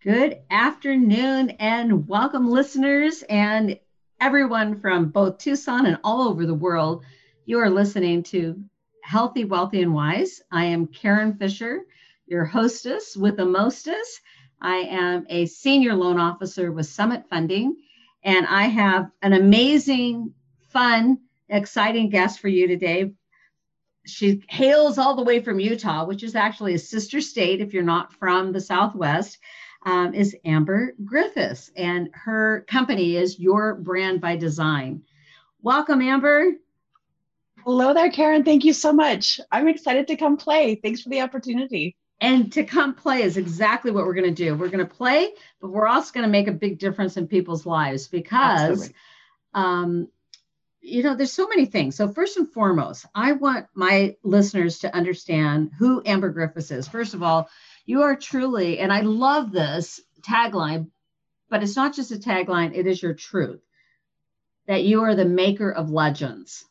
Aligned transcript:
Good 0.00 0.42
afternoon 0.48 1.50
and 1.58 2.06
welcome, 2.06 2.48
listeners 2.48 3.24
and 3.28 3.80
everyone 4.20 4.80
from 4.80 5.08
both 5.08 5.38
Tucson 5.38 5.86
and 5.86 5.98
all 6.04 6.28
over 6.28 6.46
the 6.46 6.54
world. 6.54 7.04
You 7.46 7.58
are 7.58 7.68
listening 7.68 8.22
to 8.24 8.62
Healthy, 9.02 9.46
Wealthy, 9.46 9.82
and 9.82 9.92
Wise. 9.92 10.40
I 10.52 10.66
am 10.66 10.86
Karen 10.86 11.34
Fisher, 11.34 11.80
your 12.26 12.44
hostess 12.44 13.16
with 13.16 13.38
the 13.38 13.44
mostest. 13.44 14.20
I 14.62 14.76
am 14.76 15.26
a 15.28 15.46
senior 15.46 15.96
loan 15.96 16.20
officer 16.20 16.70
with 16.70 16.86
Summit 16.86 17.24
Funding, 17.28 17.74
and 18.22 18.46
I 18.46 18.66
have 18.66 19.10
an 19.20 19.32
amazing, 19.32 20.32
fun, 20.68 21.18
exciting 21.48 22.08
guest 22.08 22.38
for 22.38 22.46
you 22.46 22.68
today. 22.68 23.14
She 24.06 24.44
hails 24.48 24.96
all 24.96 25.16
the 25.16 25.24
way 25.24 25.42
from 25.42 25.58
Utah, 25.58 26.06
which 26.06 26.22
is 26.22 26.36
actually 26.36 26.74
a 26.74 26.78
sister 26.78 27.20
state 27.20 27.60
if 27.60 27.74
you're 27.74 27.82
not 27.82 28.12
from 28.12 28.52
the 28.52 28.60
Southwest 28.60 29.38
um, 29.88 30.12
is 30.12 30.36
Amber 30.44 30.92
Griffiths, 31.02 31.70
and 31.74 32.10
her 32.12 32.66
company 32.68 33.16
is 33.16 33.38
Your 33.38 33.74
Brand 33.74 34.20
by 34.20 34.36
Design. 34.36 35.02
Welcome, 35.62 36.02
Amber. 36.02 36.52
Hello 37.64 37.94
there, 37.94 38.10
Karen. 38.10 38.44
Thank 38.44 38.66
you 38.66 38.74
so 38.74 38.92
much. 38.92 39.40
I'm 39.50 39.66
excited 39.66 40.06
to 40.08 40.16
come 40.16 40.36
play. 40.36 40.74
Thanks 40.74 41.00
for 41.00 41.08
the 41.08 41.22
opportunity. 41.22 41.96
And 42.20 42.52
to 42.52 42.64
come 42.64 42.96
play 42.96 43.22
is 43.22 43.38
exactly 43.38 43.90
what 43.90 44.04
we're 44.04 44.12
going 44.12 44.34
to 44.34 44.44
do. 44.44 44.54
We're 44.54 44.68
going 44.68 44.86
to 44.86 44.94
play, 44.94 45.30
but 45.58 45.70
we're 45.70 45.86
also 45.86 46.12
going 46.12 46.26
to 46.26 46.30
make 46.30 46.48
a 46.48 46.52
big 46.52 46.78
difference 46.78 47.16
in 47.16 47.26
people's 47.26 47.64
lives 47.64 48.08
because, 48.08 48.92
um, 49.54 50.08
you 50.82 51.02
know, 51.02 51.14
there's 51.14 51.32
so 51.32 51.48
many 51.48 51.64
things. 51.64 51.96
So, 51.96 52.12
first 52.12 52.36
and 52.36 52.52
foremost, 52.52 53.06
I 53.14 53.32
want 53.32 53.66
my 53.74 54.16
listeners 54.22 54.80
to 54.80 54.94
understand 54.94 55.70
who 55.78 56.02
Amber 56.04 56.28
Griffiths 56.28 56.70
is. 56.70 56.86
First 56.88 57.14
of 57.14 57.22
all, 57.22 57.48
you 57.88 58.02
are 58.02 58.16
truly, 58.16 58.80
and 58.80 58.92
I 58.92 59.00
love 59.00 59.50
this 59.50 59.98
tagline, 60.20 60.90
but 61.48 61.62
it's 61.62 61.74
not 61.74 61.94
just 61.94 62.12
a 62.12 62.16
tagline, 62.16 62.76
it 62.76 62.86
is 62.86 63.02
your 63.02 63.14
truth 63.14 63.62
that 64.66 64.84
you 64.84 65.04
are 65.04 65.14
the 65.14 65.24
maker 65.24 65.72
of 65.72 65.88
legends. 65.88 66.66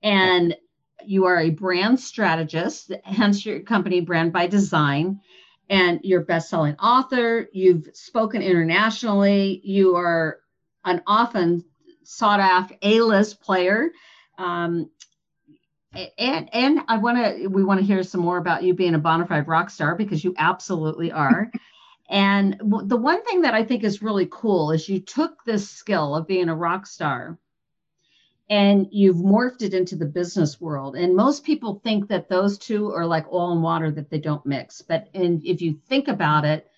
And 0.00 0.56
you 1.04 1.24
are 1.24 1.40
a 1.40 1.50
brand 1.50 1.98
strategist, 1.98 2.92
hence 3.02 3.44
your 3.44 3.60
company, 3.60 4.00
Brand 4.00 4.32
by 4.32 4.46
Design, 4.46 5.20
and 5.68 5.98
you're 6.04 6.20
best-selling 6.20 6.76
author. 6.76 7.48
You've 7.52 7.88
spoken 7.94 8.40
internationally. 8.40 9.60
You 9.64 9.96
are 9.96 10.38
an 10.84 11.02
often 11.04 11.64
sought-after 12.04 12.76
A-list 12.80 13.40
player. 13.40 13.90
Um, 14.38 14.88
and 16.18 16.48
and 16.52 16.80
I 16.88 16.98
want 16.98 17.18
to 17.18 17.48
we 17.48 17.64
want 17.64 17.80
to 17.80 17.86
hear 17.86 18.02
some 18.02 18.20
more 18.20 18.38
about 18.38 18.62
you 18.62 18.74
being 18.74 18.94
a 18.94 18.98
bona 18.98 19.26
fide 19.26 19.48
rock 19.48 19.70
star 19.70 19.94
because 19.94 20.22
you 20.22 20.34
absolutely 20.36 21.12
are. 21.12 21.50
and 22.08 22.56
the 22.60 22.96
one 22.96 23.24
thing 23.24 23.42
that 23.42 23.54
I 23.54 23.64
think 23.64 23.84
is 23.84 24.02
really 24.02 24.28
cool 24.30 24.72
is 24.72 24.88
you 24.88 25.00
took 25.00 25.44
this 25.44 25.68
skill 25.68 26.14
of 26.14 26.26
being 26.26 26.48
a 26.48 26.54
rock 26.54 26.86
star 26.86 27.38
and 28.50 28.88
you've 28.90 29.16
morphed 29.16 29.62
it 29.62 29.74
into 29.74 29.96
the 29.96 30.06
business 30.06 30.60
world. 30.60 30.96
And 30.96 31.14
most 31.14 31.44
people 31.44 31.80
think 31.84 32.08
that 32.08 32.28
those 32.28 32.58
two 32.58 32.92
are 32.92 33.06
like 33.06 33.30
oil 33.32 33.52
and 33.52 33.62
water 33.62 33.90
that 33.90 34.10
they 34.10 34.18
don't 34.18 34.46
mix. 34.46 34.80
But 34.80 35.08
and 35.14 35.44
if 35.44 35.60
you 35.60 35.78
think 35.88 36.08
about 36.08 36.44
it, 36.44 36.70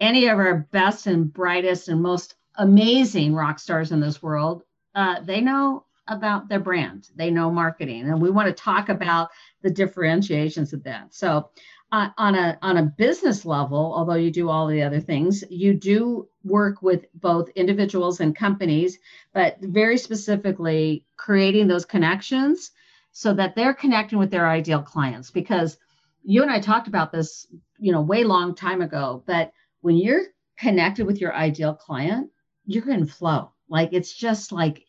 any 0.00 0.26
of 0.26 0.38
our 0.38 0.66
best 0.72 1.06
and 1.06 1.32
brightest 1.32 1.88
and 1.88 2.02
most 2.02 2.34
amazing 2.56 3.34
rock 3.34 3.58
stars 3.58 3.92
in 3.92 4.00
this 4.00 4.22
world, 4.22 4.62
uh, 4.94 5.20
they 5.20 5.40
know 5.40 5.85
about 6.08 6.48
their 6.48 6.60
brand. 6.60 7.10
They 7.14 7.30
know 7.30 7.50
marketing, 7.50 8.08
and 8.08 8.20
we 8.20 8.30
want 8.30 8.48
to 8.48 8.62
talk 8.62 8.88
about 8.88 9.30
the 9.62 9.70
differentiations 9.70 10.72
of 10.72 10.82
that. 10.84 11.14
So, 11.14 11.50
uh, 11.92 12.08
on 12.18 12.34
a 12.34 12.58
on 12.62 12.78
a 12.78 12.82
business 12.82 13.44
level, 13.44 13.92
although 13.94 14.14
you 14.14 14.30
do 14.30 14.48
all 14.48 14.66
the 14.66 14.82
other 14.82 15.00
things, 15.00 15.44
you 15.50 15.74
do 15.74 16.28
work 16.44 16.82
with 16.82 17.06
both 17.14 17.48
individuals 17.50 18.20
and 18.20 18.34
companies, 18.34 18.98
but 19.32 19.56
very 19.60 19.98
specifically 19.98 21.04
creating 21.16 21.68
those 21.68 21.84
connections 21.84 22.72
so 23.12 23.32
that 23.34 23.54
they're 23.54 23.74
connecting 23.74 24.18
with 24.18 24.30
their 24.30 24.48
ideal 24.48 24.82
clients. 24.82 25.30
Because 25.30 25.78
you 26.22 26.42
and 26.42 26.50
I 26.50 26.60
talked 26.60 26.88
about 26.88 27.12
this, 27.12 27.46
you 27.78 27.92
know, 27.92 28.00
way 28.00 28.24
long 28.24 28.54
time 28.54 28.82
ago. 28.82 29.22
But 29.26 29.52
when 29.80 29.96
you're 29.96 30.22
connected 30.58 31.06
with 31.06 31.20
your 31.20 31.34
ideal 31.34 31.74
client, 31.74 32.30
you're 32.66 32.82
to 32.82 33.06
flow. 33.06 33.52
Like 33.68 33.90
it's 33.92 34.12
just 34.12 34.52
like 34.52 34.85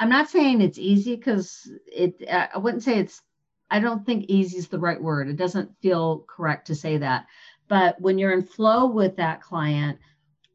I'm 0.00 0.08
not 0.08 0.28
saying 0.28 0.60
it's 0.60 0.78
easy 0.78 1.14
because 1.14 1.70
it, 1.86 2.22
uh, 2.28 2.48
I 2.54 2.58
wouldn't 2.58 2.82
say 2.82 2.98
it's, 2.98 3.22
I 3.70 3.80
don't 3.80 4.04
think 4.04 4.24
easy 4.28 4.58
is 4.58 4.68
the 4.68 4.78
right 4.78 5.00
word. 5.00 5.28
It 5.28 5.36
doesn't 5.36 5.70
feel 5.80 6.24
correct 6.28 6.66
to 6.66 6.74
say 6.74 6.98
that. 6.98 7.26
But 7.68 8.00
when 8.00 8.18
you're 8.18 8.32
in 8.32 8.42
flow 8.42 8.86
with 8.86 9.16
that 9.16 9.40
client, 9.42 9.98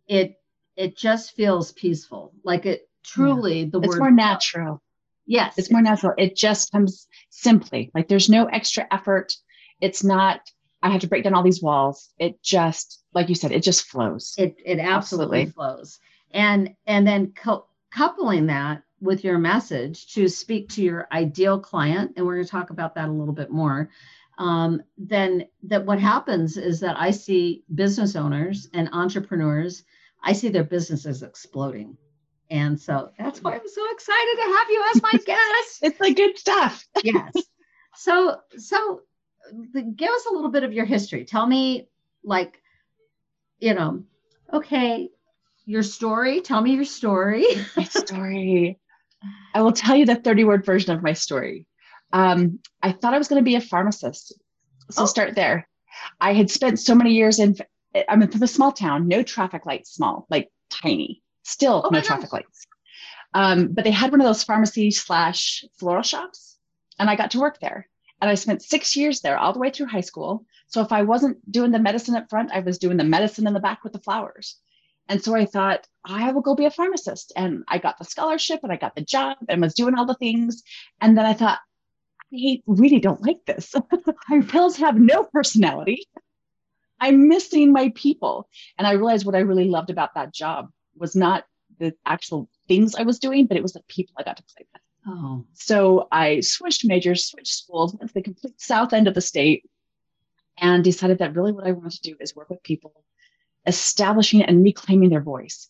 it, 0.07 0.41
it 0.75 0.97
just 0.97 1.35
feels 1.35 1.72
peaceful. 1.72 2.33
Like 2.44 2.66
it 2.66 2.89
truly, 3.03 3.62
yeah. 3.62 3.69
the 3.72 3.78
it's 3.79 3.88
word. 3.88 3.94
It's 3.94 4.00
more 4.00 4.12
natural. 4.12 4.81
Yes. 5.25 5.57
It's 5.57 5.72
more 5.72 5.81
natural. 5.81 6.13
It 6.17 6.35
just 6.35 6.72
comes 6.72 7.07
simply 7.29 7.91
like 7.94 8.07
there's 8.07 8.29
no 8.29 8.45
extra 8.45 8.85
effort. 8.91 9.33
It's 9.79 10.03
not, 10.03 10.41
I 10.81 10.89
have 10.89 11.01
to 11.01 11.07
break 11.07 11.23
down 11.23 11.33
all 11.33 11.44
these 11.44 11.62
walls. 11.62 12.09
It 12.19 12.41
just, 12.41 13.03
like 13.13 13.29
you 13.29 13.35
said, 13.35 13.51
it 13.51 13.63
just 13.63 13.85
flows. 13.85 14.33
It, 14.38 14.57
it 14.66 14.79
absolutely, 14.79 15.44
absolutely. 15.44 15.51
flows. 15.51 16.00
And, 16.31 16.75
and 16.88 17.07
then 17.07 17.31
co- 17.31 17.67
coupling 17.95 18.47
that 18.47 18.83
with 19.03 19.24
your 19.24 19.38
message 19.38 20.14
to 20.14 20.30
speak 20.30 20.69
to 20.69 20.81
your 20.81 21.08
ideal 21.12 21.59
client, 21.59 22.14
and 22.16 22.25
we're 22.25 22.36
going 22.36 22.46
to 22.46 22.52
talk 22.52 22.69
about 22.69 22.96
that 22.96 23.09
a 23.09 23.12
little 23.12 23.34
bit 23.34 23.52
more, 23.52 23.90
um, 24.38 24.81
then 24.97 25.46
that 25.64 25.86
what 25.86 26.00
happens 26.00 26.58
is 26.58 26.80
that 26.80 26.96
I 26.97 27.12
see 27.12 27.63
business 27.75 28.16
owners 28.16 28.69
and 28.74 28.90
entrepreneurs, 28.94 29.84
I 30.24 30.31
see 30.31 30.47
their 30.47 30.63
businesses 30.63 31.22
exploding. 31.22 31.97
And 32.50 32.80
so 32.80 33.12
that's 33.19 33.44
why 33.44 33.53
I'm 33.53 33.68
so 33.68 33.92
excited 33.92 34.36
to 34.36 34.58
have 34.58 34.69
you 34.69 34.86
as 34.96 35.02
my 35.02 35.12
guest. 35.25 35.80
it's 35.81 36.00
like 36.00 36.16
good 36.16 36.38
stuff. 36.38 36.88
yes. 37.03 37.34
So, 37.96 38.38
so 38.58 39.02
give 39.96 40.09
us 40.09 40.25
a 40.31 40.34
little 40.34 40.50
bit 40.50 40.63
of 40.63 40.72
your 40.72 40.86
history. 40.86 41.25
Tell 41.25 41.46
me, 41.46 41.90
like, 42.24 42.62
you 43.59 43.74
know, 43.74 44.03
okay, 44.52 45.09
your 45.66 45.84
story. 45.84 46.42
Tell 46.42 46.62
me 46.62 46.74
your 46.74 46.86
story. 46.86 47.46
my 47.78 47.84
story. 47.84 48.80
I 49.53 49.61
will 49.61 49.72
tell 49.72 49.95
you 49.95 50.06
the 50.06 50.16
30 50.16 50.44
word 50.44 50.66
version 50.66 50.91
of 50.91 51.03
my 51.03 51.13
story. 51.13 51.67
Um, 52.11 52.59
I 52.81 52.91
thought 52.91 53.13
I 53.13 53.17
was 53.17 53.28
going 53.28 53.41
to 53.41 53.45
be 53.45 53.56
a 53.56 53.61
pharmacist. 53.61 54.34
So 54.91 55.03
oh. 55.03 55.06
start 55.06 55.35
there. 55.35 55.67
I 56.19 56.34
had 56.34 56.50
spent 56.50 56.79
so 56.79 56.95
many 56.95 57.13
years 57.13 57.39
in, 57.39 57.56
I'm 58.07 58.22
in 58.22 58.44
a 58.44 58.47
small 58.47 58.72
town, 58.72 59.07
no 59.07 59.23
traffic 59.23 59.66
lights, 59.66 59.94
small, 59.94 60.25
like 60.29 60.51
tiny, 60.69 61.22
still 61.44 61.83
oh 61.85 61.89
no 61.89 62.01
traffic 62.01 62.29
gosh. 62.29 62.41
lights. 62.41 62.67
Um, 63.33 63.69
but 63.69 63.83
they 63.83 63.91
had 63.91 64.12
one 64.12 64.22
of 64.22 64.28
those 64.28 64.44
pharmacy 64.44 64.91
slash 64.91 65.66
floral 65.79 66.03
shops, 66.03 66.57
and 67.00 67.09
I 67.09 67.16
got 67.16 67.31
to 67.31 67.39
work 67.39 67.59
there. 67.59 67.88
And 68.22 68.29
I 68.29 68.35
spent 68.35 68.62
six 68.62 68.95
years 68.95 69.22
there 69.22 69.38
all 69.38 69.53
the 69.53 69.59
way 69.59 69.69
through 69.69 69.88
high 69.88 70.01
school. 70.01 70.45
So 70.67 70.81
if 70.81 70.91
I 70.91 71.03
wasn't 71.03 71.51
doing 71.51 71.72
the 71.72 71.79
medicine 71.79 72.16
up 72.16 72.29
front, 72.29 72.51
I 72.51 72.59
was 72.59 72.78
doing 72.78 72.97
the 72.97 73.03
medicine 73.03 73.47
in 73.47 73.53
the 73.53 73.59
back 73.59 73.83
with 73.83 73.94
the 73.94 74.00
flowers. 74.00 74.57
And 75.09 75.24
so 75.24 75.36
I 75.36 75.46
thought, 75.46 75.88
I 76.06 76.31
will 76.31 76.41
go 76.41 76.56
be 76.56 76.66
a 76.66 76.72
pharmacist. 76.72 77.34
And 77.36 77.64
I 77.68 77.78
got 77.78 77.97
the 77.97 78.06
scholarship 78.06 78.62
and 78.64 78.72
I 78.72 78.78
got 78.78 78.96
the 78.96 79.02
job 79.02 79.38
and 79.50 79.62
was 79.62 79.74
doing 79.74 79.96
all 79.96 80.06
the 80.06 80.16
things. 80.16 80.64
And 81.02 81.18
then 81.18 81.25
I 81.25 81.34
thought, 81.34 81.59
I 82.34 82.62
really 82.66 83.00
don't 83.00 83.22
like 83.22 83.46
this. 83.46 83.74
my 84.30 84.42
pills 84.42 84.78
have 84.78 84.97
no 84.97 85.24
personality. 85.24 86.08
I'm 87.00 87.28
missing 87.28 87.72
my 87.72 87.92
people. 87.96 88.50
And 88.78 88.88
I 88.88 88.94
realized 88.94 89.25
what 89.25 89.36
I 89.36 89.40
really 89.40 89.68
loved 89.68 89.90
about 89.90 90.16
that 90.16 90.34
job 90.34 90.69
was 90.96 91.16
not 91.16 91.44
the 91.80 91.94
actual 92.06 92.50
things 92.68 92.96
I 92.96 93.03
was 93.03 93.19
doing, 93.19 93.46
but 93.46 93.58
it 93.58 93.63
was 93.63 93.74
the 93.74 93.84
people 93.88 94.16
I 94.18 94.24
got 94.24 94.38
to 94.38 94.44
play 94.44 94.66
with. 94.74 94.81
Oh. 95.06 95.46
So 95.53 96.08
I 96.12 96.40
switched 96.40 96.86
majors, 96.86 97.25
switched 97.25 97.53
schools, 97.53 97.94
went 97.94 98.09
to 98.09 98.13
the 98.13 98.22
complete 98.22 98.59
south 98.59 98.94
end 98.94 99.08
of 99.08 99.13
the 99.13 99.22
state, 99.22 99.69
and 100.58 100.84
decided 100.84 101.18
that 101.19 101.36
really 101.36 101.52
what 101.52 101.68
I 101.68 101.72
wanted 101.72 102.02
to 102.02 102.12
do 102.12 102.16
is 102.19 102.36
work 102.36 102.50
with 102.50 102.63
people 102.63 103.03
establishing 103.66 104.42
and 104.42 104.63
reclaiming 104.63 105.10
their 105.10 105.21
voice. 105.21 105.69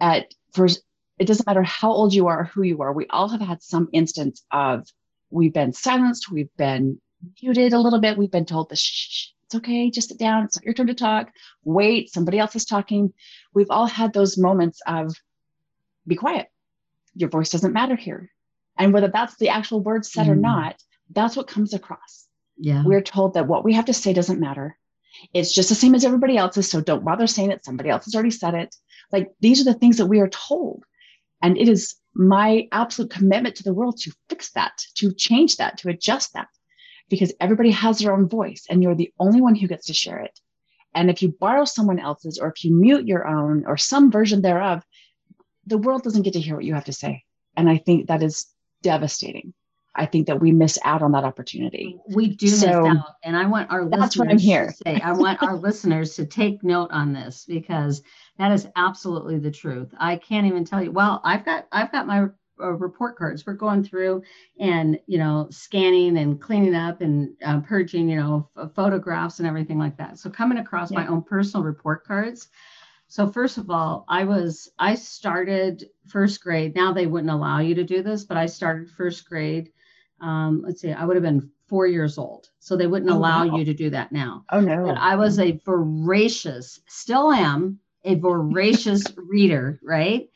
At 0.00 0.34
first, 0.52 0.82
it 1.18 1.26
doesn't 1.26 1.46
matter 1.46 1.62
how 1.62 1.92
old 1.92 2.14
you 2.14 2.26
are 2.26 2.40
or 2.40 2.44
who 2.44 2.62
you 2.62 2.82
are, 2.82 2.92
we 2.92 3.06
all 3.08 3.28
have 3.28 3.40
had 3.40 3.62
some 3.62 3.88
instance 3.92 4.44
of 4.50 4.88
we've 5.30 5.52
been 5.52 5.72
silenced, 5.72 6.30
we've 6.30 6.54
been 6.56 7.00
muted 7.42 7.72
a 7.72 7.78
little 7.78 8.00
bit, 8.00 8.18
we've 8.18 8.30
been 8.30 8.46
told 8.46 8.68
the 8.68 8.76
shh, 8.76 9.28
it's 9.44 9.54
okay, 9.54 9.90
just 9.90 10.08
sit 10.08 10.18
down, 10.18 10.44
it's 10.44 10.56
not 10.56 10.64
your 10.64 10.74
turn 10.74 10.86
to 10.88 10.94
talk, 10.94 11.30
wait, 11.64 12.12
somebody 12.12 12.38
else 12.38 12.56
is 12.56 12.64
talking. 12.64 13.12
We've 13.54 13.70
all 13.70 13.86
had 13.86 14.12
those 14.12 14.38
moments 14.38 14.80
of 14.86 15.14
be 16.06 16.16
quiet, 16.16 16.48
your 17.14 17.28
voice 17.28 17.50
doesn't 17.50 17.72
matter 17.72 17.96
here. 17.96 18.30
And 18.78 18.92
whether 18.92 19.08
that's 19.08 19.36
the 19.36 19.50
actual 19.50 19.80
word 19.80 20.06
said 20.06 20.26
mm. 20.26 20.30
or 20.30 20.36
not, 20.36 20.82
that's 21.10 21.36
what 21.36 21.46
comes 21.46 21.74
across. 21.74 22.26
Yeah. 22.56 22.84
We're 22.84 23.02
told 23.02 23.34
that 23.34 23.46
what 23.46 23.64
we 23.64 23.74
have 23.74 23.86
to 23.86 23.94
say 23.94 24.12
doesn't 24.12 24.40
matter. 24.40 24.76
It's 25.34 25.54
just 25.54 25.68
the 25.68 25.74
same 25.74 25.94
as 25.94 26.04
everybody 26.04 26.36
else's. 26.36 26.70
So 26.70 26.80
don't 26.80 27.04
bother 27.04 27.26
saying 27.26 27.50
it. 27.50 27.64
Somebody 27.64 27.90
else 27.90 28.04
has 28.04 28.14
already 28.14 28.30
said 28.30 28.54
it. 28.54 28.74
Like 29.10 29.30
these 29.40 29.60
are 29.60 29.64
the 29.64 29.78
things 29.78 29.98
that 29.98 30.06
we 30.06 30.20
are 30.20 30.28
told. 30.28 30.84
And 31.42 31.58
it 31.58 31.68
is 31.68 31.96
my 32.14 32.68
absolute 32.72 33.10
commitment 33.10 33.56
to 33.56 33.62
the 33.62 33.74
world 33.74 33.98
to 33.98 34.12
fix 34.28 34.50
that, 34.52 34.72
to 34.96 35.12
change 35.12 35.56
that, 35.56 35.78
to 35.78 35.88
adjust 35.88 36.34
that, 36.34 36.48
because 37.08 37.32
everybody 37.40 37.70
has 37.70 37.98
their 37.98 38.12
own 38.12 38.28
voice 38.28 38.66
and 38.70 38.82
you're 38.82 38.94
the 38.94 39.12
only 39.18 39.40
one 39.40 39.54
who 39.54 39.66
gets 39.66 39.86
to 39.86 39.94
share 39.94 40.18
it. 40.18 40.38
And 40.94 41.10
if 41.10 41.22
you 41.22 41.34
borrow 41.40 41.64
someone 41.64 41.98
else's, 41.98 42.38
or 42.38 42.48
if 42.48 42.64
you 42.64 42.74
mute 42.74 43.06
your 43.06 43.26
own, 43.26 43.64
or 43.66 43.76
some 43.78 44.10
version 44.10 44.42
thereof, 44.42 44.84
the 45.66 45.78
world 45.78 46.02
doesn't 46.02 46.22
get 46.22 46.34
to 46.34 46.40
hear 46.40 46.54
what 46.54 46.64
you 46.64 46.74
have 46.74 46.84
to 46.84 46.92
say. 46.92 47.24
And 47.56 47.68
I 47.68 47.78
think 47.78 48.08
that 48.08 48.22
is 48.22 48.46
devastating. 48.82 49.54
I 49.94 50.06
think 50.06 50.26
that 50.26 50.40
we 50.40 50.52
miss 50.52 50.78
out 50.84 51.02
on 51.02 51.12
that 51.12 51.24
opportunity. 51.24 51.98
We 52.08 52.28
do 52.28 52.48
so, 52.48 52.82
miss 52.82 52.98
out. 52.98 53.14
And 53.24 53.36
I 53.36 53.46
want 53.46 53.70
our 53.70 53.88
that's 53.88 54.16
what 54.16 54.28
I'm 54.28 54.38
here. 54.38 54.68
to 54.68 54.72
say, 54.72 55.00
I 55.00 55.12
want 55.12 55.42
our 55.42 55.56
listeners 55.58 56.16
to 56.16 56.24
take 56.24 56.62
note 56.64 56.90
on 56.92 57.12
this 57.12 57.44
because 57.46 58.02
that 58.38 58.52
is 58.52 58.66
absolutely 58.76 59.38
the 59.38 59.50
truth. 59.50 59.92
I 59.98 60.16
can't 60.16 60.46
even 60.46 60.64
tell 60.64 60.82
you. 60.82 60.92
Well, 60.92 61.20
I've 61.24 61.44
got 61.44 61.66
I've 61.72 61.92
got 61.92 62.06
my 62.06 62.28
uh, 62.60 62.72
report 62.72 63.18
cards. 63.18 63.44
We're 63.46 63.52
going 63.52 63.84
through 63.84 64.22
and 64.58 64.98
you 65.06 65.18
know 65.18 65.48
scanning 65.50 66.16
and 66.16 66.40
cleaning 66.40 66.74
up 66.74 67.02
and 67.02 67.34
uh, 67.44 67.60
purging 67.60 68.08
you 68.08 68.16
know 68.16 68.48
f- 68.56 68.70
photographs 68.74 69.40
and 69.40 69.48
everything 69.48 69.78
like 69.78 69.98
that. 69.98 70.18
So 70.18 70.30
coming 70.30 70.58
across 70.58 70.90
yeah. 70.90 71.00
my 71.00 71.06
own 71.06 71.22
personal 71.22 71.64
report 71.64 72.06
cards. 72.06 72.48
So 73.08 73.28
first 73.28 73.58
of 73.58 73.70
all, 73.70 74.06
I 74.08 74.24
was 74.24 74.70
I 74.78 74.94
started 74.94 75.90
first 76.06 76.42
grade. 76.42 76.74
Now 76.74 76.94
they 76.94 77.06
wouldn't 77.06 77.30
allow 77.30 77.58
you 77.58 77.74
to 77.74 77.84
do 77.84 78.02
this, 78.02 78.24
but 78.24 78.38
I 78.38 78.46
started 78.46 78.90
first 78.90 79.28
grade 79.28 79.70
um, 80.22 80.62
let's 80.64 80.80
see, 80.80 80.92
I 80.92 81.04
would 81.04 81.16
have 81.16 81.22
been 81.22 81.50
four 81.68 81.86
years 81.86 82.18
old. 82.18 82.50
So 82.58 82.76
they 82.76 82.86
wouldn't 82.86 83.10
oh, 83.10 83.16
allow 83.16 83.46
wow. 83.46 83.56
you 83.56 83.64
to 83.64 83.74
do 83.74 83.90
that 83.90 84.12
now. 84.12 84.44
Oh, 84.50 84.60
no. 84.60 84.86
But 84.86 84.98
I 84.98 85.16
was 85.16 85.38
a 85.38 85.60
voracious, 85.64 86.80
still 86.86 87.32
am 87.32 87.80
a 88.04 88.14
voracious 88.14 89.04
reader, 89.16 89.80
right? 89.82 90.28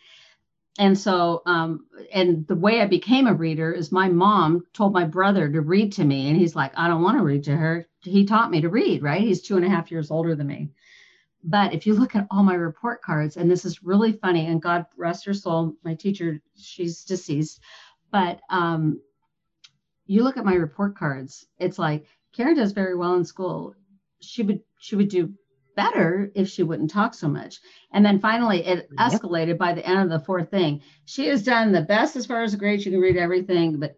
And 0.78 0.98
so, 0.98 1.42
um, 1.46 1.86
and 2.12 2.46
the 2.46 2.56
way 2.56 2.80
I 2.80 2.86
became 2.86 3.26
a 3.26 3.34
reader 3.34 3.72
is 3.72 3.92
my 3.92 4.08
mom 4.08 4.66
told 4.74 4.92
my 4.92 5.04
brother 5.04 5.50
to 5.50 5.60
read 5.60 5.92
to 5.92 6.04
me. 6.04 6.28
And 6.28 6.36
he's 6.36 6.54
like, 6.54 6.72
I 6.76 6.88
don't 6.88 7.02
want 7.02 7.18
to 7.18 7.24
read 7.24 7.44
to 7.44 7.56
her. 7.56 7.86
He 8.02 8.26
taught 8.26 8.50
me 8.50 8.60
to 8.60 8.68
read, 8.68 9.02
right? 9.02 9.22
He's 9.22 9.42
two 9.42 9.56
and 9.56 9.64
a 9.64 9.70
half 9.70 9.90
years 9.90 10.10
older 10.10 10.34
than 10.34 10.46
me. 10.46 10.70
But 11.44 11.72
if 11.72 11.86
you 11.86 11.94
look 11.94 12.16
at 12.16 12.26
all 12.30 12.42
my 12.42 12.54
report 12.54 13.02
cards, 13.02 13.36
and 13.36 13.50
this 13.50 13.64
is 13.64 13.82
really 13.82 14.12
funny, 14.12 14.46
and 14.46 14.60
God 14.60 14.86
rest 14.96 15.24
her 15.26 15.34
soul, 15.34 15.76
my 15.84 15.94
teacher, 15.94 16.42
she's 16.56 17.04
deceased, 17.04 17.60
but 18.10 18.40
um, 18.50 19.00
you 20.06 20.22
look 20.22 20.36
at 20.36 20.44
my 20.44 20.54
report 20.54 20.96
cards, 20.96 21.46
it's 21.58 21.78
like 21.78 22.06
Karen 22.32 22.56
does 22.56 22.72
very 22.72 22.96
well 22.96 23.14
in 23.14 23.24
school. 23.24 23.74
She 24.20 24.42
would 24.42 24.60
she 24.78 24.96
would 24.96 25.08
do 25.08 25.32
better 25.76 26.32
if 26.34 26.48
she 26.48 26.62
wouldn't 26.62 26.90
talk 26.90 27.14
so 27.14 27.28
much. 27.28 27.60
And 27.92 28.04
then 28.04 28.18
finally 28.18 28.64
it 28.64 28.90
escalated 28.96 29.48
yep. 29.48 29.58
by 29.58 29.74
the 29.74 29.86
end 29.86 30.00
of 30.00 30.08
the 30.08 30.24
fourth 30.24 30.50
thing. 30.50 30.80
She 31.04 31.26
has 31.28 31.42
done 31.42 31.70
the 31.70 31.82
best 31.82 32.16
as 32.16 32.26
far 32.26 32.42
as 32.42 32.52
the 32.52 32.58
grades. 32.58 32.82
She 32.82 32.90
can 32.90 33.00
read 33.00 33.16
everything, 33.16 33.78
but 33.78 33.96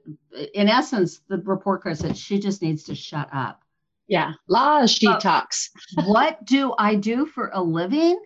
in 0.54 0.68
essence, 0.68 1.20
the 1.28 1.38
report 1.38 1.82
card 1.82 1.96
said 1.96 2.16
she 2.16 2.38
just 2.40 2.62
needs 2.62 2.82
to 2.84 2.94
shut 2.94 3.28
up. 3.32 3.62
Yeah. 4.08 4.32
la 4.48 4.86
she 4.86 5.06
talks. 5.06 5.70
what 6.04 6.44
do 6.44 6.74
I 6.78 6.96
do 6.96 7.26
for 7.26 7.50
a 7.52 7.62
living? 7.62 8.18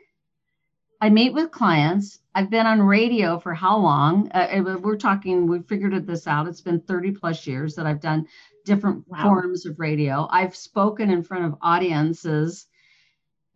I 1.01 1.11
meet 1.11 1.35
with 1.35 1.51
clients. 1.51 2.21
I've 2.35 2.51
been 2.51 2.67
on 2.67 2.81
radio 2.81 3.39
for 3.39 3.53
how 3.55 3.77
long? 3.79 4.31
Uh, 4.33 4.79
we're 4.81 4.97
talking, 4.97 5.47
we 5.47 5.61
figured 5.61 6.07
this 6.07 6.27
out. 6.27 6.47
It's 6.47 6.61
been 6.61 6.81
30 6.81 7.13
plus 7.13 7.47
years 7.47 7.75
that 7.75 7.87
I've 7.87 8.01
done 8.01 8.27
different 8.65 9.07
wow. 9.09 9.23
forms 9.23 9.67
of 9.67 9.79
radio. 9.79 10.27
I've 10.31 10.57
spoken 10.57 11.11
in 11.11 11.23
front 11.23 11.45
of 11.45 11.59
audiences 11.61 12.67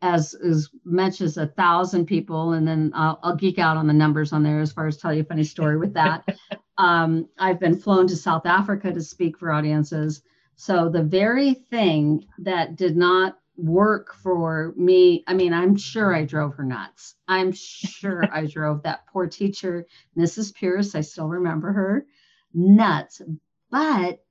as 0.03 0.35
as 0.35 0.69
much 0.85 1.23
as 1.23 1.39
a 1.39 1.47
thousand 1.47 2.05
people, 2.05 2.53
and 2.53 2.69
then 2.69 2.93
I'll, 2.95 3.19
I'll, 3.23 3.35
geek 3.35 3.59
out 3.59 3.79
on 3.79 3.87
the 3.87 3.95
numbers 3.95 4.33
on 4.33 4.43
there 4.43 4.61
as 4.61 4.71
far 4.71 4.87
as 4.87 4.99
tell 4.99 5.13
you 5.13 5.23
a 5.23 5.25
funny 5.25 5.45
story 5.45 5.79
with 5.79 5.95
that. 5.95 6.37
um, 6.79 7.27
I've 7.39 7.59
been 7.59 7.79
flown 7.79 8.07
to 8.09 8.17
South 8.17 8.45
Africa 8.45 8.93
to 8.93 9.01
speak 9.01 9.39
for 9.39 9.51
audiences. 9.51 10.23
So 10.57 10.91
the 10.91 11.03
very 11.03 11.55
thing 11.55 12.27
that 12.39 12.77
did 12.77 12.97
not 12.97 13.39
work 13.57 14.15
for 14.15 14.73
me. 14.77 15.25
I 15.27 15.35
mean, 15.35 15.53
I'm 15.53 15.77
sure 15.77 16.15
I 16.15 16.25
drove 16.25 16.55
her 16.55 16.65
nuts. 16.65 17.15
I'm 17.27 17.53
sure 17.53 18.25
I 18.33 18.47
drove 18.53 18.83
that 18.83 19.07
poor 19.07 19.27
teacher, 19.27 19.87
Mrs. 20.17 20.55
Pierce, 20.55 20.95
I 20.95 21.01
still 21.01 21.29
remember 21.29 21.73
her, 21.73 22.07
nuts. 22.55 23.23
But 23.71 24.25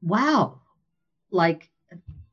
wow, 0.00 0.60
like, 1.30 1.70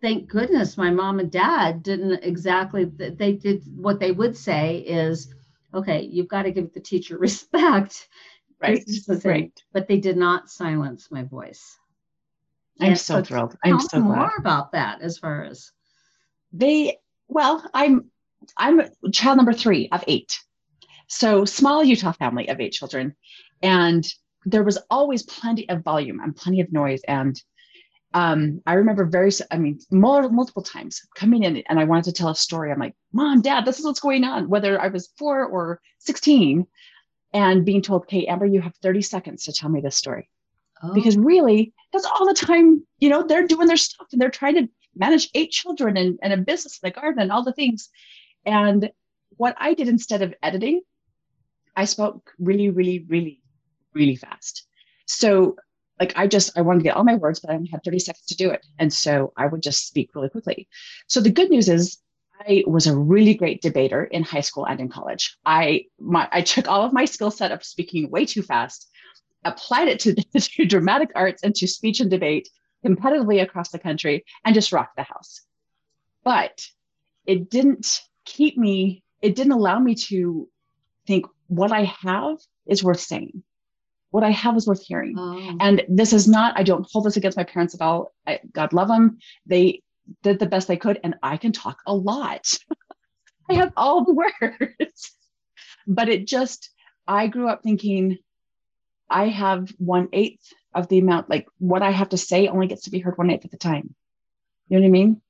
thank 0.01 0.29
goodness 0.29 0.77
my 0.77 0.91
mom 0.91 1.19
and 1.19 1.31
dad 1.31 1.83
didn't 1.83 2.23
exactly, 2.23 2.85
they 2.85 3.33
did 3.33 3.63
what 3.75 3.99
they 3.99 4.11
would 4.11 4.37
say 4.37 4.77
is, 4.77 5.33
okay, 5.73 6.01
you've 6.01 6.27
got 6.27 6.43
to 6.43 6.51
give 6.51 6.73
the 6.73 6.79
teacher 6.79 7.17
respect. 7.19 8.07
Right. 8.61 8.83
right. 9.23 9.63
But 9.71 9.87
they 9.87 9.99
did 9.99 10.17
not 10.17 10.49
silence 10.49 11.09
my 11.11 11.23
voice. 11.23 11.77
I'm 12.81 12.95
so, 12.95 13.15
so 13.15 13.23
thrilled. 13.23 13.57
I'm 13.63 13.79
so 13.79 13.99
more 14.01 14.15
glad. 14.15 14.39
about 14.39 14.71
that 14.73 15.01
as 15.01 15.17
far 15.17 15.43
as 15.43 15.71
they 16.51 16.97
well 17.27 17.63
i'm 17.73 18.09
i'm 18.57 18.81
child 19.11 19.37
number 19.37 19.53
three 19.53 19.89
of 19.91 20.03
eight 20.07 20.39
so 21.07 21.45
small 21.45 21.83
utah 21.83 22.11
family 22.11 22.49
of 22.49 22.59
eight 22.59 22.71
children 22.71 23.15
and 23.61 24.13
there 24.45 24.63
was 24.63 24.77
always 24.89 25.23
plenty 25.23 25.67
of 25.69 25.83
volume 25.83 26.19
and 26.19 26.35
plenty 26.35 26.61
of 26.61 26.71
noise 26.71 27.01
and 27.07 27.41
um, 28.13 28.61
I 28.65 28.73
remember 28.73 29.05
very, 29.05 29.31
I 29.51 29.57
mean, 29.57 29.79
multiple, 29.91 30.31
multiple 30.31 30.63
times 30.63 31.01
coming 31.15 31.43
in 31.43 31.57
and 31.69 31.79
I 31.79 31.83
wanted 31.83 32.05
to 32.05 32.11
tell 32.11 32.29
a 32.29 32.35
story. 32.35 32.71
I'm 32.71 32.79
like, 32.79 32.95
mom, 33.13 33.41
dad, 33.41 33.65
this 33.65 33.77
is 33.77 33.85
what's 33.85 33.99
going 33.99 34.23
on, 34.23 34.49
whether 34.49 34.81
I 34.81 34.87
was 34.87 35.13
four 35.17 35.45
or 35.45 35.79
16 35.99 36.65
and 37.33 37.65
being 37.65 37.81
told, 37.81 38.03
okay, 38.03 38.25
Amber, 38.25 38.47
you 38.47 38.61
have 38.61 38.75
30 38.81 39.03
seconds 39.03 39.43
to 39.43 39.53
tell 39.53 39.69
me 39.69 39.81
this 39.81 39.95
story. 39.95 40.29
Oh. 40.81 40.93
Because 40.93 41.17
really, 41.17 41.73
that's 41.93 42.05
all 42.05 42.25
the 42.25 42.33
time, 42.33 42.85
you 42.97 43.09
know, 43.09 43.23
they're 43.23 43.45
doing 43.45 43.67
their 43.67 43.77
stuff 43.77 44.07
and 44.11 44.19
they're 44.19 44.31
trying 44.31 44.55
to 44.55 44.69
manage 44.95 45.29
eight 45.33 45.51
children 45.51 45.97
and, 45.97 46.19
and 46.21 46.33
a 46.33 46.37
business 46.37 46.79
and 46.81 46.91
a 46.91 46.99
garden 46.99 47.21
and 47.21 47.31
all 47.31 47.43
the 47.43 47.53
things. 47.53 47.89
And 48.45 48.91
what 49.37 49.55
I 49.59 49.73
did 49.73 49.87
instead 49.87 50.21
of 50.21 50.33
editing, 50.41 50.81
I 51.75 51.85
spoke 51.85 52.31
really, 52.39 52.69
really, 52.69 53.05
really, 53.07 53.41
really 53.93 54.15
fast. 54.15 54.65
So 55.05 55.55
like 55.99 56.13
I 56.15 56.27
just 56.27 56.57
I 56.57 56.61
wanted 56.61 56.79
to 56.79 56.83
get 56.83 56.95
all 56.95 57.03
my 57.03 57.15
words, 57.15 57.39
but 57.39 57.51
I 57.51 57.55
only 57.55 57.69
had 57.69 57.83
30 57.83 57.99
seconds 57.99 58.25
to 58.27 58.37
do 58.37 58.49
it. 58.49 58.65
And 58.79 58.91
so 58.91 59.33
I 59.37 59.47
would 59.47 59.61
just 59.61 59.87
speak 59.87 60.11
really 60.15 60.29
quickly. 60.29 60.67
So 61.07 61.19
the 61.19 61.31
good 61.31 61.49
news 61.49 61.69
is 61.69 61.97
I 62.47 62.63
was 62.65 62.87
a 62.87 62.97
really 62.97 63.33
great 63.33 63.61
debater 63.61 64.05
in 64.05 64.23
high 64.23 64.41
school 64.41 64.65
and 64.65 64.79
in 64.79 64.89
college. 64.89 65.37
I 65.45 65.85
my 65.99 66.27
I 66.31 66.41
took 66.41 66.67
all 66.67 66.83
of 66.83 66.93
my 66.93 67.05
skill 67.05 67.31
set 67.31 67.51
of 67.51 67.63
speaking 67.63 68.09
way 68.09 68.25
too 68.25 68.41
fast, 68.41 68.87
applied 69.43 69.89
it 69.89 69.99
to, 70.01 70.15
to 70.39 70.65
dramatic 70.65 71.11
arts 71.15 71.43
and 71.43 71.53
to 71.55 71.67
speech 71.67 71.99
and 71.99 72.09
debate, 72.09 72.47
competitively 72.85 73.41
across 73.41 73.69
the 73.69 73.79
country 73.79 74.25
and 74.45 74.55
just 74.55 74.71
rock 74.71 74.91
the 74.95 75.03
house. 75.03 75.41
But 76.23 76.65
it 77.25 77.49
didn't 77.49 78.01
keep 78.25 78.57
me, 78.57 79.03
it 79.21 79.35
didn't 79.35 79.53
allow 79.53 79.79
me 79.79 79.95
to 79.95 80.47
think 81.07 81.25
what 81.47 81.71
I 81.71 81.83
have 82.01 82.37
is 82.67 82.83
worth 82.83 82.99
saying. 82.99 83.43
What 84.11 84.23
I 84.23 84.31
have 84.31 84.57
is 84.57 84.67
worth 84.67 84.83
hearing. 84.83 85.15
Oh. 85.17 85.57
And 85.59 85.83
this 85.87 86.13
is 86.13 86.27
not, 86.27 86.57
I 86.57 86.63
don't 86.63 86.87
hold 86.91 87.05
this 87.05 87.17
against 87.17 87.37
my 87.37 87.43
parents 87.43 87.75
at 87.75 87.81
all. 87.81 88.11
I, 88.25 88.39
God 88.51 88.73
love 88.73 88.87
them. 88.87 89.19
They 89.45 89.83
did 90.23 90.39
the 90.39 90.47
best 90.47 90.67
they 90.67 90.77
could, 90.77 90.99
and 91.03 91.15
I 91.21 91.37
can 91.37 91.51
talk 91.51 91.79
a 91.85 91.93
lot. 91.93 92.51
I 93.49 93.55
have 93.55 93.73
all 93.77 94.03
the 94.03 94.13
words. 94.13 95.11
but 95.87 96.09
it 96.09 96.27
just, 96.27 96.69
I 97.07 97.27
grew 97.27 97.47
up 97.47 97.61
thinking 97.63 98.17
I 99.09 99.27
have 99.27 99.69
one 99.77 100.09
eighth 100.13 100.53
of 100.73 100.87
the 100.87 100.99
amount, 100.99 101.29
like 101.29 101.47
what 101.57 101.81
I 101.81 101.91
have 101.91 102.09
to 102.09 102.17
say 102.17 102.47
only 102.47 102.67
gets 102.67 102.83
to 102.83 102.91
be 102.91 102.99
heard 102.99 103.17
one 103.17 103.29
eighth 103.29 103.45
at 103.45 103.51
the 103.51 103.57
time. 103.57 103.95
You 104.67 104.77
know 104.77 104.81
what 104.81 104.87
I 104.87 104.91
mean? 104.91 105.21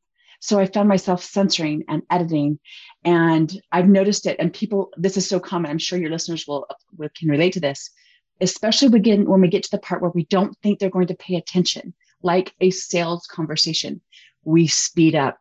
So 0.41 0.60
I 0.60 0.65
found 0.65 0.88
myself 0.88 1.24
censoring 1.24 1.84
and 1.89 2.01
editing, 2.10 2.60
and 3.03 3.51
I've 3.72 3.89
noticed 3.89 4.25
it. 4.25 4.38
And 4.39 4.53
people, 4.53 4.89
this 4.96 5.17
is 5.17 5.27
so 5.27 5.39
common. 5.39 5.69
I'm 5.69 5.77
sure 5.77 6.00
your 6.00 6.12
listeners 6.12 6.46
will, 6.48 6.65
will 6.98 7.10
can 7.17 7.29
relate 7.29 7.53
to 7.53 7.60
this, 7.60 7.89
especially 8.39 8.89
begin 8.89 9.29
when 9.29 9.41
we 9.41 9.50
get 9.50 9.63
to 9.63 9.72
the 9.72 9.79
part 9.79 10.01
where 10.01 10.12
we 10.12 10.25
don't 10.25 10.58
think 10.63 10.79
they're 10.79 10.89
going 10.89 11.08
to 11.08 11.15
pay 11.15 11.36
attention, 11.36 11.93
like 12.22 12.53
a 12.62 12.69
sales 12.69 13.27
conversation. 13.27 14.01
We 14.46 14.67
speed 14.67 15.15
up, 15.15 15.39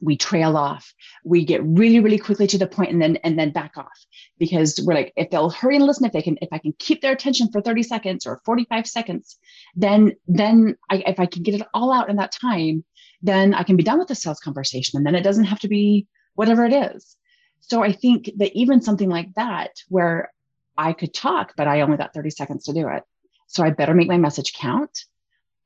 we 0.00 0.16
trail 0.16 0.56
off. 0.56 0.92
We 1.24 1.44
get 1.44 1.62
really 1.64 2.00
really 2.00 2.18
quickly 2.18 2.46
to 2.48 2.58
the 2.58 2.66
point 2.66 2.90
and 2.90 3.00
then 3.00 3.16
and 3.16 3.38
then 3.38 3.50
back 3.50 3.76
off 3.76 3.98
because 4.38 4.80
we're 4.84 4.94
like 4.94 5.12
if 5.16 5.30
they'll 5.30 5.50
hurry 5.50 5.76
and 5.76 5.84
listen 5.84 6.06
if 6.06 6.12
they 6.12 6.22
can 6.22 6.38
if 6.40 6.48
i 6.52 6.58
can 6.58 6.72
keep 6.78 7.00
their 7.00 7.12
attention 7.12 7.50
for 7.50 7.60
30 7.60 7.82
seconds 7.82 8.26
or 8.26 8.40
45 8.44 8.86
seconds 8.86 9.38
then 9.74 10.12
then 10.26 10.76
I, 10.90 10.96
if 11.06 11.20
i 11.20 11.26
can 11.26 11.42
get 11.42 11.54
it 11.54 11.66
all 11.74 11.92
out 11.92 12.08
in 12.08 12.16
that 12.16 12.32
time 12.32 12.84
then 13.22 13.54
i 13.54 13.62
can 13.62 13.76
be 13.76 13.82
done 13.82 13.98
with 13.98 14.08
the 14.08 14.14
sales 14.14 14.40
conversation 14.40 14.96
and 14.96 15.06
then 15.06 15.14
it 15.14 15.22
doesn't 15.22 15.44
have 15.44 15.60
to 15.60 15.68
be 15.68 16.06
whatever 16.34 16.64
it 16.64 16.72
is. 16.72 17.16
So 17.60 17.82
i 17.82 17.92
think 17.92 18.30
that 18.36 18.52
even 18.56 18.80
something 18.80 19.08
like 19.08 19.34
that 19.34 19.72
where 19.88 20.32
i 20.76 20.92
could 20.92 21.12
talk 21.12 21.54
but 21.56 21.68
i 21.68 21.80
only 21.80 21.96
got 21.96 22.14
30 22.14 22.30
seconds 22.30 22.64
to 22.64 22.72
do 22.72 22.88
it. 22.88 23.02
So 23.46 23.64
i 23.64 23.70
better 23.70 23.94
make 23.94 24.08
my 24.08 24.18
message 24.18 24.52
count 24.52 25.04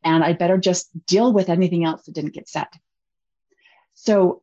and 0.02 0.24
i 0.24 0.32
better 0.32 0.58
just 0.58 0.88
deal 1.06 1.32
with 1.32 1.48
anything 1.48 1.84
else 1.84 2.04
that 2.04 2.14
didn't 2.14 2.34
get 2.34 2.48
said 2.48 2.68
so 4.02 4.42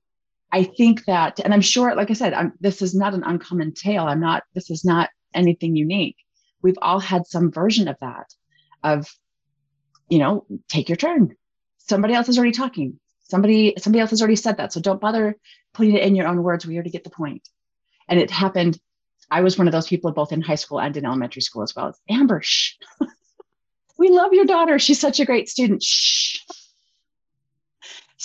I 0.53 0.63
think 0.63 1.03
that, 1.03 1.41
and 1.41 1.53
I'm 1.53 1.59
sure, 1.59 1.93
like 1.93 2.09
I 2.09 2.13
said, 2.13 2.33
I'm, 2.33 2.53
this 2.61 2.81
is 2.81 2.95
not 2.95 3.13
an 3.13 3.23
uncommon 3.25 3.73
tale. 3.73 4.05
I'm 4.05 4.21
not, 4.21 4.43
this 4.55 4.69
is 4.69 4.85
not 4.85 5.09
anything 5.33 5.75
unique. 5.75 6.15
We've 6.61 6.77
all 6.81 6.99
had 6.99 7.27
some 7.27 7.51
version 7.51 7.89
of 7.89 7.97
that, 7.99 8.33
of, 8.85 9.13
you 10.07 10.17
know, 10.17 10.45
take 10.69 10.87
your 10.87 10.95
turn. 10.95 11.35
Somebody 11.77 12.13
else 12.13 12.29
is 12.29 12.37
already 12.37 12.53
talking. 12.53 13.01
Somebody, 13.23 13.73
somebody 13.77 13.99
else 13.99 14.11
has 14.11 14.21
already 14.21 14.37
said 14.37 14.55
that. 14.57 14.71
So 14.71 14.79
don't 14.79 15.01
bother 15.01 15.35
putting 15.73 15.95
it 15.95 16.03
in 16.03 16.15
your 16.15 16.27
own 16.27 16.41
words. 16.41 16.65
We 16.65 16.75
already 16.75 16.89
get 16.89 17.03
the 17.03 17.09
point. 17.09 17.47
And 18.07 18.17
it 18.17 18.31
happened. 18.31 18.79
I 19.29 19.41
was 19.41 19.57
one 19.57 19.67
of 19.67 19.73
those 19.73 19.87
people 19.87 20.13
both 20.13 20.31
in 20.31 20.41
high 20.41 20.55
school 20.55 20.79
and 20.79 20.95
in 20.95 21.05
elementary 21.05 21.41
school 21.41 21.63
as 21.63 21.75
well. 21.75 21.89
It's 21.89 21.99
Amber, 22.09 22.39
shh. 22.41 22.75
we 23.97 24.09
love 24.09 24.31
your 24.31 24.45
daughter. 24.45 24.79
She's 24.79 25.01
such 25.01 25.19
a 25.19 25.25
great 25.25 25.49
student. 25.49 25.83
Shh. 25.83 26.39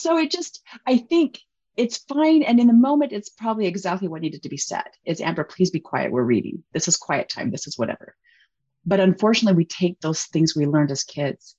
So 0.04 0.18
it 0.18 0.30
just, 0.30 0.60
I 0.86 0.98
think 0.98 1.40
it's 1.78 1.96
fine. 1.96 2.42
And 2.42 2.60
in 2.60 2.66
the 2.66 2.74
moment, 2.74 3.12
it's 3.12 3.30
probably 3.30 3.64
exactly 3.64 4.06
what 4.06 4.20
needed 4.20 4.42
to 4.42 4.50
be 4.50 4.58
said. 4.58 4.84
Is 5.06 5.22
Amber, 5.22 5.44
please 5.44 5.70
be 5.70 5.80
quiet. 5.80 6.12
We're 6.12 6.24
reading. 6.24 6.62
This 6.74 6.88
is 6.88 6.98
quiet 6.98 7.30
time. 7.30 7.50
This 7.50 7.66
is 7.66 7.78
whatever. 7.78 8.14
But 8.84 9.00
unfortunately, 9.00 9.56
we 9.56 9.64
take 9.64 9.98
those 10.02 10.24
things 10.24 10.54
we 10.54 10.66
learned 10.66 10.90
as 10.90 11.04
kids 11.04 11.56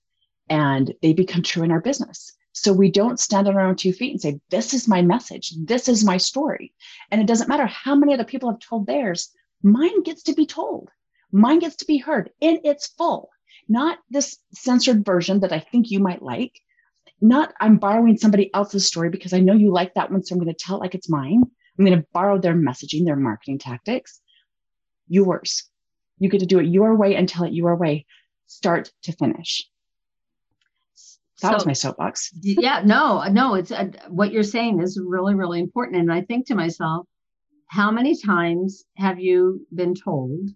and 0.47 0.93
they 1.01 1.13
become 1.13 1.41
true 1.41 1.63
in 1.63 1.71
our 1.71 1.81
business. 1.81 2.33
So 2.51 2.71
we 2.71 2.91
don't 2.91 3.19
stand 3.19 3.47
on 3.47 3.55
our 3.55 3.65
own 3.65 3.77
two 3.77 3.93
feet 3.93 4.11
and 4.11 4.21
say, 4.21 4.39
This 4.51 4.75
is 4.75 4.87
my 4.87 5.01
message. 5.01 5.51
This 5.57 5.89
is 5.89 6.05
my 6.05 6.17
story. 6.17 6.71
And 7.09 7.19
it 7.19 7.25
doesn't 7.25 7.49
matter 7.49 7.65
how 7.65 7.95
many 7.95 8.13
other 8.13 8.25
people 8.25 8.51
have 8.51 8.59
told 8.59 8.85
theirs, 8.85 9.31
mine 9.63 10.03
gets 10.03 10.21
to 10.21 10.33
be 10.33 10.45
told. 10.45 10.91
Mine 11.31 11.57
gets 11.57 11.77
to 11.77 11.85
be 11.85 11.97
heard 11.97 12.29
in 12.39 12.59
its 12.63 12.85
full, 12.85 13.31
not 13.67 13.97
this 14.11 14.37
censored 14.53 15.03
version 15.03 15.39
that 15.39 15.51
I 15.51 15.61
think 15.61 15.89
you 15.89 15.99
might 15.99 16.21
like. 16.21 16.61
Not 17.21 17.53
I'm 17.59 17.77
borrowing 17.77 18.17
somebody 18.17 18.53
else's 18.53 18.87
story 18.87 19.09
because 19.09 19.33
I 19.33 19.39
know 19.39 19.53
you 19.53 19.71
like 19.71 19.93
that 19.93 20.11
one. 20.11 20.23
So 20.23 20.33
I'm 20.33 20.39
going 20.39 20.53
to 20.53 20.65
tell 20.65 20.77
it 20.77 20.81
like 20.81 20.95
it's 20.95 21.09
mine. 21.09 21.43
I'm 21.77 21.85
going 21.85 21.97
to 21.97 22.07
borrow 22.13 22.39
their 22.39 22.55
messaging, 22.55 23.05
their 23.05 23.15
marketing 23.15 23.59
tactics. 23.59 24.21
Yours. 25.07 25.69
You 26.19 26.29
get 26.29 26.39
to 26.39 26.45
do 26.45 26.59
it 26.59 26.65
your 26.65 26.95
way 26.95 27.15
and 27.15 27.27
tell 27.27 27.43
it 27.43 27.53
your 27.53 27.75
way, 27.75 28.05
start 28.47 28.91
to 29.03 29.11
finish. 29.11 29.67
That 31.41 31.49
so, 31.49 31.53
was 31.55 31.65
my 31.65 31.73
soapbox. 31.73 32.31
yeah, 32.41 32.81
no, 32.85 33.23
no, 33.27 33.55
it's 33.55 33.71
uh, 33.71 33.89
what 34.07 34.31
you're 34.31 34.43
saying 34.43 34.81
is 34.81 34.99
really, 35.03 35.35
really 35.35 35.59
important. 35.59 35.97
And 35.99 36.11
I 36.11 36.21
think 36.21 36.47
to 36.47 36.55
myself, 36.55 37.07
how 37.67 37.91
many 37.91 38.15
times 38.17 38.85
have 38.95 39.19
you 39.19 39.67
been 39.73 39.95
told? 39.95 40.49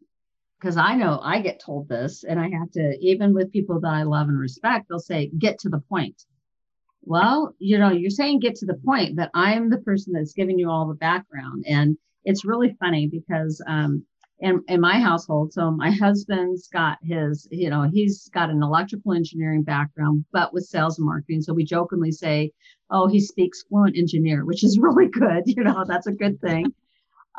Because 0.59 0.77
I 0.77 0.95
know 0.95 1.19
I 1.21 1.41
get 1.41 1.61
told 1.61 1.89
this, 1.89 2.23
and 2.23 2.39
I 2.39 2.49
have 2.49 2.71
to, 2.71 2.97
even 3.01 3.33
with 3.33 3.51
people 3.51 3.81
that 3.81 3.93
I 3.93 4.03
love 4.03 4.29
and 4.29 4.39
respect, 4.39 4.87
they'll 4.89 4.99
say, 4.99 5.31
get 5.37 5.59
to 5.59 5.69
the 5.69 5.79
point. 5.89 6.23
Well, 7.03 7.55
you 7.59 7.77
know, 7.77 7.91
you're 7.91 8.09
saying 8.09 8.39
get 8.39 8.55
to 8.55 8.65
the 8.65 8.79
point, 8.85 9.15
but 9.15 9.31
I'm 9.33 9.69
the 9.69 9.79
person 9.79 10.13
that's 10.13 10.33
giving 10.33 10.59
you 10.59 10.69
all 10.69 10.87
the 10.87 10.93
background. 10.93 11.63
And 11.67 11.97
it's 12.25 12.45
really 12.45 12.75
funny 12.79 13.07
because 13.07 13.63
um, 13.67 14.05
in, 14.39 14.63
in 14.67 14.79
my 14.81 14.99
household. 14.99 15.53
So 15.53 15.71
my 15.71 15.91
husband's 15.91 16.67
got 16.67 16.97
his, 17.03 17.47
you 17.51 17.69
know, 17.69 17.89
he's 17.91 18.29
got 18.29 18.49
an 18.49 18.63
electrical 18.63 19.13
engineering 19.13 19.63
background, 19.63 20.25
but 20.31 20.53
with 20.53 20.65
sales 20.65 20.97
and 20.97 21.05
marketing. 21.05 21.41
So 21.41 21.53
we 21.53 21.65
jokingly 21.65 22.11
say, 22.11 22.51
oh, 22.89 23.07
he 23.07 23.19
speaks 23.19 23.63
fluent 23.63 23.97
engineer, 23.97 24.45
which 24.45 24.63
is 24.63 24.79
really 24.81 25.07
good. 25.07 25.43
You 25.45 25.63
know, 25.63 25.83
that's 25.87 26.07
a 26.07 26.11
good 26.11 26.39
thing. 26.41 26.73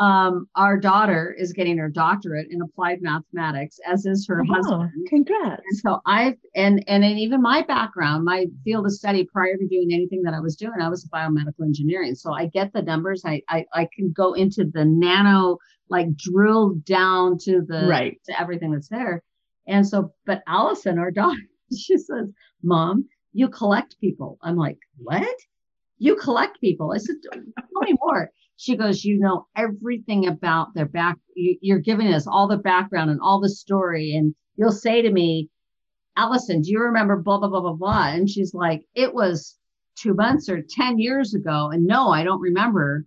Um, 0.00 0.48
our 0.56 0.78
daughter 0.78 1.36
is 1.38 1.52
getting 1.52 1.76
her 1.76 1.90
doctorate 1.90 2.46
in 2.50 2.62
applied 2.62 3.02
mathematics, 3.02 3.78
as 3.86 4.06
is 4.06 4.26
her 4.28 4.40
oh, 4.40 4.54
husband. 4.54 4.90
Congrats! 5.06 5.62
And 5.70 5.78
so 5.78 6.00
I've 6.06 6.36
and 6.56 6.82
and 6.88 7.04
in 7.04 7.18
even 7.18 7.42
my 7.42 7.60
background, 7.60 8.24
my 8.24 8.46
field 8.64 8.86
of 8.86 8.92
study 8.92 9.28
prior 9.30 9.58
to 9.58 9.68
doing 9.68 9.90
anything 9.92 10.22
that 10.22 10.32
I 10.32 10.40
was 10.40 10.56
doing, 10.56 10.80
I 10.80 10.88
was 10.88 11.06
biomedical 11.12 11.66
engineering. 11.66 12.14
So 12.14 12.32
I 12.32 12.46
get 12.46 12.72
the 12.72 12.80
numbers. 12.80 13.22
I 13.26 13.42
I, 13.50 13.66
I 13.74 13.88
can 13.94 14.10
go 14.10 14.32
into 14.32 14.64
the 14.64 14.86
nano, 14.86 15.58
like 15.90 16.16
drill 16.16 16.76
down 16.86 17.36
to 17.42 17.60
the 17.60 17.86
right 17.86 18.18
to 18.24 18.40
everything 18.40 18.72
that's 18.72 18.88
there. 18.88 19.22
And 19.68 19.86
so, 19.86 20.14
but 20.24 20.42
Allison, 20.46 20.98
our 20.98 21.10
daughter, 21.10 21.42
she 21.78 21.98
says, 21.98 22.32
"Mom, 22.62 23.06
you 23.34 23.50
collect 23.50 24.00
people." 24.00 24.38
I'm 24.40 24.56
like, 24.56 24.78
"What?" 24.96 25.36
You 25.98 26.16
collect 26.16 26.58
people. 26.62 26.92
I 26.92 26.96
said, 26.96 27.16
"Tell 27.30 27.82
me 27.82 27.98
more." 28.00 28.30
She 28.60 28.76
goes, 28.76 29.06
You 29.06 29.18
know 29.18 29.46
everything 29.56 30.26
about 30.26 30.74
their 30.74 30.84
back. 30.84 31.16
You, 31.34 31.76
are 31.76 31.78
giving 31.78 32.12
us 32.12 32.26
all 32.26 32.46
the 32.46 32.58
background 32.58 33.10
and 33.10 33.18
all 33.18 33.40
the 33.40 33.48
story. 33.48 34.14
And 34.14 34.34
you'll 34.56 34.70
say 34.70 35.00
to 35.00 35.10
me, 35.10 35.48
Allison, 36.14 36.60
do 36.60 36.70
you 36.70 36.80
remember 36.80 37.16
blah, 37.16 37.38
blah, 37.38 37.48
blah, 37.48 37.62
blah, 37.62 37.72
blah? 37.72 38.08
And 38.08 38.28
she's 38.28 38.52
like, 38.52 38.84
It 38.94 39.14
was 39.14 39.56
two 39.96 40.12
months 40.12 40.50
or 40.50 40.60
10 40.60 40.98
years 40.98 41.32
ago. 41.32 41.70
And 41.72 41.86
no, 41.86 42.10
I 42.10 42.22
don't 42.22 42.42
remember, 42.42 43.06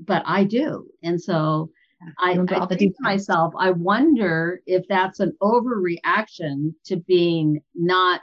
but 0.00 0.24
I 0.26 0.42
do. 0.42 0.88
And 1.04 1.22
so 1.22 1.70
I, 2.18 2.32
I 2.32 2.66
think 2.66 2.96
to 2.96 3.02
myself, 3.02 3.54
I 3.56 3.70
wonder 3.70 4.62
if 4.66 4.84
that's 4.88 5.20
an 5.20 5.36
overreaction 5.40 6.74
to 6.86 6.96
being 6.96 7.62
not 7.76 8.20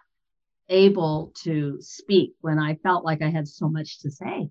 able 0.67 1.31
to 1.43 1.77
speak 1.79 2.34
when 2.41 2.60
I 2.60 2.75
felt 2.75 3.05
like 3.05 3.22
I 3.22 3.29
had 3.29 3.48
so 3.48 3.69
much 3.69 4.00
to 4.00 4.12
say. 4.12 4.50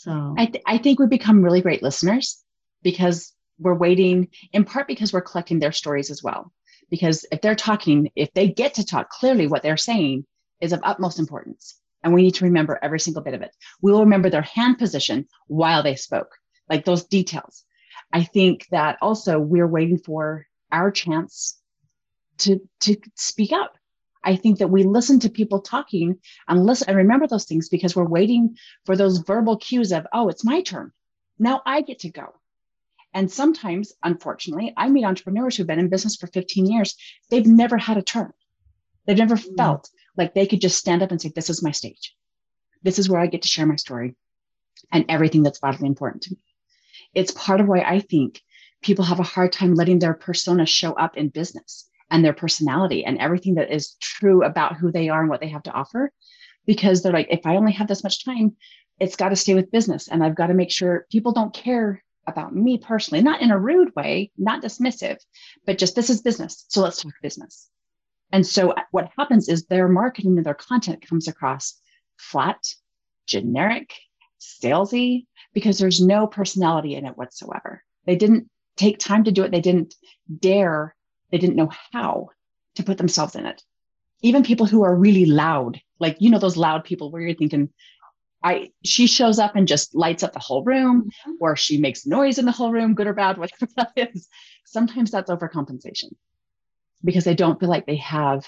So 0.00 0.34
I, 0.38 0.46
th- 0.46 0.64
I 0.66 0.78
think 0.78 0.98
we 0.98 1.06
become 1.06 1.42
really 1.42 1.60
great 1.60 1.82
listeners 1.82 2.42
because 2.82 3.34
we're 3.58 3.74
waiting 3.74 4.28
in 4.50 4.64
part 4.64 4.88
because 4.88 5.12
we're 5.12 5.20
collecting 5.20 5.58
their 5.58 5.72
stories 5.72 6.10
as 6.10 6.22
well. 6.22 6.54
Because 6.88 7.26
if 7.30 7.42
they're 7.42 7.54
talking, 7.54 8.10
if 8.16 8.32
they 8.32 8.48
get 8.48 8.72
to 8.74 8.86
talk 8.86 9.10
clearly, 9.10 9.46
what 9.46 9.62
they're 9.62 9.76
saying 9.76 10.24
is 10.58 10.72
of 10.72 10.80
utmost 10.84 11.18
importance. 11.18 11.78
And 12.02 12.14
we 12.14 12.22
need 12.22 12.36
to 12.36 12.46
remember 12.46 12.78
every 12.82 12.98
single 12.98 13.22
bit 13.22 13.34
of 13.34 13.42
it. 13.42 13.54
We'll 13.82 14.00
remember 14.00 14.30
their 14.30 14.40
hand 14.40 14.78
position 14.78 15.28
while 15.48 15.82
they 15.82 15.96
spoke, 15.96 16.34
like 16.66 16.86
those 16.86 17.04
details. 17.04 17.62
I 18.10 18.24
think 18.24 18.68
that 18.70 18.96
also 19.02 19.38
we're 19.38 19.68
waiting 19.68 19.98
for 19.98 20.46
our 20.72 20.90
chance 20.90 21.60
to, 22.38 22.58
to 22.80 22.96
speak 23.16 23.52
up 23.52 23.74
I 24.22 24.36
think 24.36 24.58
that 24.58 24.68
we 24.68 24.82
listen 24.82 25.20
to 25.20 25.30
people 25.30 25.60
talking 25.60 26.18
and 26.46 26.66
listen 26.66 26.88
and 26.88 26.96
remember 26.96 27.26
those 27.26 27.46
things 27.46 27.68
because 27.68 27.96
we're 27.96 28.08
waiting 28.08 28.56
for 28.84 28.96
those 28.96 29.18
verbal 29.18 29.56
cues 29.56 29.92
of, 29.92 30.06
oh, 30.12 30.28
it's 30.28 30.44
my 30.44 30.62
turn. 30.62 30.92
Now 31.38 31.62
I 31.64 31.80
get 31.80 32.00
to 32.00 32.10
go. 32.10 32.34
And 33.12 33.30
sometimes, 33.30 33.92
unfortunately, 34.02 34.72
I 34.76 34.88
meet 34.88 35.04
entrepreneurs 35.04 35.56
who've 35.56 35.66
been 35.66 35.80
in 35.80 35.88
business 35.88 36.16
for 36.16 36.26
15 36.28 36.66
years. 36.66 36.96
They've 37.30 37.46
never 37.46 37.76
had 37.76 37.96
a 37.96 38.02
turn. 38.02 38.32
They've 39.06 39.16
never 39.16 39.36
mm. 39.36 39.56
felt 39.56 39.90
like 40.16 40.34
they 40.34 40.46
could 40.46 40.60
just 40.60 40.78
stand 40.78 41.02
up 41.02 41.10
and 41.10 41.20
say, 41.20 41.32
This 41.34 41.50
is 41.50 41.62
my 41.62 41.72
stage. 41.72 42.14
This 42.82 42.98
is 42.98 43.08
where 43.08 43.20
I 43.20 43.26
get 43.26 43.42
to 43.42 43.48
share 43.48 43.66
my 43.66 43.76
story 43.76 44.14
and 44.92 45.04
everything 45.08 45.42
that's 45.42 45.58
vitally 45.58 45.88
important 45.88 46.22
to 46.24 46.32
me. 46.32 46.38
It's 47.14 47.32
part 47.32 47.60
of 47.60 47.66
why 47.66 47.80
I 47.80 48.00
think 48.00 48.42
people 48.82 49.04
have 49.04 49.18
a 49.18 49.24
hard 49.24 49.52
time 49.52 49.74
letting 49.74 49.98
their 49.98 50.14
persona 50.14 50.64
show 50.64 50.92
up 50.92 51.16
in 51.16 51.28
business 51.28 51.89
and 52.10 52.24
their 52.24 52.32
personality 52.32 53.04
and 53.04 53.18
everything 53.18 53.54
that 53.54 53.72
is 53.72 53.96
true 54.00 54.44
about 54.44 54.76
who 54.76 54.90
they 54.90 55.08
are 55.08 55.20
and 55.20 55.30
what 55.30 55.40
they 55.40 55.48
have 55.48 55.62
to 55.64 55.72
offer. 55.72 56.12
Because 56.66 57.02
they're 57.02 57.12
like 57.12 57.28
if 57.30 57.46
i 57.46 57.56
only 57.56 57.72
have 57.72 57.88
this 57.88 58.04
much 58.04 58.24
time 58.24 58.56
it's 59.00 59.16
got 59.16 59.30
to 59.30 59.36
stay 59.36 59.54
with 59.54 59.72
business 59.72 60.08
and 60.08 60.22
i've 60.22 60.36
got 60.36 60.48
to 60.48 60.54
make 60.54 60.70
sure 60.70 61.06
people 61.10 61.32
don't 61.32 61.54
care 61.54 62.04
about 62.26 62.54
me 62.54 62.78
personally 62.78 63.22
not 63.22 63.40
in 63.40 63.50
a 63.50 63.58
rude 63.58 63.92
way 63.96 64.30
not 64.36 64.62
dismissive 64.62 65.16
but 65.66 65.78
just 65.78 65.96
this 65.96 66.10
is 66.10 66.20
business 66.20 66.66
so 66.68 66.82
let's 66.82 67.02
talk 67.02 67.14
business. 67.22 67.70
And 68.32 68.46
so 68.46 68.70
uh, 68.70 68.82
what 68.90 69.10
happens 69.16 69.48
is 69.48 69.66
their 69.66 69.88
marketing 69.88 70.36
and 70.36 70.46
their 70.46 70.54
content 70.54 71.06
comes 71.06 71.28
across 71.28 71.80
flat 72.16 72.58
generic 73.26 73.92
salesy 74.40 75.26
because 75.52 75.78
there's 75.78 76.00
no 76.00 76.26
personality 76.26 76.94
in 76.94 77.06
it 77.06 77.16
whatsoever. 77.16 77.82
They 78.06 78.16
didn't 78.16 78.48
take 78.76 78.98
time 78.98 79.24
to 79.24 79.32
do 79.32 79.42
it. 79.42 79.50
They 79.50 79.60
didn't 79.60 79.94
dare 80.38 80.94
they 81.30 81.38
didn't 81.38 81.56
know 81.56 81.70
how 81.92 82.30
to 82.76 82.82
put 82.82 82.98
themselves 82.98 83.34
in 83.34 83.46
it. 83.46 83.62
Even 84.22 84.42
people 84.42 84.66
who 84.66 84.82
are 84.82 84.94
really 84.94 85.26
loud, 85.26 85.80
like 85.98 86.16
you 86.20 86.30
know 86.30 86.38
those 86.38 86.56
loud 86.56 86.84
people 86.84 87.10
where 87.10 87.22
you're 87.22 87.34
thinking, 87.34 87.70
I 88.42 88.70
she 88.84 89.06
shows 89.06 89.38
up 89.38 89.56
and 89.56 89.68
just 89.68 89.94
lights 89.94 90.22
up 90.22 90.32
the 90.32 90.38
whole 90.38 90.64
room, 90.64 91.04
mm-hmm. 91.04 91.32
or 91.40 91.56
she 91.56 91.78
makes 91.78 92.06
noise 92.06 92.38
in 92.38 92.44
the 92.44 92.52
whole 92.52 92.72
room, 92.72 92.94
good 92.94 93.06
or 93.06 93.14
bad, 93.14 93.38
whatever 93.38 93.70
that 93.76 93.92
is. 93.96 94.28
Sometimes 94.66 95.10
that's 95.10 95.30
overcompensation 95.30 96.12
because 97.02 97.24
they 97.24 97.34
don't 97.34 97.58
feel 97.58 97.68
like 97.68 97.86
they 97.86 97.96
have 97.96 98.46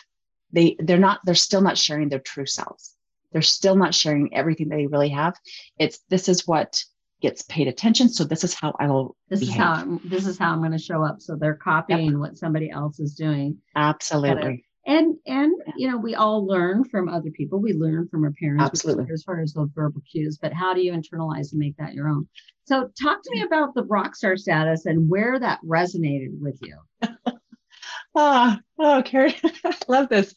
they 0.52 0.76
they're 0.78 0.98
not 0.98 1.20
they're 1.24 1.34
still 1.34 1.62
not 1.62 1.78
sharing 1.78 2.08
their 2.08 2.20
true 2.20 2.46
selves. 2.46 2.94
They're 3.32 3.42
still 3.42 3.76
not 3.76 3.94
sharing 3.94 4.34
everything 4.34 4.68
that 4.68 4.76
they 4.76 4.86
really 4.86 5.08
have. 5.08 5.34
It's 5.78 6.00
this 6.10 6.28
is 6.28 6.46
what 6.46 6.84
gets 7.22 7.42
paid 7.42 7.68
attention. 7.68 8.08
So 8.08 8.24
this 8.24 8.44
is 8.44 8.52
how 8.52 8.74
I 8.78 8.88
will. 8.88 9.16
This 9.28 9.40
behave. 9.40 9.54
is 9.54 9.60
how 9.60 9.72
I'm, 9.72 10.00
this 10.04 10.26
is 10.26 10.38
how 10.38 10.52
I'm 10.52 10.58
going 10.58 10.72
to 10.72 10.78
show 10.78 11.02
up. 11.04 11.20
So 11.20 11.36
they're 11.36 11.54
copying 11.54 12.10
yep. 12.10 12.18
what 12.18 12.36
somebody 12.36 12.70
else 12.70 13.00
is 13.00 13.14
doing. 13.14 13.58
Absolutely. 13.76 14.66
And 14.84 15.16
and 15.26 15.52
you 15.76 15.88
know 15.88 15.96
we 15.96 16.16
all 16.16 16.44
learn 16.44 16.84
from 16.84 17.08
other 17.08 17.30
people. 17.30 17.60
We 17.60 17.72
learn 17.72 18.08
from 18.08 18.24
our 18.24 18.32
parents. 18.32 18.64
Absolutely. 18.64 19.06
As 19.12 19.22
far 19.22 19.40
as 19.40 19.52
those 19.52 19.70
verbal 19.72 20.02
cues, 20.10 20.38
but 20.42 20.52
how 20.52 20.74
do 20.74 20.82
you 20.82 20.92
internalize 20.92 21.52
and 21.52 21.60
make 21.60 21.76
that 21.76 21.94
your 21.94 22.08
own? 22.08 22.26
So 22.64 22.90
talk 23.00 23.22
to 23.22 23.30
me 23.30 23.42
about 23.42 23.74
the 23.74 23.84
rock 23.84 24.16
star 24.16 24.36
status 24.36 24.86
and 24.86 25.08
where 25.08 25.38
that 25.38 25.60
resonated 25.64 26.40
with 26.40 26.58
you. 26.62 26.78
ah, 28.16 28.58
oh, 28.78 29.02
Carrie, 29.04 29.36
I 29.64 29.76
love 29.86 30.08
this. 30.08 30.34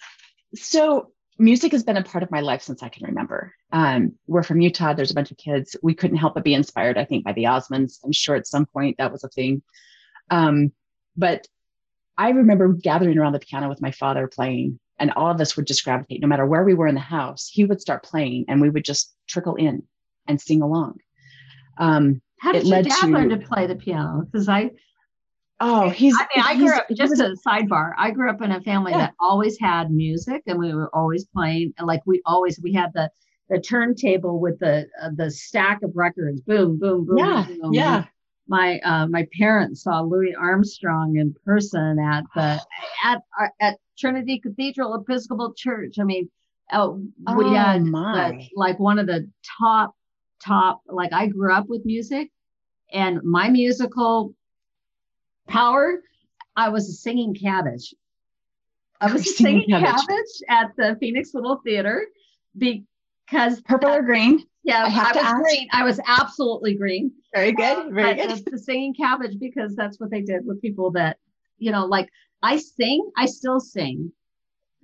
So 0.54 1.12
music 1.38 1.72
has 1.72 1.84
been 1.84 1.98
a 1.98 2.04
part 2.04 2.24
of 2.24 2.32
my 2.32 2.42
life 2.42 2.62
since 2.62 2.82
I 2.82 2.90
can 2.90 3.06
remember. 3.06 3.54
Um, 3.72 4.14
we're 4.28 4.44
from 4.44 4.62
Utah. 4.62 4.94
There's 4.94 5.12
a 5.12 5.16
bunch 5.16 5.32
of 5.32 5.38
kids. 5.38 5.76
We 5.84 5.94
couldn't 5.94 6.18
help 6.18 6.36
but 6.36 6.44
be 6.44 6.54
inspired, 6.54 6.98
I 6.98 7.06
think, 7.06 7.26
by 7.26 7.34
the 7.34 7.46
Osmonds. 7.46 8.00
I'm 8.04 8.12
sure 8.12 8.36
at 8.36 8.48
some 8.48 8.66
point 8.66 8.98
that 8.98 9.12
was 9.12 9.24
a 9.24 9.30
thing. 9.30 9.62
Um, 10.30 10.72
but 11.18 11.48
I 12.18 12.30
remember 12.30 12.70
gathering 12.74 13.18
around 13.18 13.34
the 13.34 13.40
piano 13.40 13.70
with 13.70 13.82
my 13.82 13.92
father 13.92 14.28
playing 14.28 14.80
and 15.00 15.12
all 15.12 15.30
of 15.30 15.42
us 15.42 15.56
would 15.56 15.68
just 15.68 15.84
gravitate 15.84 16.22
no 16.22 16.28
matter 16.28 16.46
where 16.46 16.64
we 16.64 16.74
were 16.74 16.88
in 16.88 16.96
the 16.96 17.02
house 17.02 17.50
he 17.52 17.66
would 17.66 17.82
start 17.82 18.04
playing 18.04 18.46
and 18.48 18.62
we 18.62 18.70
would 18.70 18.86
just 18.86 19.14
trickle 19.28 19.56
in 19.56 19.84
and 20.28 20.40
sing 20.40 20.62
along 20.62 20.98
um, 21.78 22.22
how 22.40 22.52
did 22.52 22.66
your 22.66 22.82
dad 22.82 23.02
to, 23.02 23.08
learn 23.08 23.30
to 23.30 23.38
play 23.38 23.68
the 23.68 23.76
piano 23.76 24.24
because 24.26 24.48
i 24.48 24.70
oh 25.62 25.90
he's 25.90 26.16
i 26.20 26.28
mean 26.36 26.46
i 26.46 26.56
grew 26.56 26.74
up 26.74 26.86
just 26.94 27.20
a 27.20 27.36
sidebar 27.48 27.94
i 27.98 28.12
grew 28.12 28.30
up 28.30 28.42
in 28.42 28.52
a 28.52 28.62
family 28.62 28.92
yeah. 28.92 28.98
that 28.98 29.14
always 29.20 29.58
had 29.60 29.90
music 29.90 30.44
and 30.48 30.60
we 30.60 30.74
were 30.74 30.94
always 30.94 31.26
playing 31.26 31.74
like 31.82 32.02
we 32.06 32.22
always 32.26 32.60
we 32.62 32.74
had 32.74 32.92
the 32.94 33.10
the 33.50 33.60
turntable 33.60 34.40
with 34.40 34.58
the 34.60 34.86
uh, 35.02 35.10
the 35.16 35.32
stack 35.32 35.82
of 35.84 35.92
records 35.96 36.42
boom 36.42 36.78
boom 36.78 37.06
boom 37.06 37.18
yeah 37.18 37.46
boom, 37.62 37.74
yeah 37.74 38.06
my 38.48 38.80
uh, 38.80 39.08
my 39.08 39.28
parents 39.38 39.84
saw 39.84 40.02
Louis 40.02 40.36
Armstrong 40.36 41.18
in 41.18 41.36
person 41.46 42.00
at 42.00 42.24
the 42.36 42.62
at 43.04 43.22
uh, 43.40 43.48
at 43.60 43.78
Trinity 43.98 44.40
Cathedral 44.40 44.94
Episcopal 44.96 45.54
Church. 45.56 45.96
I 46.00 46.04
mean, 46.04 46.30
uh, 46.72 46.90
oh, 47.28 47.36
we 47.36 47.56
had 47.56 47.86
the, 47.86 48.48
like 48.56 48.80
one 48.80 49.00
of 49.00 49.08
the 49.08 49.30
top 49.60 49.96
top. 50.44 50.82
Like 50.88 51.14
I 51.14 51.28
grew 51.28 51.52
up 51.52 51.68
with 51.68 51.86
music, 51.86 52.30
and 52.92 53.22
my 53.24 53.50
musical 53.50 54.36
power, 55.48 56.02
I 56.56 56.70
was 56.70 56.90
a 56.90 56.94
singing 56.94 57.36
cabbage. 57.36 57.94
I 59.02 59.12
was 59.12 59.22
a 59.22 59.30
singing 59.30 59.70
cabbage. 59.70 60.06
cabbage 60.08 60.42
at 60.50 60.72
the 60.78 60.98
Phoenix 61.00 61.34
Little 61.34 61.62
Theater 61.64 62.08
because 62.58 63.62
purple 63.62 63.90
or 63.90 64.02
green. 64.02 64.46
Yeah, 64.64 64.84
I, 64.84 64.88
I 64.88 65.08
was 65.10 65.18
ask. 65.18 65.44
green. 65.44 65.68
I 65.72 65.84
was 65.84 66.00
absolutely 66.08 66.76
green. 66.76 67.12
Very 67.34 67.52
good. 67.52 67.94
Very 67.94 68.16
good. 68.16 68.46
The, 68.46 68.52
the 68.52 68.58
singing 68.58 68.94
cabbage 68.96 69.38
because 69.40 69.76
that's 69.76 70.00
what 70.00 70.10
they 70.10 70.22
did 70.22 70.46
with 70.46 70.62
people 70.62 70.92
that, 70.92 71.18
you 71.58 71.72
know, 71.72 71.86
like 71.86 72.10
I 72.42 72.58
sing, 72.58 73.12
I 73.18 73.28
still 73.28 73.60
sing 73.60 74.12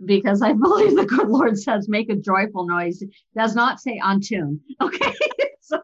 because 0.04 0.42
I 0.42 0.54
believe 0.54 0.96
the 0.96 1.06
good 1.06 1.28
Lord 1.28 1.58
says 1.58 1.88
make 1.90 2.10
a 2.10 2.16
joyful 2.16 2.68
noise. 2.68 3.04
Does 3.36 3.56
not 3.56 3.80
say 3.80 4.00
on 4.04 4.22
tune. 4.22 4.60
Okay. 4.82 5.14
so 5.62 5.80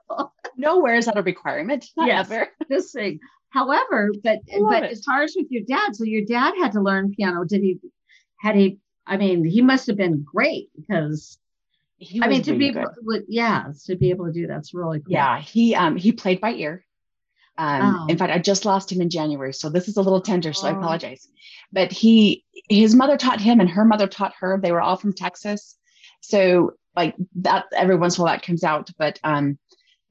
nowhere 0.57 0.95
is 0.95 1.05
that 1.05 1.17
a 1.17 1.23
requirement. 1.23 1.85
Not 1.95 2.07
yes, 2.07 2.29
ever. 2.29 2.49
Just 2.69 2.91
sing. 2.91 3.19
However, 3.49 4.11
but 4.23 4.39
but 4.69 4.83
it. 4.83 4.91
as 4.91 5.03
far 5.03 5.23
as 5.23 5.33
with 5.35 5.47
your 5.49 5.63
dad, 5.63 5.95
so 5.95 6.03
your 6.03 6.25
dad 6.25 6.53
had 6.59 6.73
to 6.73 6.81
learn 6.81 7.13
piano. 7.13 7.43
Did 7.45 7.61
he 7.61 7.79
had 8.39 8.55
he 8.55 8.79
I 9.07 9.17
mean, 9.17 9.45
he 9.45 9.61
must 9.61 9.87
have 9.87 9.97
been 9.97 10.23
great 10.23 10.69
because 10.75 11.37
he 11.97 12.21
I 12.21 12.27
mean, 12.27 12.43
to 12.43 12.55
be 12.55 12.67
able, 12.67 12.85
yeah, 13.27 13.71
to 13.85 13.95
be 13.95 14.09
able 14.11 14.25
to 14.25 14.33
do 14.33 14.47
that's 14.47 14.73
really 14.73 14.99
cool. 14.99 15.13
Yeah, 15.13 15.39
he 15.39 15.73
um 15.75 15.95
he 15.95 16.11
played 16.11 16.41
by 16.41 16.51
ear. 16.53 16.83
Um, 17.57 17.95
oh. 18.01 18.05
In 18.07 18.17
fact, 18.17 18.31
I 18.31 18.37
just 18.37 18.65
lost 18.65 18.91
him 18.91 19.01
in 19.01 19.09
January, 19.09 19.51
so 19.51 19.69
this 19.69 19.87
is 19.87 19.97
a 19.97 20.01
little 20.01 20.21
tender, 20.21 20.53
so 20.53 20.67
oh. 20.67 20.69
I 20.69 20.77
apologize. 20.77 21.27
But 21.71 21.91
he, 21.91 22.45
his 22.69 22.93
mother 22.93 23.17
taught 23.17 23.41
him, 23.41 23.59
and 23.59 23.69
her 23.69 23.83
mother 23.83 24.05
taught 24.07 24.33
her. 24.39 24.59
They 24.61 24.71
were 24.71 24.81
all 24.81 24.95
from 24.95 25.13
Texas, 25.13 25.75
so 26.21 26.73
like 26.95 27.15
that. 27.37 27.65
Every 27.75 27.95
once 27.95 28.17
in 28.17 28.21
a 28.21 28.25
while, 28.25 28.35
that 28.35 28.45
comes 28.45 28.63
out. 28.63 28.91
But 28.99 29.19
um, 29.23 29.57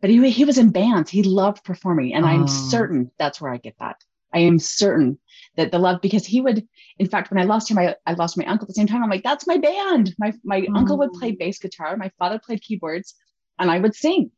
but 0.00 0.11
he 0.11 0.31
he 0.31 0.45
was 0.45 0.59
in 0.59 0.71
bands. 0.71 1.11
He 1.11 1.23
loved 1.23 1.65
performing, 1.65 2.15
and 2.15 2.25
oh. 2.25 2.29
I'm 2.29 2.49
certain 2.49 3.11
that's 3.19 3.41
where 3.41 3.53
I 3.53 3.59
get 3.59 3.76
that. 3.79 3.97
I 4.33 4.41
am 4.41 4.59
certain 4.59 5.19
that 5.57 5.73
the 5.73 5.79
love 5.79 6.00
because 6.00 6.26
he 6.26 6.41
would 6.41 6.67
in 6.99 7.09
fact 7.09 7.31
when 7.31 7.41
i 7.41 7.45
lost 7.45 7.71
him 7.71 7.79
i, 7.79 7.95
I 8.07 8.12
lost 8.15 8.38
my 8.38 8.45
uncle 8.45 8.65
at 8.65 8.69
the 8.69 8.75
same 8.75 8.87
time 8.87 9.03
i'm 9.03 9.11
like 9.11 9.23
that's 9.23 9.47
my 9.47 9.57
band 9.57 10.15
my 10.19 10.33
my 10.45 10.62
mm. 10.62 10.76
uncle 10.76 10.99
would 10.99 11.12
play 11.12 11.33
bass 11.33 11.59
guitar 11.59 11.97
my 11.97 12.11
father 12.19 12.38
played 12.38 12.62
keyboards 12.62 13.15
and 13.59 13.71
i 13.71 13.79
would 13.79 13.95
sing 13.95 14.31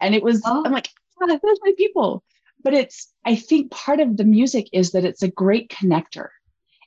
and 0.00 0.14
it 0.14 0.22
was 0.22 0.42
oh. 0.44 0.62
i'm 0.64 0.72
like 0.72 0.88
oh, 1.22 1.26
those 1.26 1.58
my 1.62 1.72
people 1.76 2.22
but 2.62 2.74
it's 2.74 3.12
i 3.24 3.34
think 3.34 3.70
part 3.70 4.00
of 4.00 4.16
the 4.16 4.24
music 4.24 4.66
is 4.72 4.92
that 4.92 5.04
it's 5.04 5.22
a 5.22 5.30
great 5.30 5.70
connector 5.70 6.28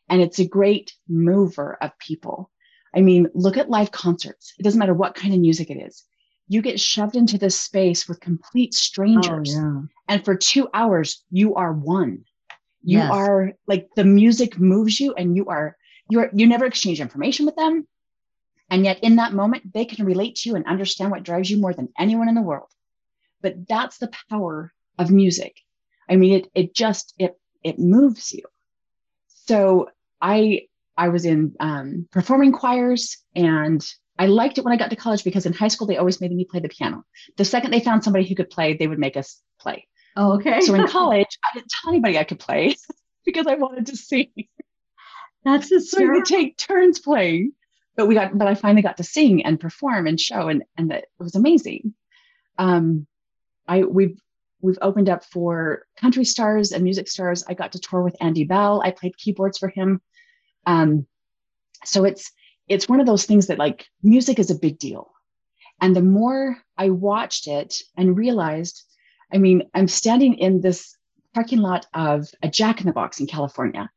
and 0.09 0.21
it's 0.21 0.39
a 0.39 0.47
great 0.47 0.93
mover 1.07 1.77
of 1.81 1.97
people 1.99 2.51
i 2.95 3.01
mean 3.01 3.27
look 3.33 3.57
at 3.57 3.69
live 3.69 3.91
concerts 3.91 4.53
it 4.59 4.63
doesn't 4.63 4.79
matter 4.79 4.93
what 4.93 5.15
kind 5.15 5.33
of 5.33 5.39
music 5.39 5.69
it 5.69 5.77
is 5.77 6.03
you 6.47 6.61
get 6.61 6.79
shoved 6.79 7.15
into 7.15 7.37
this 7.37 7.59
space 7.59 8.07
with 8.07 8.19
complete 8.19 8.73
strangers. 8.73 9.55
oh, 9.57 9.61
yeah. 9.61 9.81
and 10.07 10.25
for 10.25 10.35
two 10.35 10.69
hours 10.73 11.23
you 11.29 11.55
are 11.55 11.73
one. 11.73 12.23
You 12.83 12.99
yes. 12.99 13.11
are 13.11 13.53
like 13.67 13.89
the 13.95 14.05
music 14.05 14.59
moves 14.59 14.99
you 14.99 15.13
and 15.13 15.35
you 15.35 15.47
are 15.47 15.75
you're 16.09 16.29
you 16.33 16.47
never 16.47 16.65
exchange 16.65 17.01
information 17.01 17.45
with 17.45 17.55
them. 17.55 17.85
And 18.69 18.85
yet 18.85 19.03
in 19.03 19.17
that 19.17 19.33
moment 19.33 19.73
they 19.73 19.85
can 19.85 20.05
relate 20.05 20.35
to 20.37 20.49
you 20.49 20.55
and 20.55 20.65
understand 20.65 21.11
what 21.11 21.23
drives 21.23 21.49
you 21.49 21.59
more 21.59 21.73
than 21.73 21.89
anyone 21.97 22.29
in 22.29 22.35
the 22.35 22.41
world. 22.41 22.69
But 23.41 23.67
that's 23.67 23.97
the 23.97 24.11
power 24.29 24.73
of 24.97 25.11
music. 25.11 25.55
I 26.09 26.15
mean 26.15 26.39
it 26.39 26.51
it 26.55 26.73
just 26.73 27.13
it 27.19 27.37
it 27.63 27.77
moves 27.77 28.31
you. 28.31 28.43
So 29.27 29.89
i 30.21 30.61
i 30.95 31.09
was 31.09 31.25
in 31.25 31.55
um, 31.59 32.07
performing 32.11 32.53
choirs 32.53 33.17
and 33.35 33.85
i 34.19 34.25
liked 34.25 34.57
it 34.57 34.63
when 34.63 34.73
i 34.73 34.77
got 34.77 34.89
to 34.89 34.95
college 34.95 35.23
because 35.23 35.45
in 35.45 35.53
high 35.53 35.67
school 35.67 35.87
they 35.87 35.97
always 35.97 36.21
made 36.21 36.31
me 36.31 36.45
play 36.45 36.59
the 36.59 36.69
piano 36.69 37.03
the 37.37 37.45
second 37.45 37.71
they 37.71 37.79
found 37.79 38.03
somebody 38.03 38.25
who 38.27 38.35
could 38.35 38.49
play 38.49 38.73
they 38.73 38.87
would 38.87 38.99
make 38.99 39.17
us 39.17 39.41
play 39.59 39.87
Oh, 40.19 40.33
okay. 40.33 40.61
so 40.61 40.73
in 40.73 40.87
college, 40.99 41.37
I 41.45 41.53
didn't 41.53 41.69
tell 41.69 41.91
anybody 41.93 42.17
I 42.17 42.23
could 42.23 42.39
play 42.39 42.75
because 43.25 43.45
I 43.45 43.53
wanted 43.53 43.85
to 43.85 43.95
sing. 43.95 44.31
That's 45.45 45.71
a 45.71 45.79
so 45.79 45.99
we 45.99 46.09
would 46.09 46.25
take 46.25 46.57
turns 46.57 46.99
playing. 46.99 47.51
But 47.95 48.07
we 48.07 48.15
got, 48.15 48.35
but 48.37 48.47
I 48.47 48.55
finally 48.55 48.81
got 48.81 48.97
to 48.97 49.03
sing 49.03 49.45
and 49.45 49.59
perform 49.59 50.07
and 50.07 50.19
show, 50.19 50.47
and 50.49 50.63
and 50.75 50.89
that 50.89 51.03
it 51.03 51.09
was 51.19 51.35
amazing. 51.35 51.93
Um, 52.57 53.05
I 53.67 53.83
we've 53.83 54.19
we've 54.59 54.79
opened 54.81 55.07
up 55.07 55.23
for 55.23 55.85
country 56.01 56.25
stars 56.25 56.71
and 56.71 56.83
music 56.83 57.07
stars. 57.09 57.43
I 57.47 57.53
got 57.53 57.73
to 57.73 57.79
tour 57.79 58.01
with 58.01 58.15
Andy 58.19 58.43
Bell. 58.43 58.81
I 58.83 58.89
played 58.91 59.17
keyboards 59.17 59.59
for 59.59 59.69
him. 59.69 60.01
Um, 60.65 61.05
so 61.85 62.05
it's 62.05 62.31
it's 62.67 62.89
one 62.89 62.99
of 62.99 63.05
those 63.05 63.25
things 63.25 63.47
that 63.47 63.59
like 63.59 63.87
music 64.03 64.39
is 64.39 64.51
a 64.51 64.55
big 64.55 64.77
deal. 64.79 65.11
And 65.79 65.95
the 65.95 66.01
more 66.01 66.57
I 66.77 66.89
watched 66.89 67.47
it 67.47 67.81
and 67.95 68.17
realized 68.17 68.83
I 69.31 69.37
mean, 69.37 69.63
I'm 69.73 69.87
standing 69.87 70.35
in 70.35 70.61
this 70.61 70.95
parking 71.33 71.59
lot 71.59 71.85
of 71.93 72.27
a 72.41 72.49
Jack 72.49 72.79
in 72.81 72.87
the 72.87 72.93
Box 72.93 73.19
in 73.19 73.27
California, 73.27 73.89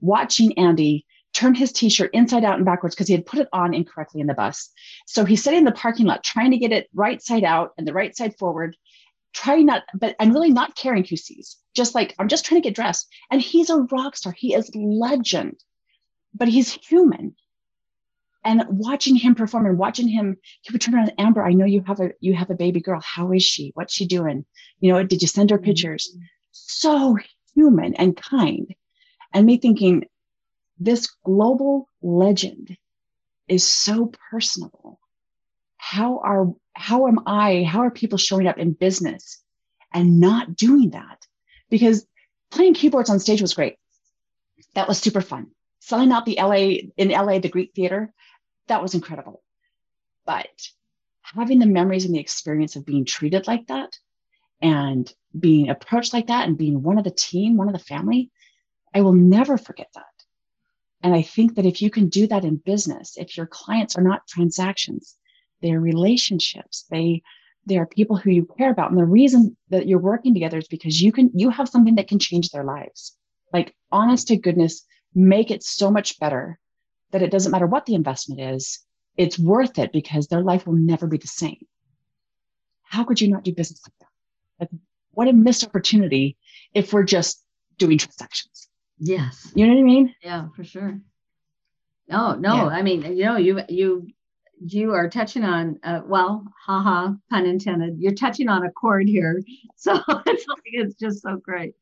watching 0.00 0.58
Andy 0.58 1.06
turn 1.34 1.54
his 1.54 1.72
t-shirt 1.72 2.10
inside 2.14 2.44
out 2.44 2.56
and 2.56 2.64
backwards 2.64 2.94
because 2.94 3.06
he 3.06 3.14
had 3.14 3.26
put 3.26 3.38
it 3.38 3.48
on 3.52 3.74
incorrectly 3.74 4.20
in 4.20 4.26
the 4.26 4.34
bus. 4.34 4.70
So 5.06 5.24
he's 5.24 5.42
sitting 5.42 5.58
in 5.58 5.64
the 5.64 5.72
parking 5.72 6.06
lot 6.06 6.24
trying 6.24 6.50
to 6.52 6.58
get 6.58 6.72
it 6.72 6.88
right 6.94 7.22
side 7.22 7.44
out 7.44 7.72
and 7.76 7.86
the 7.86 7.92
right 7.92 8.16
side 8.16 8.36
forward, 8.38 8.76
trying 9.34 9.66
not, 9.66 9.84
but 9.94 10.16
I'm 10.18 10.32
really 10.32 10.50
not 10.50 10.74
caring 10.74 11.04
who 11.04 11.16
sees. 11.16 11.58
Just 11.74 11.94
like 11.94 12.14
I'm 12.18 12.28
just 12.28 12.46
trying 12.46 12.62
to 12.62 12.66
get 12.66 12.74
dressed. 12.74 13.06
And 13.30 13.40
he's 13.40 13.70
a 13.70 13.82
rock 13.92 14.16
star. 14.16 14.32
He 14.32 14.54
is 14.54 14.70
legend, 14.74 15.62
but 16.34 16.48
he's 16.48 16.72
human 16.72 17.36
and 18.48 18.64
watching 18.70 19.14
him 19.14 19.34
perform 19.34 19.66
and 19.66 19.76
watching 19.76 20.08
him 20.08 20.34
he 20.62 20.72
would 20.72 20.80
turn 20.80 20.94
around 20.94 21.12
amber 21.18 21.44
i 21.44 21.52
know 21.52 21.66
you 21.66 21.82
have 21.86 22.00
a 22.00 22.10
you 22.20 22.34
have 22.34 22.50
a 22.50 22.54
baby 22.54 22.80
girl. 22.80 23.00
How 23.04 23.32
is 23.32 23.44
she? 23.44 23.72
What's 23.74 23.92
she 23.92 24.06
doing? 24.06 24.46
You 24.80 24.92
know 24.92 25.02
did 25.04 25.20
you 25.22 25.28
send 25.28 25.50
her 25.50 25.58
pictures? 25.58 26.10
Mm-hmm. 26.10 26.24
so 26.50 27.18
human 27.54 27.94
and 27.94 28.16
kind. 28.16 28.74
And 29.34 29.44
me 29.44 29.58
thinking 29.58 30.06
this 30.78 31.08
global 31.24 31.88
legend 32.02 32.76
is 33.48 33.66
so 33.66 34.12
personable. 34.30 34.98
How 35.76 36.20
are 36.20 36.46
how 36.72 37.06
am 37.08 37.20
i 37.26 37.64
how 37.64 37.80
are 37.80 37.90
people 37.90 38.18
showing 38.18 38.46
up 38.46 38.58
in 38.58 38.72
business 38.72 39.42
and 39.92 40.20
not 40.20 40.56
doing 40.56 40.90
that? 40.90 41.26
Because 41.68 42.06
playing 42.50 42.74
keyboards 42.74 43.10
on 43.10 43.20
stage 43.20 43.42
was 43.42 43.54
great. 43.54 43.76
That 44.74 44.88
was 44.88 44.98
super 44.98 45.20
fun. 45.20 45.48
Selling 45.80 46.12
out 46.12 46.24
the 46.24 46.38
la 46.40 46.52
in 46.52 47.08
la 47.10 47.38
the 47.38 47.48
greek 47.50 47.72
theater 47.74 48.14
that 48.68 48.82
was 48.82 48.94
incredible. 48.94 49.42
But 50.24 50.48
having 51.22 51.58
the 51.58 51.66
memories 51.66 52.04
and 52.04 52.14
the 52.14 52.20
experience 52.20 52.76
of 52.76 52.86
being 52.86 53.04
treated 53.04 53.46
like 53.46 53.66
that 53.66 53.98
and 54.60 55.12
being 55.38 55.68
approached 55.68 56.12
like 56.12 56.28
that 56.28 56.46
and 56.46 56.56
being 56.56 56.82
one 56.82 56.98
of 56.98 57.04
the 57.04 57.10
team, 57.10 57.56
one 57.56 57.68
of 57.68 57.74
the 57.74 57.78
family, 57.78 58.30
I 58.94 59.02
will 59.02 59.12
never 59.12 59.58
forget 59.58 59.88
that. 59.94 60.04
And 61.02 61.14
I 61.14 61.22
think 61.22 61.54
that 61.54 61.66
if 61.66 61.80
you 61.80 61.90
can 61.90 62.08
do 62.08 62.26
that 62.26 62.44
in 62.44 62.56
business, 62.56 63.16
if 63.16 63.36
your 63.36 63.46
clients 63.46 63.96
are 63.96 64.02
not 64.02 64.26
transactions, 64.26 65.16
they're 65.60 65.80
relationships, 65.80 66.86
they 66.90 67.22
they 67.66 67.76
are 67.76 67.86
people 67.86 68.16
who 68.16 68.30
you 68.30 68.48
care 68.56 68.70
about. 68.70 68.90
And 68.90 68.98
the 68.98 69.04
reason 69.04 69.54
that 69.68 69.86
you're 69.86 69.98
working 69.98 70.32
together 70.32 70.56
is 70.56 70.68
because 70.68 71.02
you 71.02 71.12
can 71.12 71.30
you 71.34 71.50
have 71.50 71.68
something 71.68 71.96
that 71.96 72.08
can 72.08 72.18
change 72.18 72.50
their 72.50 72.64
lives. 72.64 73.16
Like 73.52 73.74
honest 73.92 74.28
to 74.28 74.36
goodness, 74.36 74.84
make 75.14 75.50
it 75.50 75.62
so 75.62 75.90
much 75.90 76.18
better 76.18 76.58
that 77.10 77.22
it 77.22 77.30
doesn't 77.30 77.52
matter 77.52 77.66
what 77.66 77.86
the 77.86 77.94
investment 77.94 78.40
is, 78.40 78.80
it's 79.16 79.38
worth 79.38 79.78
it 79.78 79.92
because 79.92 80.28
their 80.28 80.42
life 80.42 80.66
will 80.66 80.74
never 80.74 81.06
be 81.06 81.18
the 81.18 81.26
same. 81.26 81.66
How 82.82 83.04
could 83.04 83.20
you 83.20 83.28
not 83.28 83.44
do 83.44 83.52
business 83.52 83.82
like 83.84 83.98
that? 84.00 84.06
Like, 84.60 84.80
what 85.12 85.28
a 85.28 85.32
missed 85.32 85.64
opportunity 85.64 86.36
if 86.74 86.92
we're 86.92 87.02
just 87.02 87.42
doing 87.78 87.98
transactions. 87.98 88.68
Yes. 88.98 89.50
You 89.54 89.66
know 89.66 89.74
what 89.74 89.80
I 89.80 89.84
mean? 89.84 90.14
Yeah, 90.22 90.48
for 90.54 90.64
sure. 90.64 91.00
No, 92.08 92.34
no. 92.34 92.54
Yeah. 92.54 92.66
I 92.66 92.82
mean, 92.82 93.02
you 93.16 93.24
know, 93.24 93.36
you 93.36 93.60
you 93.68 94.08
you 94.60 94.92
are 94.92 95.08
touching 95.08 95.44
on 95.44 95.78
uh, 95.82 96.00
well, 96.04 96.44
haha, 96.66 97.12
pun 97.30 97.46
intended. 97.46 97.96
You're 97.98 98.14
touching 98.14 98.48
on 98.48 98.64
a 98.64 98.72
chord 98.72 99.08
here, 99.08 99.42
so 99.76 99.92
it's 100.26 100.46
like 100.48 100.62
it's 100.64 100.94
just 100.94 101.22
so 101.22 101.36
great. 101.36 101.74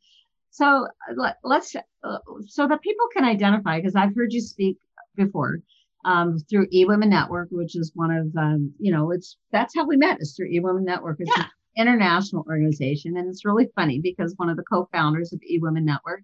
So 0.51 0.89
let, 1.15 1.37
us 1.45 1.77
uh, 2.03 2.19
so 2.47 2.67
that 2.67 2.81
people 2.81 3.07
can 3.15 3.25
identify 3.25 3.79
because 3.79 3.95
I've 3.95 4.15
heard 4.15 4.33
you 4.33 4.41
speak 4.41 4.79
before. 5.17 5.61
um, 6.05 6.39
through 6.49 6.69
eWomen 6.69 7.09
Network, 7.09 7.49
which 7.51 7.77
is 7.77 7.93
one 7.95 8.11
of 8.13 8.29
um, 8.37 8.73
you 8.79 8.93
know, 8.93 9.11
it's 9.11 9.37
that's 9.53 9.75
how 9.77 9.87
we 9.87 9.97
met 9.97 10.21
is 10.21 10.35
through 10.37 10.51
eWomen 10.53 10.85
Network. 10.85 11.17
It's 11.21 11.31
yeah. 11.37 11.45
an 11.77 11.89
international 11.89 12.45
organization, 12.49 13.17
and 13.17 13.29
it's 13.29 13.45
really 13.45 13.69
funny 13.75 14.01
because 14.01 14.35
one 14.37 14.49
of 14.49 14.57
the 14.57 14.65
co-founders 14.65 15.33
of 15.33 15.41
eWomen 15.41 15.83
Network, 15.83 16.23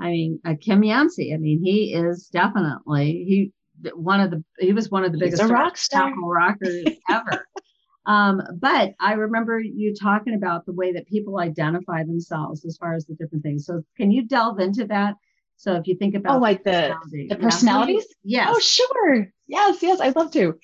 I 0.00 0.10
mean, 0.10 0.40
uh, 0.44 0.50
Kym 0.54 0.86
Yancey. 0.86 1.32
I 1.34 1.38
mean, 1.38 1.62
he 1.64 1.94
is 1.94 2.28
definitely 2.32 3.24
he 3.26 3.52
one 3.94 4.20
of 4.20 4.30
the 4.30 4.44
he 4.58 4.72
was 4.72 4.90
one 4.90 5.04
of 5.04 5.12
the 5.12 5.18
He's 5.18 5.32
biggest 5.32 5.50
rock 5.50 5.76
star. 5.78 6.12
rockers 6.22 6.84
ever. 7.10 7.46
Um, 8.06 8.42
but 8.58 8.94
I 9.00 9.12
remember 9.12 9.60
you 9.60 9.94
talking 9.94 10.34
about 10.34 10.66
the 10.66 10.72
way 10.72 10.92
that 10.92 11.06
people 11.06 11.38
identify 11.38 12.02
themselves 12.02 12.64
as 12.64 12.76
far 12.76 12.94
as 12.94 13.06
the 13.06 13.14
different 13.14 13.44
things. 13.44 13.64
So 13.66 13.82
can 13.96 14.10
you 14.10 14.26
delve 14.26 14.58
into 14.58 14.86
that? 14.88 15.14
So 15.56 15.74
if 15.74 15.86
you 15.86 15.96
think 15.96 16.14
about 16.14 16.36
oh, 16.36 16.38
like 16.40 16.64
the 16.64 16.94
the 17.28 17.36
personalities, 17.36 18.04
yes. 18.24 18.48
Oh, 18.52 18.58
sure. 18.58 19.32
Yes, 19.46 19.82
yes, 19.82 20.00
I'd 20.00 20.16
love 20.16 20.32
to. 20.32 20.58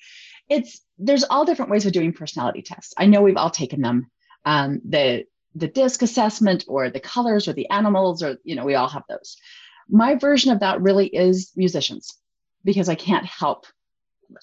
It's 0.49 0.81
there's 0.97 1.23
all 1.23 1.45
different 1.45 1.71
ways 1.71 1.85
of 1.85 1.93
doing 1.93 2.11
personality 2.11 2.61
tests. 2.61 2.93
I 2.97 3.05
know 3.05 3.21
we've 3.21 3.37
all 3.37 3.49
taken 3.49 3.81
them. 3.81 4.07
Um, 4.45 4.81
the 4.87 5.25
the 5.55 5.67
disc 5.67 6.01
assessment 6.01 6.65
or 6.67 6.89
the 6.89 6.99
colors 6.99 7.47
or 7.47 7.53
the 7.53 7.69
animals 7.69 8.21
or 8.21 8.37
you 8.43 8.55
know 8.55 8.65
we 8.65 8.75
all 8.75 8.89
have 8.89 9.03
those. 9.09 9.37
My 9.89 10.15
version 10.15 10.51
of 10.51 10.59
that 10.59 10.81
really 10.81 11.07
is 11.07 11.51
musicians 11.55 12.15
because 12.63 12.89
I 12.89 12.95
can't 12.95 13.25
help 13.25 13.65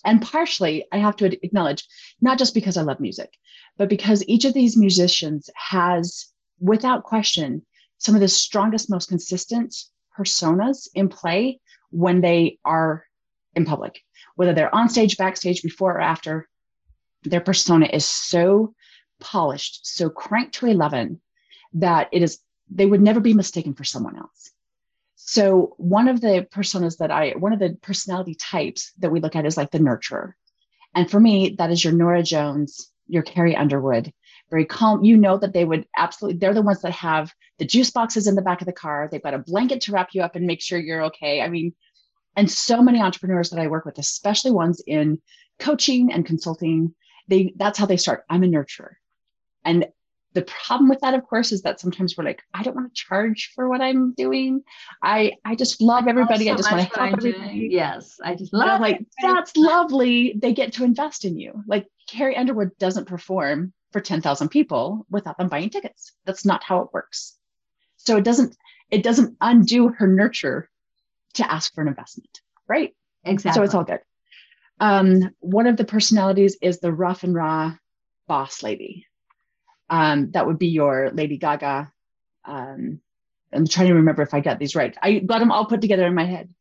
and 0.05 0.23
partially 0.23 0.85
I 0.93 0.99
have 0.99 1.17
to 1.17 1.45
acknowledge, 1.45 1.87
not 2.21 2.39
just 2.39 2.55
because 2.55 2.77
I 2.77 2.83
love 2.83 3.01
music, 3.01 3.31
but 3.77 3.89
because 3.89 4.25
each 4.27 4.45
of 4.45 4.55
these 4.55 4.77
musicians 4.77 5.51
has, 5.55 6.27
without 6.61 7.05
question, 7.05 7.65
some 7.99 8.15
of 8.15 8.21
the 8.21 8.29
strongest, 8.29 8.91
most 8.91 9.09
consistent 9.09 9.75
personas 10.17 10.89
in 10.95 11.09
play 11.09 11.61
when 11.91 12.21
they 12.21 12.59
are 12.65 13.05
in 13.55 13.65
public, 13.65 14.01
whether 14.37 14.53
they're 14.53 14.75
on 14.75 14.89
stage, 14.89 15.17
backstage, 15.17 15.63
before 15.63 15.97
or 15.97 16.01
after. 16.01 16.49
Their 17.25 17.41
persona 17.41 17.87
is 17.87 18.05
so 18.05 18.75
polished, 19.21 19.87
so 19.87 20.09
cranked 20.11 20.55
to 20.57 20.67
11 20.67 21.21
that 21.75 22.09
it 22.13 22.23
is, 22.23 22.39
they 22.71 22.87
would 22.87 23.03
never 23.03 23.21
be 23.21 23.35
mistaken 23.35 23.75
for 23.75 23.85
someone 23.85 24.17
else. 24.17 24.51
So 25.17 25.75
one 25.79 26.09
of 26.09 26.21
the 26.21 26.47
personas 26.55 26.99
that 26.99 27.11
I, 27.11 27.31
one 27.31 27.53
of 27.53 27.59
the 27.59 27.77
personality 27.83 28.35
types 28.35 28.93
that 28.99 29.11
we 29.11 29.21
look 29.21 29.35
at 29.35 29.47
is 29.47 29.57
like 29.57 29.71
the 29.71 29.79
nurturer. 29.79 30.35
And 30.95 31.11
for 31.11 31.19
me, 31.19 31.57
that 31.59 31.71
is 31.71 31.83
your 31.83 31.93
Norah 31.93 32.23
Jones, 32.23 32.91
your 33.09 33.23
Carrie 33.23 33.57
Underwood, 33.57 34.13
very 34.51 34.65
calm. 34.65 35.05
You 35.05 35.17
know 35.17 35.37
that 35.39 35.53
they 35.53 35.65
would 35.65 35.87
absolutely, 35.97 36.39
they're 36.39 36.55
the 36.55 36.63
ones 36.63 36.83
that 36.83 36.93
have 36.93 37.33
the 37.59 37.65
juice 37.65 37.91
boxes 37.91 38.27
in 38.27 38.35
the 38.35 38.43
back 38.43 38.61
of 38.61 38.67
the 38.67 38.73
car. 38.73 39.09
They've 39.11 39.23
got 39.23 39.35
a 39.35 39.39
blanket 39.39 39.81
to 39.83 39.93
wrap 39.93 40.11
you 40.13 40.23
up 40.23 40.37
and 40.37 40.47
make 40.47 40.61
sure 40.61 40.79
you're 40.79 41.05
okay. 41.05 41.41
I 41.41 41.49
mean, 41.49 41.75
and 42.37 42.51
so 42.51 42.83
many 42.83 43.01
entrepreneurs 43.01 43.51
that 43.51 43.61
I 43.61 43.67
work 43.67 43.85
with, 43.85 43.99
especially 43.99 44.51
ones 44.51 44.83
in 44.87 45.21
coaching 45.59 46.13
and 46.13 46.27
consulting, 46.27 46.95
they 47.29 47.53
that's 47.57 47.79
how 47.79 47.87
they 47.87 47.97
start. 47.97 48.25
I'm 48.29 48.45
a 48.45 48.47
nurturer. 48.47 48.95
And 49.65 49.87
the 50.37 50.43
problem 50.43 50.91
with 50.91 51.01
that 51.01 51.15
of 51.15 51.27
course 51.27 51.51
is 51.51 51.63
that 51.63 51.81
sometimes 51.81 52.15
we're 52.15 52.23
like 52.23 52.43
i 52.53 52.63
don't 52.63 52.77
want 52.77 52.95
to 52.95 53.03
charge 53.03 53.53
for 53.55 53.71
what 53.71 53.81
i'm 53.81 54.13
doing 54.15 54.63
i 55.03 55.33
i 55.47 55.55
just 55.55 55.81
love 55.81 56.07
everybody 56.07 56.51
i, 56.51 56.53
I 56.53 56.57
just 56.57 56.71
want 56.71 56.93
to 56.93 56.99
help 56.99 57.13
everybody 57.15 57.69
yes 57.73 58.19
i 58.23 58.35
just 58.35 58.53
love 58.53 58.83
like 58.83 59.01
that's 59.23 59.57
lovely 59.57 60.35
they 60.37 60.53
get 60.53 60.75
to 60.75 60.85
invest 60.85 61.25
in 61.25 61.39
you 61.39 61.65
like 61.67 61.87
carrie 62.07 62.37
underwood 62.37 62.77
doesn't 62.79 63.07
perform 63.07 63.73
for 63.93 64.01
10,000 64.01 64.49
people 64.49 65.07
without 65.11 65.39
them 65.39 65.49
buying 65.49 65.71
tickets 65.71 66.13
that's 66.25 66.45
not 66.45 66.63
how 66.63 66.81
it 66.81 66.93
works 66.93 67.37
so 67.97 68.17
it 68.17 68.25
doesn't 68.25 68.57
it 68.91 69.03
doesn't 69.03 69.37
undo 69.41 69.89
her 69.89 70.07
nurture 70.07 70.69
to 71.35 71.51
ask 71.51 71.75
for 71.75 71.83
an 71.83 71.89
investment 71.89 72.41
right 72.69 72.95
exactly 73.25 73.59
so 73.59 73.63
it's 73.63 73.75
all 73.75 73.85
good 73.85 74.01
um, 74.79 75.31
one 75.41 75.67
of 75.67 75.79
the 75.79 75.87
personalities 75.87 76.59
is 76.61 76.81
the 76.81 76.93
rough 76.93 77.23
and 77.23 77.35
raw 77.35 77.75
boss 78.27 78.63
lady 78.63 79.07
um, 79.89 80.31
that 80.33 80.47
would 80.47 80.59
be 80.59 80.69
your 80.69 81.11
Lady 81.13 81.39
Gaga. 81.39 81.93
Um, 82.45 83.01
I'm 83.53 83.67
trying 83.67 83.89
to 83.89 83.95
remember 83.95 84.23
if 84.23 84.35
I 84.35 84.41
got 84.41 84.59
these 84.59 84.75
right. 84.75 84.97
I 85.01 85.19
got 85.21 85.39
them 85.39 85.53
all 85.53 85.67
put 85.67 85.81
together 85.81 86.07
in 86.07 86.15
my 86.15 86.25
head. 86.25 86.53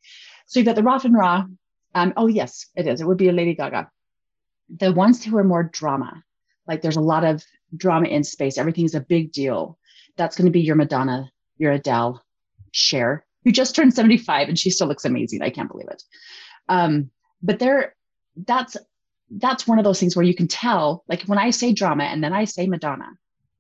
So 0.47 0.59
you've 0.59 0.67
got 0.67 0.75
the 0.75 0.83
Rough 0.83 1.05
and 1.05 1.15
Raw. 1.15 1.45
Um, 1.93 2.13
oh, 2.17 2.27
yes, 2.27 2.67
it 2.75 2.87
is. 2.87 3.01
It 3.01 3.07
would 3.07 3.17
be 3.17 3.29
a 3.29 3.33
Lady 3.33 3.55
Gaga. 3.55 3.89
The 4.77 4.91
ones 4.91 5.23
who 5.23 5.37
are 5.37 5.43
more 5.43 5.63
drama, 5.63 6.23
like 6.67 6.81
there's 6.81 6.97
a 6.97 7.01
lot 7.01 7.23
of 7.23 7.43
drama 7.75 8.07
in 8.07 8.23
space, 8.23 8.57
everything's 8.57 8.95
a 8.95 9.01
big 9.01 9.31
deal. 9.31 9.77
That's 10.17 10.35
going 10.35 10.45
to 10.45 10.51
be 10.51 10.61
your 10.61 10.75
Madonna, 10.75 11.29
your 11.57 11.73
Adele, 11.73 12.23
Cher, 12.71 13.25
who 13.43 13.51
just 13.51 13.75
turned 13.75 13.93
75 13.93 14.49
and 14.49 14.57
she 14.57 14.69
still 14.69 14.87
looks 14.87 15.05
amazing. 15.05 15.41
I 15.41 15.49
can't 15.49 15.69
believe 15.69 15.89
it. 15.89 16.03
Um, 16.69 17.11
but 17.41 17.59
there, 17.59 17.95
that's 18.35 18.77
that's 19.29 19.67
one 19.67 19.79
of 19.79 19.83
those 19.83 19.99
things 19.99 20.15
where 20.15 20.25
you 20.25 20.35
can 20.35 20.47
tell, 20.47 21.03
like 21.07 21.23
when 21.23 21.39
I 21.39 21.49
say 21.49 21.73
drama 21.73 22.03
and 22.03 22.23
then 22.23 22.33
I 22.33 22.45
say 22.45 22.67
Madonna 22.67 23.09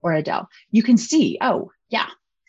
or 0.01 0.13
Adele, 0.13 0.47
you 0.71 0.83
can 0.83 0.97
see, 0.97 1.37
oh, 1.41 1.71
yeah, 1.89 2.07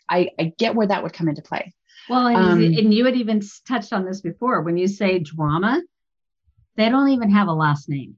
I, 0.09 0.29
I 0.39 0.53
get 0.57 0.75
where 0.75 0.87
that 0.87 1.03
would 1.03 1.13
come 1.13 1.27
into 1.27 1.41
play. 1.41 1.73
Well, 2.09 2.27
and, 2.27 2.37
um, 2.37 2.63
and 2.63 2.93
you 2.93 3.05
had 3.05 3.15
even 3.15 3.41
touched 3.67 3.91
on 3.91 4.05
this 4.05 4.21
before. 4.21 4.61
When 4.61 4.77
you 4.77 4.87
say 4.87 5.19
drama, 5.19 5.81
they 6.75 6.89
don't 6.89 7.09
even 7.09 7.31
have 7.31 7.47
a 7.47 7.53
last 7.53 7.89
name. 7.89 8.17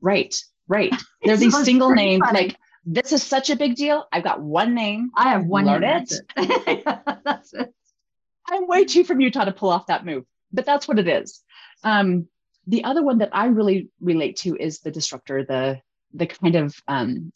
Right, 0.00 0.34
right. 0.68 0.94
They're 1.22 1.36
these 1.36 1.64
single 1.64 1.90
names. 1.90 2.22
Like, 2.32 2.56
this 2.84 3.12
is 3.12 3.22
such 3.22 3.50
a 3.50 3.56
big 3.56 3.74
deal. 3.74 4.06
I've 4.12 4.24
got 4.24 4.40
one 4.40 4.74
name. 4.74 5.10
I 5.16 5.30
have 5.30 5.44
one 5.44 5.66
Learn 5.66 5.80
name. 5.80 6.02
It. 6.02 6.20
That's 6.36 6.66
it. 6.66 6.84
that's 7.24 7.52
it. 7.52 7.74
I'm 8.48 8.68
way 8.68 8.84
too 8.84 9.04
from 9.04 9.20
Utah 9.20 9.44
to 9.44 9.52
pull 9.52 9.70
off 9.70 9.86
that 9.86 10.04
move, 10.04 10.24
but 10.52 10.64
that's 10.64 10.86
what 10.86 10.98
it 10.98 11.08
is. 11.08 11.42
Um, 11.82 12.28
the 12.66 12.84
other 12.84 13.02
one 13.02 13.18
that 13.18 13.30
I 13.32 13.46
really 13.46 13.90
relate 14.00 14.36
to 14.38 14.56
is 14.56 14.80
the 14.80 14.90
disruptor, 14.90 15.44
the 15.44 15.80
the 16.14 16.26
kind 16.26 16.54
of 16.54 16.74
um, 16.86 17.32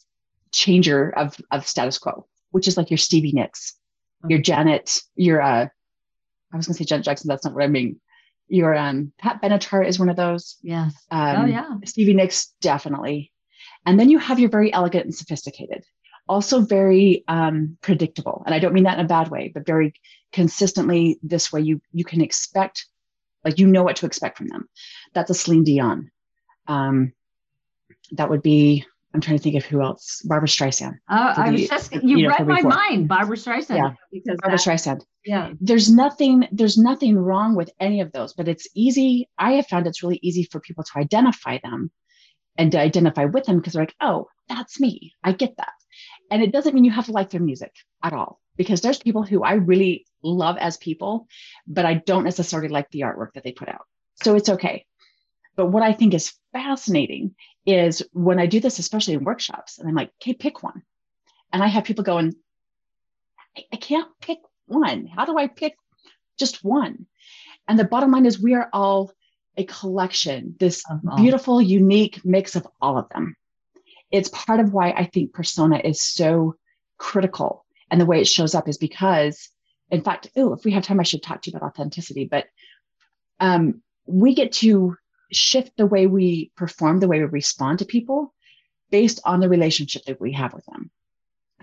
changer 0.51 1.09
of 1.09 1.35
of 1.51 1.67
status 1.67 1.97
quo, 1.97 2.27
which 2.51 2.67
is 2.67 2.77
like 2.77 2.89
your 2.89 2.97
Stevie 2.97 3.33
Nicks, 3.33 3.73
your 4.27 4.39
Janet, 4.39 5.01
your 5.15 5.41
uh, 5.41 5.67
I 6.53 6.57
was 6.57 6.67
gonna 6.67 6.77
say 6.77 6.85
Janet 6.85 7.05
Jackson. 7.05 7.27
That's 7.27 7.43
not 7.43 7.53
what 7.53 7.63
I 7.63 7.67
mean. 7.67 7.99
Your 8.51 8.75
um, 8.75 9.13
Pat 9.17 9.41
Benatar 9.41 9.87
is 9.87 9.97
one 9.97 10.09
of 10.09 10.17
those. 10.17 10.57
Yes. 10.61 10.93
Um, 11.09 11.37
oh 11.37 11.45
yeah. 11.45 11.69
Stevie 11.85 12.13
Nicks 12.13 12.53
definitely. 12.59 13.31
And 13.85 13.97
then 13.97 14.09
you 14.09 14.19
have 14.19 14.39
your 14.39 14.49
very 14.49 14.73
elegant 14.73 15.05
and 15.05 15.15
sophisticated, 15.15 15.85
also 16.27 16.59
very 16.59 17.23
um, 17.29 17.77
predictable. 17.81 18.43
And 18.45 18.53
I 18.53 18.59
don't 18.59 18.73
mean 18.73 18.83
that 18.83 18.99
in 18.99 19.05
a 19.05 19.07
bad 19.07 19.29
way, 19.29 19.51
but 19.53 19.65
very 19.65 19.93
consistently 20.33 21.17
this 21.23 21.51
way 21.51 21.61
you 21.61 21.81
you 21.93 22.03
can 22.03 22.21
expect 22.21 22.87
like 23.43 23.57
you 23.57 23.67
know 23.67 23.83
what 23.83 23.95
to 23.97 24.05
expect 24.05 24.37
from 24.37 24.47
them. 24.47 24.67
That's 25.13 25.29
a 25.29 25.33
Celine 25.33 25.63
Dion. 25.63 26.11
Um, 26.67 27.13
that 28.11 28.29
would 28.29 28.43
be. 28.43 28.85
I'm 29.13 29.21
trying 29.21 29.37
to 29.37 29.43
think 29.43 29.55
of 29.57 29.65
who 29.65 29.81
else. 29.81 30.21
Barbara 30.23 30.47
Streisand. 30.47 30.93
Oh, 31.09 31.33
I 31.35 31.51
was 31.51 31.67
just 31.67 31.93
you, 31.93 32.19
you 32.19 32.29
read 32.29 32.47
my 32.47 32.61
mind, 32.61 33.07
Barbara 33.07 33.35
Streisand. 33.35 33.77
Yeah, 33.77 33.93
because 34.11 34.37
Barbra 34.41 34.57
that, 34.57 34.65
Streisand. 34.65 35.01
Yeah. 35.25 35.51
There's 35.59 35.91
nothing. 35.91 36.47
There's 36.51 36.77
nothing 36.77 37.17
wrong 37.17 37.55
with 37.55 37.71
any 37.79 38.01
of 38.01 38.11
those, 38.11 38.33
but 38.33 38.47
it's 38.47 38.67
easy. 38.73 39.29
I 39.37 39.53
have 39.53 39.67
found 39.67 39.85
it's 39.85 40.01
really 40.01 40.19
easy 40.21 40.43
for 40.43 40.61
people 40.61 40.83
to 40.85 40.99
identify 40.99 41.59
them, 41.61 41.91
and 42.57 42.71
to 42.71 42.79
identify 42.79 43.25
with 43.25 43.45
them 43.45 43.57
because 43.57 43.73
they're 43.73 43.83
like, 43.83 43.95
oh, 43.99 44.27
that's 44.47 44.79
me. 44.79 45.13
I 45.23 45.33
get 45.33 45.57
that, 45.57 45.73
and 46.29 46.41
it 46.41 46.53
doesn't 46.53 46.73
mean 46.73 46.85
you 46.85 46.91
have 46.91 47.07
to 47.07 47.11
like 47.11 47.31
their 47.31 47.41
music 47.41 47.73
at 48.01 48.13
all 48.13 48.39
because 48.55 48.81
there's 48.81 48.99
people 48.99 49.23
who 49.23 49.43
I 49.43 49.53
really 49.53 50.05
love 50.23 50.57
as 50.57 50.77
people, 50.77 51.27
but 51.67 51.85
I 51.85 51.95
don't 51.95 52.23
necessarily 52.23 52.69
like 52.69 52.89
the 52.91 53.01
artwork 53.01 53.33
that 53.33 53.43
they 53.43 53.51
put 53.51 53.69
out. 53.69 53.85
So 54.23 54.35
it's 54.35 54.49
okay. 54.49 54.85
But 55.55 55.67
what 55.67 55.83
I 55.83 55.93
think 55.93 56.13
is 56.13 56.33
fascinating 56.53 57.35
is 57.65 58.03
when 58.13 58.39
I 58.39 58.45
do 58.45 58.59
this, 58.59 58.79
especially 58.79 59.13
in 59.13 59.23
workshops, 59.23 59.77
and 59.77 59.87
I'm 59.87 59.95
like, 59.95 60.11
okay, 60.21 60.33
pick 60.33 60.63
one. 60.63 60.81
And 61.53 61.63
I 61.63 61.67
have 61.67 61.83
people 61.83 62.03
going, 62.03 62.33
I, 63.57 63.63
I 63.73 63.75
can't 63.77 64.09
pick 64.21 64.39
one. 64.65 65.07
How 65.07 65.25
do 65.25 65.37
I 65.37 65.47
pick 65.47 65.75
just 66.39 66.63
one? 66.63 67.05
And 67.67 67.77
the 67.77 67.83
bottom 67.85 68.11
line 68.11 68.25
is, 68.25 68.41
we 68.41 68.55
are 68.55 68.69
all 68.73 69.11
a 69.57 69.65
collection, 69.65 70.55
this 70.59 70.83
beautiful, 71.17 71.61
unique 71.61 72.23
mix 72.23 72.55
of 72.55 72.65
all 72.81 72.97
of 72.97 73.09
them. 73.09 73.35
It's 74.09 74.29
part 74.29 74.59
of 74.59 74.73
why 74.73 74.91
I 74.91 75.05
think 75.05 75.33
persona 75.33 75.79
is 75.83 76.01
so 76.01 76.55
critical. 76.97 77.65
And 77.89 77.99
the 77.99 78.05
way 78.05 78.21
it 78.21 78.27
shows 78.27 78.55
up 78.55 78.67
is 78.67 78.77
because 78.77 79.49
in 79.91 80.01
fact, 80.01 80.29
oh, 80.37 80.53
if 80.53 80.63
we 80.63 80.71
have 80.71 80.83
time, 80.83 80.99
I 80.99 81.03
should 81.03 81.21
talk 81.21 81.41
to 81.41 81.51
you 81.51 81.57
about 81.57 81.67
authenticity. 81.67 82.25
But 82.25 82.45
um, 83.39 83.81
we 84.05 84.33
get 84.33 84.53
to 84.53 84.95
shift 85.31 85.71
the 85.77 85.85
way 85.85 86.07
we 86.07 86.51
perform, 86.55 86.99
the 86.99 87.07
way 87.07 87.19
we 87.19 87.25
respond 87.25 87.79
to 87.79 87.85
people 87.85 88.33
based 88.89 89.19
on 89.23 89.39
the 89.39 89.49
relationship 89.49 90.03
that 90.05 90.21
we 90.21 90.33
have 90.33 90.53
with 90.53 90.65
them. 90.65 90.91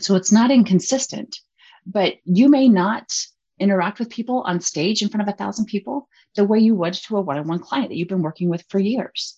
So 0.01 0.15
it's 0.15 0.33
not 0.33 0.51
inconsistent, 0.51 1.39
but 1.87 2.15
you 2.25 2.49
may 2.49 2.69
not 2.69 3.13
interact 3.59 3.99
with 3.99 4.11
people 4.11 4.43
on 4.43 4.61
stage 4.61 5.03
in 5.03 5.09
front 5.09 5.29
of 5.29 5.33
a 5.33 5.37
thousand 5.37 5.67
people 5.67 6.09
the 6.37 6.45
way 6.45 6.59
you 6.59 6.75
would 6.75 6.95
to 6.95 7.17
a 7.17 7.21
one 7.21 7.39
on 7.39 7.49
one 7.49 7.59
client 7.59 7.89
that 7.89 7.97
you've 7.97 8.09
been 8.09 8.23
working 8.23 8.49
with 8.49 8.65
for 8.69 8.79
years. 8.79 9.37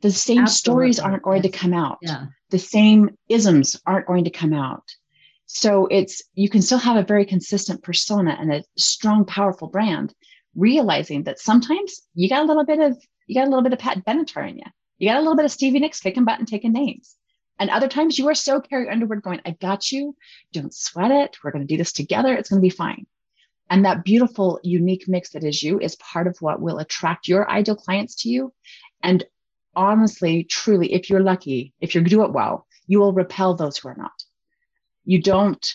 The 0.00 0.10
same 0.10 0.42
Absolutely. 0.42 0.92
stories 0.92 1.00
aren't 1.00 1.22
going 1.22 1.42
yes. 1.42 1.52
to 1.52 1.58
come 1.58 1.72
out. 1.72 1.98
Yeah. 2.02 2.26
The 2.50 2.58
same 2.58 3.16
isms 3.28 3.76
aren't 3.86 4.06
going 4.06 4.24
to 4.24 4.30
come 4.30 4.52
out. 4.52 4.84
So 5.46 5.86
it's 5.86 6.22
you 6.34 6.48
can 6.48 6.62
still 6.62 6.78
have 6.78 6.96
a 6.96 7.02
very 7.02 7.24
consistent 7.24 7.82
persona 7.82 8.36
and 8.38 8.52
a 8.52 8.64
strong, 8.76 9.24
powerful 9.24 9.68
brand, 9.68 10.14
realizing 10.54 11.24
that 11.24 11.38
sometimes 11.38 12.02
you 12.14 12.28
got 12.28 12.42
a 12.42 12.46
little 12.46 12.64
bit 12.64 12.80
of 12.80 12.98
you 13.26 13.34
got 13.34 13.46
a 13.46 13.50
little 13.50 13.62
bit 13.62 13.72
of 13.72 13.78
Pat 13.78 14.04
Benatar 14.04 14.48
in 14.48 14.58
you. 14.58 14.64
You 14.98 15.08
got 15.08 15.16
a 15.16 15.20
little 15.20 15.36
bit 15.36 15.44
of 15.44 15.52
Stevie 15.52 15.80
Nicks 15.80 16.00
kicking 16.00 16.24
butt 16.24 16.38
and 16.38 16.48
taking 16.48 16.72
names. 16.72 17.16
And 17.58 17.70
other 17.70 17.88
times 17.88 18.18
you 18.18 18.28
are 18.28 18.34
so 18.34 18.60
Carrie 18.60 18.88
Underwood 18.88 19.22
going, 19.22 19.40
I 19.44 19.52
got 19.52 19.92
you. 19.92 20.16
Don't 20.52 20.74
sweat 20.74 21.10
it. 21.10 21.36
We're 21.42 21.52
going 21.52 21.66
to 21.66 21.72
do 21.72 21.78
this 21.78 21.92
together. 21.92 22.34
It's 22.34 22.50
going 22.50 22.60
to 22.60 22.66
be 22.66 22.70
fine. 22.70 23.06
And 23.70 23.84
that 23.84 24.04
beautiful, 24.04 24.60
unique 24.62 25.08
mix 25.08 25.30
that 25.30 25.44
is 25.44 25.62
you 25.62 25.78
is 25.80 25.96
part 25.96 26.26
of 26.26 26.36
what 26.40 26.60
will 26.60 26.78
attract 26.78 27.28
your 27.28 27.48
ideal 27.50 27.76
clients 27.76 28.16
to 28.22 28.28
you. 28.28 28.52
And 29.02 29.24
honestly, 29.74 30.44
truly, 30.44 30.92
if 30.92 31.08
you're 31.08 31.20
lucky, 31.20 31.72
if 31.80 31.94
you 31.94 32.02
do 32.02 32.24
it 32.24 32.32
well, 32.32 32.66
you 32.86 33.00
will 33.00 33.12
repel 33.12 33.54
those 33.54 33.78
who 33.78 33.88
are 33.88 33.96
not. 33.96 34.12
You 35.04 35.22
don't, 35.22 35.66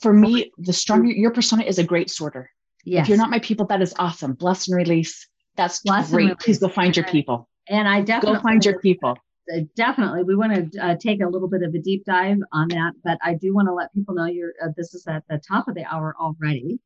for 0.00 0.12
me, 0.12 0.52
the 0.58 0.72
stronger 0.72 1.10
your 1.10 1.32
persona 1.32 1.64
is 1.64 1.78
a 1.78 1.84
great 1.84 2.10
sorter. 2.10 2.50
Yes. 2.84 3.04
If 3.04 3.08
you're 3.08 3.18
not 3.18 3.30
my 3.30 3.38
people, 3.38 3.66
that 3.66 3.82
is 3.82 3.94
awesome. 3.98 4.34
Bless 4.34 4.68
and 4.68 4.76
release. 4.76 5.26
That's 5.56 5.80
Bless 5.80 6.10
great. 6.10 6.38
Please 6.38 6.58
go 6.58 6.68
find 6.68 6.96
your 6.96 7.06
people. 7.06 7.48
And 7.68 7.88
I 7.88 8.00
definitely 8.00 8.36
go 8.36 8.42
find 8.42 8.64
your 8.64 8.78
people. 8.80 9.18
Uh, 9.52 9.60
definitely, 9.76 10.22
we 10.22 10.36
want 10.36 10.72
to 10.72 10.84
uh, 10.84 10.96
take 10.96 11.20
a 11.20 11.26
little 11.26 11.48
bit 11.48 11.62
of 11.62 11.74
a 11.74 11.78
deep 11.78 12.04
dive 12.04 12.38
on 12.52 12.68
that, 12.68 12.92
but 13.02 13.18
I 13.22 13.34
do 13.34 13.52
want 13.52 13.66
to 13.68 13.74
let 13.74 13.92
people 13.92 14.14
know 14.14 14.26
you're. 14.26 14.52
Uh, 14.62 14.68
this 14.76 14.94
is 14.94 15.06
at 15.08 15.24
the 15.28 15.40
top 15.46 15.66
of 15.68 15.74
the 15.74 15.84
hour 15.84 16.14
already. 16.20 16.78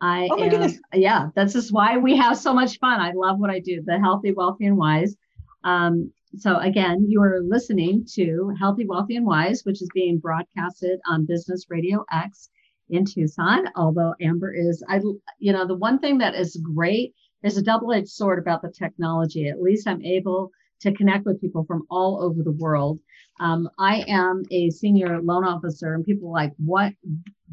I 0.00 0.28
oh 0.30 0.36
my 0.36 0.44
am, 0.44 0.50
goodness. 0.50 0.78
Yeah, 0.92 1.28
that's 1.34 1.54
just 1.54 1.72
why 1.72 1.96
we 1.96 2.16
have 2.16 2.36
so 2.36 2.52
much 2.52 2.78
fun. 2.80 3.00
I 3.00 3.12
love 3.12 3.38
what 3.38 3.50
I 3.50 3.60
do. 3.60 3.82
The 3.84 3.98
healthy, 3.98 4.32
wealthy, 4.32 4.66
and 4.66 4.76
wise. 4.76 5.16
Um, 5.64 6.12
so 6.36 6.58
again, 6.58 7.06
you 7.08 7.22
are 7.22 7.40
listening 7.42 8.06
to 8.14 8.54
Healthy, 8.58 8.86
Wealthy, 8.86 9.16
and 9.16 9.26
Wise, 9.26 9.64
which 9.64 9.82
is 9.82 9.88
being 9.94 10.18
broadcasted 10.18 10.98
on 11.06 11.26
Business 11.26 11.66
Radio 11.68 12.04
X 12.12 12.50
in 12.90 13.04
Tucson. 13.04 13.68
Although 13.76 14.14
Amber 14.20 14.52
is, 14.52 14.82
I, 14.88 15.00
you 15.38 15.52
know, 15.52 15.66
the 15.66 15.76
one 15.76 15.98
thing 15.98 16.18
that 16.18 16.34
is 16.34 16.56
great 16.56 17.14
is 17.42 17.56
a 17.56 17.62
double-edged 17.62 18.08
sword 18.08 18.38
about 18.38 18.62
the 18.62 18.70
technology. 18.70 19.48
At 19.48 19.62
least 19.62 19.88
I'm 19.88 20.02
able 20.04 20.50
to 20.80 20.92
connect 20.92 21.26
with 21.26 21.40
people 21.40 21.64
from 21.64 21.84
all 21.90 22.22
over 22.22 22.42
the 22.42 22.52
world. 22.52 22.98
Um, 23.40 23.68
I 23.78 24.04
am 24.08 24.42
a 24.50 24.70
senior 24.70 25.22
loan 25.22 25.44
officer, 25.44 25.94
and 25.94 26.04
people 26.04 26.30
like, 26.30 26.52
"What? 26.58 26.92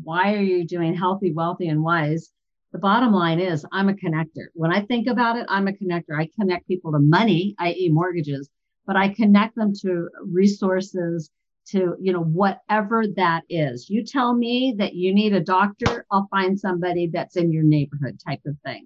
Why 0.04 0.36
are 0.36 0.42
you 0.42 0.66
doing 0.66 0.96
healthy, 0.96 1.32
wealthy, 1.34 1.68
and 1.68 1.84
wise?" 1.84 2.32
The 2.72 2.80
bottom 2.80 3.14
line 3.14 3.40
is, 3.40 3.66
I'm 3.72 3.90
a 3.90 3.94
connector. 3.94 4.48
When 4.54 4.72
I 4.72 4.82
think 4.82 5.08
about 5.08 5.38
it, 5.38 5.46
I'm 5.50 5.68
a 5.68 5.74
connector. 5.74 6.20
I 6.20 6.30
connect 6.40 6.68
people 6.68 6.92
to 6.92 7.00
money, 7.00 7.56
i.e., 7.60 7.90
mortgages, 7.90 8.50
but 8.86 8.96
I 8.96 9.10
connect 9.10 9.56
them 9.56 9.74
to 9.82 10.10
resources, 10.24 11.32
to 11.70 11.96
you 12.00 12.14
know 12.14 12.24
whatever 12.24 13.06
that 13.16 13.44
is. 13.50 13.90
You 13.90 14.04
tell 14.04 14.36
me 14.36 14.76
that 14.78 14.94
you 14.96 15.14
need 15.14 15.34
a 15.34 15.40
doctor, 15.40 16.06
I'll 16.12 16.28
find 16.30 16.60
somebody 16.60 17.10
that's 17.12 17.38
in 17.38 17.52
your 17.52 17.64
neighborhood, 17.64 18.20
type 18.28 18.42
of 18.46 18.56
thing 18.64 18.86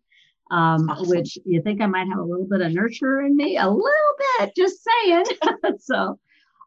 um, 0.53 0.87
awesome. 0.87 1.09
which 1.09 1.37
you 1.45 1.61
think 1.63 1.81
I 1.81 1.87
might 1.87 2.07
have 2.07 2.19
a 2.19 2.23
little 2.23 2.45
bit 2.45 2.61
of 2.61 2.71
nurture 2.71 3.21
in 3.21 3.35
me, 3.35 3.57
a 3.57 3.67
little 3.67 4.13
bit, 4.39 4.55
just 4.55 4.83
saying. 4.83 5.25
so, 5.79 6.19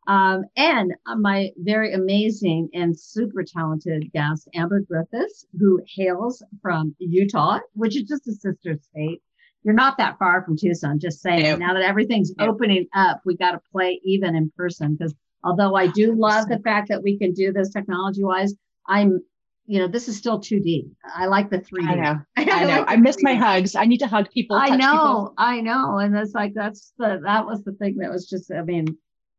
um, 0.09 0.45
and 0.57 0.93
my 1.19 1.51
very 1.57 1.95
amazing 1.95 2.69
and 2.75 2.99
super 2.99 3.45
talented 3.45 4.11
guest, 4.13 4.49
Amber 4.55 4.81
Griffiths, 4.81 5.47
who 5.57 5.81
hails 5.87 6.43
from 6.61 6.97
Utah, 6.99 7.61
which 7.75 7.97
is 7.97 8.09
just 8.09 8.27
a 8.27 8.33
sister 8.33 8.77
state. 8.83 9.23
You're 9.63 9.75
not 9.75 9.99
that 9.99 10.19
far 10.19 10.43
from 10.45 10.57
Tucson, 10.57 10.99
just 10.99 11.21
saying. 11.21 11.45
Yep. 11.45 11.59
Now 11.61 11.75
that 11.75 11.83
everything's 11.83 12.33
yep. 12.37 12.49
opening 12.49 12.89
up, 12.93 13.21
we 13.25 13.37
got 13.37 13.53
to 13.53 13.61
play 13.71 14.01
even 14.05 14.35
in 14.35 14.51
person 14.57 14.97
because 14.97 15.15
although 15.45 15.77
I 15.77 15.87
do 15.87 16.13
love 16.13 16.49
the 16.49 16.59
fact 16.59 16.89
that 16.89 17.05
we 17.05 17.19
can 17.19 17.33
do 17.33 17.53
this 17.53 17.71
technology 17.71 18.25
wise, 18.25 18.53
I'm 18.89 19.21
you 19.67 19.81
know, 19.81 19.89
this 19.89 20.09
is 20.09 20.17
still 20.17 20.41
2D. 20.41 20.89
I 21.15 21.27
like 21.27 21.51
the 21.51 21.59
3D. 21.59 21.89
I 21.89 21.95
know. 21.95 22.21
I, 22.37 22.43
I 22.51 22.65
know. 22.65 22.79
Like 22.79 22.85
I 22.89 22.97
miss 22.97 23.17
3D. 23.17 23.23
my 23.23 23.35
hugs. 23.35 23.75
I 23.75 23.85
need 23.85 23.99
to 23.99 24.07
hug 24.07 24.31
people. 24.31 24.57
I 24.57 24.77
know. 24.77 24.93
People. 24.93 25.35
I 25.39 25.61
know. 25.61 25.99
And 25.99 26.15
that's 26.15 26.35
like 26.35 26.55
that's 26.55 26.93
the 26.99 27.21
that 27.25 27.45
was 27.45 27.65
the 27.65 27.73
thing 27.73 27.97
that 27.99 28.11
was 28.11 28.29
just 28.29 28.51
I 28.53 28.63
mean, 28.63 28.97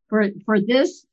for 0.10 0.26
for 0.46 0.60
this, 0.60 1.06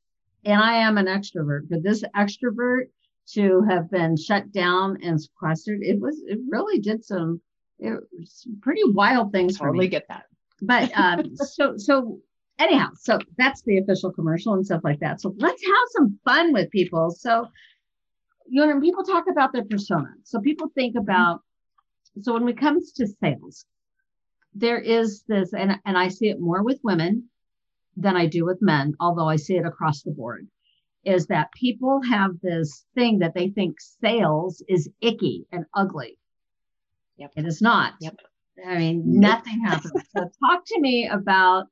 and 0.43 0.61
I 0.61 0.75
am 0.75 0.97
an 0.97 1.05
extrovert, 1.05 1.69
for 1.69 1.79
this 1.79 2.03
extrovert 2.15 2.87
to 3.33 3.63
have 3.69 3.89
been 3.89 4.17
shut 4.17 4.51
down 4.51 4.97
and 5.01 5.19
sequestered, 5.19 5.81
it 5.81 5.99
was 5.99 6.21
it 6.27 6.39
really 6.49 6.79
did 6.79 7.03
some 7.03 7.41
it 7.79 7.97
was 8.17 8.47
pretty 8.61 8.83
wild 8.85 9.31
things 9.31 9.57
totally 9.57 9.77
for 9.77 9.81
me. 9.81 9.87
get 9.87 10.07
that. 10.09 10.25
But 10.61 10.91
um 10.97 11.35
so 11.35 11.77
so 11.77 12.19
anyhow, 12.59 12.89
so 12.99 13.19
that's 13.37 13.61
the 13.63 13.77
official 13.77 14.11
commercial 14.11 14.53
and 14.53 14.65
stuff 14.65 14.81
like 14.83 14.99
that. 14.99 15.21
So 15.21 15.33
let's 15.37 15.63
have 15.63 15.87
some 15.91 16.19
fun 16.25 16.51
with 16.51 16.69
people. 16.69 17.11
So 17.11 17.47
you 18.47 18.65
know, 18.65 18.79
people 18.79 19.03
talk 19.03 19.25
about 19.29 19.53
their 19.53 19.65
persona. 19.65 20.09
So 20.23 20.39
people 20.39 20.69
think 20.75 20.95
mm-hmm. 20.95 21.03
about, 21.03 21.41
so 22.21 22.33
when 22.33 22.47
it 22.47 22.57
comes 22.57 22.91
to 22.93 23.07
sales, 23.07 23.65
there 24.53 24.79
is 24.79 25.23
this, 25.27 25.53
and, 25.53 25.79
and 25.85 25.97
I 25.97 26.07
see 26.07 26.29
it 26.29 26.39
more 26.39 26.63
with 26.63 26.79
women 26.83 27.29
than 27.97 28.15
I 28.15 28.25
do 28.25 28.45
with 28.45 28.61
men, 28.61 28.93
although 28.99 29.27
I 29.27 29.35
see 29.35 29.55
it 29.55 29.65
across 29.65 30.03
the 30.03 30.11
board, 30.11 30.47
is 31.03 31.27
that 31.27 31.51
people 31.53 32.01
have 32.09 32.31
this 32.41 32.85
thing 32.95 33.19
that 33.19 33.33
they 33.33 33.49
think 33.49 33.79
sales 33.79 34.63
is 34.67 34.89
icky 35.01 35.45
and 35.51 35.65
ugly. 35.73 36.17
Yep. 37.17 37.31
It 37.37 37.45
is 37.45 37.61
not. 37.61 37.93
Yep. 38.01 38.19
I 38.65 38.77
mean, 38.77 39.19
nothing 39.19 39.61
happens. 39.61 39.91
so 40.15 40.29
talk 40.45 40.63
to 40.65 40.79
me 40.79 41.07
about 41.07 41.65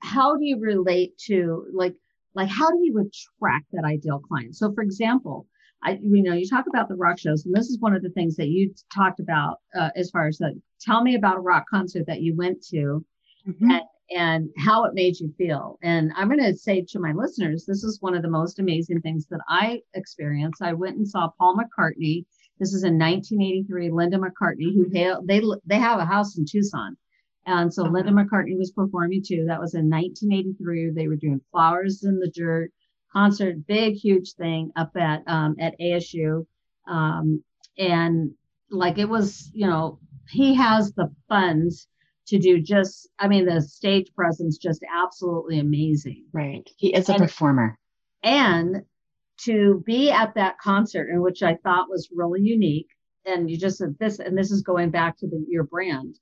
how 0.00 0.36
do 0.36 0.44
you 0.44 0.58
relate 0.58 1.18
to 1.26 1.66
like 1.72 1.94
like 2.34 2.48
how 2.48 2.70
do 2.70 2.78
you 2.80 2.98
attract 2.98 3.66
that 3.72 3.84
ideal 3.84 4.20
client? 4.20 4.56
So 4.56 4.72
for 4.72 4.82
example, 4.82 5.46
I, 5.82 5.98
you 6.02 6.22
know, 6.22 6.34
you 6.34 6.48
talk 6.48 6.66
about 6.68 6.88
the 6.88 6.96
rock 6.96 7.18
shows, 7.18 7.46
and 7.46 7.54
this 7.54 7.68
is 7.68 7.78
one 7.80 7.94
of 7.94 8.02
the 8.02 8.10
things 8.10 8.36
that 8.36 8.48
you 8.48 8.74
talked 8.94 9.20
about 9.20 9.58
uh, 9.78 9.90
as 9.94 10.10
far 10.10 10.26
as 10.26 10.38
that. 10.38 10.60
Tell 10.80 11.02
me 11.02 11.14
about 11.14 11.36
a 11.36 11.40
rock 11.40 11.64
concert 11.70 12.06
that 12.06 12.20
you 12.20 12.36
went 12.36 12.62
to, 12.70 13.04
mm-hmm. 13.48 13.70
and, 13.70 13.82
and 14.14 14.50
how 14.58 14.84
it 14.84 14.94
made 14.94 15.18
you 15.20 15.32
feel. 15.38 15.78
And 15.82 16.12
I'm 16.16 16.28
going 16.28 16.42
to 16.42 16.56
say 16.56 16.84
to 16.88 16.98
my 16.98 17.12
listeners, 17.12 17.64
this 17.64 17.84
is 17.84 18.00
one 18.00 18.14
of 18.14 18.22
the 18.22 18.30
most 18.30 18.58
amazing 18.58 19.00
things 19.02 19.26
that 19.28 19.40
I 19.48 19.80
experienced. 19.94 20.62
I 20.62 20.72
went 20.72 20.96
and 20.96 21.06
saw 21.06 21.30
Paul 21.38 21.56
McCartney. 21.56 22.24
This 22.58 22.72
is 22.72 22.82
in 22.82 22.98
1983. 22.98 23.90
Linda 23.90 24.18
McCartney, 24.18 24.74
who 24.74 24.88
hail, 24.92 25.22
they 25.24 25.40
they 25.64 25.78
have 25.78 26.00
a 26.00 26.04
house 26.04 26.36
in 26.36 26.44
Tucson, 26.44 26.96
and 27.46 27.72
so 27.72 27.84
Linda 27.84 28.10
McCartney 28.10 28.58
was 28.58 28.72
performing 28.72 29.22
too. 29.24 29.44
That 29.46 29.60
was 29.60 29.74
in 29.74 29.88
1983. 29.88 30.90
They 30.90 31.06
were 31.06 31.14
doing 31.14 31.40
Flowers 31.52 32.02
in 32.02 32.18
the 32.18 32.30
Dirt 32.34 32.72
concert, 33.12 33.66
big, 33.66 33.94
huge 33.94 34.32
thing 34.32 34.72
up 34.76 34.96
at 34.96 35.22
um, 35.26 35.56
at 35.58 35.78
ASU, 35.80 36.46
um, 36.86 37.42
and 37.76 38.32
like 38.70 38.98
it 38.98 39.08
was, 39.08 39.50
you 39.54 39.66
know, 39.66 39.98
he 40.28 40.54
has 40.54 40.92
the 40.92 41.10
funds 41.28 41.88
to 42.28 42.38
do 42.38 42.60
just. 42.60 43.08
I 43.18 43.28
mean, 43.28 43.46
the 43.46 43.60
stage 43.62 44.12
presence 44.14 44.58
just 44.58 44.84
absolutely 44.94 45.58
amazing. 45.58 46.26
Right, 46.32 46.68
he 46.76 46.94
is 46.94 47.08
a 47.08 47.12
and, 47.12 47.22
performer, 47.22 47.78
and 48.22 48.82
to 49.42 49.82
be 49.86 50.10
at 50.10 50.34
that 50.34 50.58
concert, 50.58 51.08
in 51.10 51.20
which 51.22 51.42
I 51.42 51.56
thought 51.56 51.88
was 51.88 52.08
really 52.12 52.40
unique, 52.42 52.88
and 53.24 53.50
you 53.50 53.56
just 53.56 53.78
said 53.78 53.96
this, 53.98 54.18
and 54.18 54.36
this 54.36 54.50
is 54.50 54.62
going 54.62 54.90
back 54.90 55.18
to 55.18 55.26
the, 55.26 55.44
your 55.48 55.64
brand. 55.64 56.18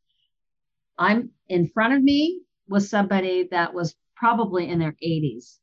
I'm 0.98 1.30
in 1.48 1.68
front 1.68 1.94
of 1.94 2.02
me 2.02 2.40
was 2.68 2.88
somebody 2.88 3.48
that 3.50 3.74
was 3.74 3.94
probably 4.16 4.68
in 4.68 4.78
their 4.78 4.96
80s 5.04 5.58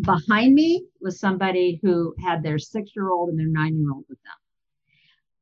Behind 0.00 0.54
me 0.54 0.86
was 1.00 1.20
somebody 1.20 1.78
who 1.82 2.14
had 2.24 2.42
their 2.42 2.58
six 2.58 2.90
year 2.96 3.10
old 3.10 3.28
and 3.28 3.38
their 3.38 3.46
nine 3.46 3.78
year 3.78 3.92
old 3.92 4.04
with 4.08 4.18
them. 4.22 4.32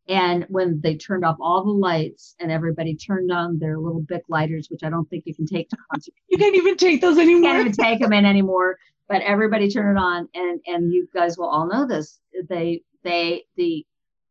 And 0.08 0.44
when 0.48 0.80
they 0.80 0.96
turned 0.96 1.24
off 1.24 1.36
all 1.40 1.64
the 1.64 1.70
lights 1.70 2.34
and 2.40 2.50
everybody 2.50 2.96
turned 2.96 3.30
on 3.30 3.60
their 3.60 3.78
little 3.78 4.00
Bic 4.00 4.22
lighters, 4.28 4.68
which 4.68 4.82
I 4.82 4.90
don't 4.90 5.08
think 5.08 5.22
you 5.24 5.34
can 5.34 5.46
take 5.46 5.68
to 5.68 5.76
concert. 5.90 6.14
you 6.28 6.36
can't 6.36 6.56
even 6.56 6.76
take 6.76 7.00
those 7.00 7.16
anymore. 7.16 7.36
You 7.36 7.56
can't 7.56 7.60
even 7.60 7.72
take 7.72 8.00
them 8.00 8.12
in 8.12 8.24
anymore. 8.24 8.76
But 9.08 9.22
everybody 9.22 9.68
turned 9.70 9.96
it 9.96 10.00
on, 10.00 10.28
and 10.34 10.60
and 10.66 10.92
you 10.92 11.08
guys 11.14 11.36
will 11.36 11.48
all 11.48 11.68
know 11.68 11.86
this. 11.86 12.20
They 12.48 12.82
they 13.02 13.44
the 13.56 13.86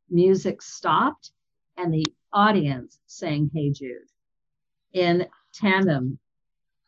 music 0.10 0.62
stopped, 0.62 1.32
and 1.78 1.94
the 1.94 2.06
audience 2.34 3.00
sang 3.08 3.50
"Hey 3.54 3.72
Jude" 3.72 4.10
in 4.94 5.28
tandem 5.54 6.20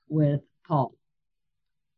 with 0.08 0.42
Paul. 0.68 0.96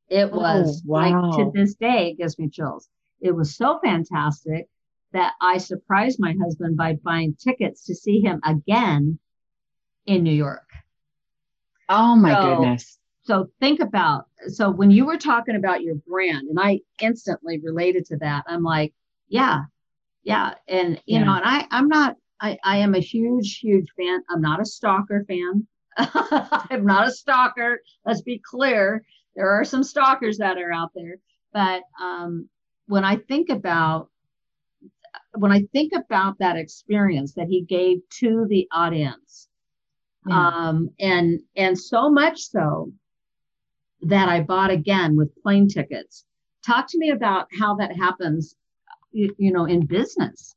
It 0.10 0.30
oh, 0.32 0.38
was 0.38 0.82
oh, 0.86 0.90
wow. 0.92 1.30
like 1.30 1.38
to 1.38 1.52
this 1.54 1.76
day, 1.76 2.12
it 2.12 2.18
gives 2.18 2.38
me 2.38 2.50
chills. 2.50 2.90
It 3.22 3.32
was 3.32 3.56
so 3.56 3.80
fantastic 3.84 4.68
that 5.14 5.34
I 5.40 5.58
surprised 5.58 6.20
my 6.20 6.36
husband 6.42 6.76
by 6.76 6.98
buying 7.04 7.36
tickets 7.36 7.86
to 7.86 7.96
see 7.96 8.20
him 8.20 8.42
again 8.44 9.20
in 10.06 10.24
New 10.24 10.34
York. 10.34 10.68
Oh 11.88 12.16
my 12.16 12.34
so, 12.34 12.56
goodness. 12.56 13.00
So 13.24 13.50
think 13.62 13.80
about 13.80 14.26
so 14.48 14.70
when 14.70 14.92
you 14.92 15.06
were 15.06 15.18
talking 15.18 15.56
about 15.56 15.82
your 15.82 15.96
brand, 15.96 16.50
and 16.50 16.60
I 16.60 16.82
instantly 17.02 17.60
related 17.60 18.06
to 18.08 18.18
that. 18.18 18.44
I'm 18.48 18.64
like, 18.64 18.94
yeah, 19.30 19.62
yeah. 20.24 20.56
And 20.68 21.02
you 21.06 21.20
yeah. 21.20 21.24
know, 21.24 21.36
and 21.36 21.46
I 21.46 21.68
I'm 21.72 21.88
not 21.88 22.18
I, 22.42 22.58
I 22.64 22.78
am 22.78 22.94
a 22.96 23.00
huge, 23.00 23.60
huge 23.60 23.88
fan. 23.98 24.22
I'm 24.30 24.42
not 24.42 24.62
a 24.62 24.66
stalker 24.66 25.24
fan. 25.28 25.66
I'm 25.98 26.86
not 26.86 27.08
a 27.08 27.12
stalker. 27.12 27.80
Let's 28.06 28.22
be 28.22 28.42
clear 28.44 29.06
there 29.36 29.50
are 29.50 29.64
some 29.64 29.84
stalkers 29.84 30.38
that 30.38 30.58
are 30.58 30.72
out 30.72 30.92
there 30.96 31.16
but 31.54 31.84
um, 32.02 32.50
when 32.88 33.04
i 33.06 33.16
think 33.16 33.50
about 33.50 34.10
when 35.34 35.52
i 35.52 35.62
think 35.74 35.94
about 35.94 36.38
that 36.40 36.56
experience 36.58 37.34
that 37.34 37.48
he 37.48 37.62
gave 37.62 38.00
to 38.10 38.46
the 38.50 38.68
audience 38.72 39.48
Yeah. 40.28 40.48
Um, 40.48 40.90
and 41.00 41.40
and 41.56 41.78
so 41.78 42.10
much 42.10 42.42
so 42.42 42.92
that 44.02 44.30
I 44.30 44.42
bought 44.42 44.70
again 44.72 45.16
with 45.16 45.36
plane 45.42 45.68
tickets. 45.68 46.26
Talk 46.66 46.88
to 46.90 46.98
me 46.98 47.12
about 47.12 47.48
how 47.60 47.76
that 47.76 47.96
happens, 47.96 48.56
you, 49.12 49.34
you 49.38 49.52
know, 49.52 49.66
in 49.66 49.86
business. 49.86 50.56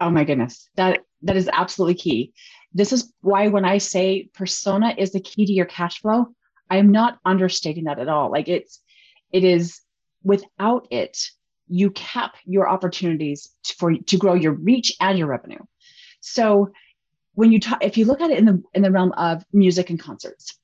Oh 0.00 0.10
my 0.10 0.24
goodness, 0.24 0.68
that 0.76 1.00
that 1.22 1.36
is 1.36 1.48
absolutely 1.52 1.94
key. 1.94 2.32
This 2.72 2.92
is 2.92 3.12
why 3.20 3.48
when 3.48 3.64
I 3.64 3.78
say 3.78 4.28
persona 4.34 4.94
is 4.98 5.12
the 5.12 5.20
key 5.20 5.46
to 5.46 5.52
your 5.52 5.66
cash 5.66 6.00
flow, 6.00 6.26
I 6.70 6.78
am 6.78 6.90
not 6.92 7.18
understating 7.24 7.84
that 7.84 7.98
at 7.98 8.08
all. 8.08 8.30
Like 8.30 8.48
it's 8.48 8.80
it 9.32 9.44
is 9.44 9.80
without 10.22 10.88
it, 10.90 11.18
you 11.68 11.90
cap 11.90 12.36
your 12.44 12.68
opportunities 12.68 13.50
for 13.78 13.94
to 13.94 14.16
grow 14.16 14.34
your 14.34 14.52
reach 14.52 14.92
and 15.00 15.18
your 15.18 15.28
revenue. 15.28 15.58
So 16.20 16.72
when 17.34 17.52
you 17.52 17.60
talk, 17.60 17.84
if 17.84 17.98
you 17.98 18.04
look 18.04 18.20
at 18.20 18.30
it 18.30 18.38
in 18.38 18.44
the 18.44 18.62
in 18.74 18.82
the 18.82 18.90
realm 18.90 19.12
of 19.12 19.44
music 19.52 19.90
and 19.90 19.98
concerts, 19.98 20.58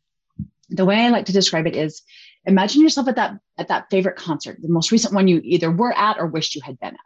the 0.68 0.84
way 0.84 0.96
I 0.96 1.10
like 1.10 1.26
to 1.26 1.32
describe 1.32 1.66
it 1.66 1.76
is 1.76 2.02
imagine 2.44 2.82
yourself 2.82 3.08
at 3.08 3.16
that 3.16 3.38
at 3.58 3.68
that 3.68 3.90
favorite 3.90 4.16
concert, 4.16 4.58
the 4.62 4.68
most 4.68 4.92
recent 4.92 5.14
one 5.14 5.28
you 5.28 5.40
either 5.44 5.70
were 5.70 5.92
at 5.92 6.18
or 6.18 6.26
wished 6.26 6.54
you 6.54 6.62
had 6.64 6.78
been 6.78 6.94
at. 6.94 7.00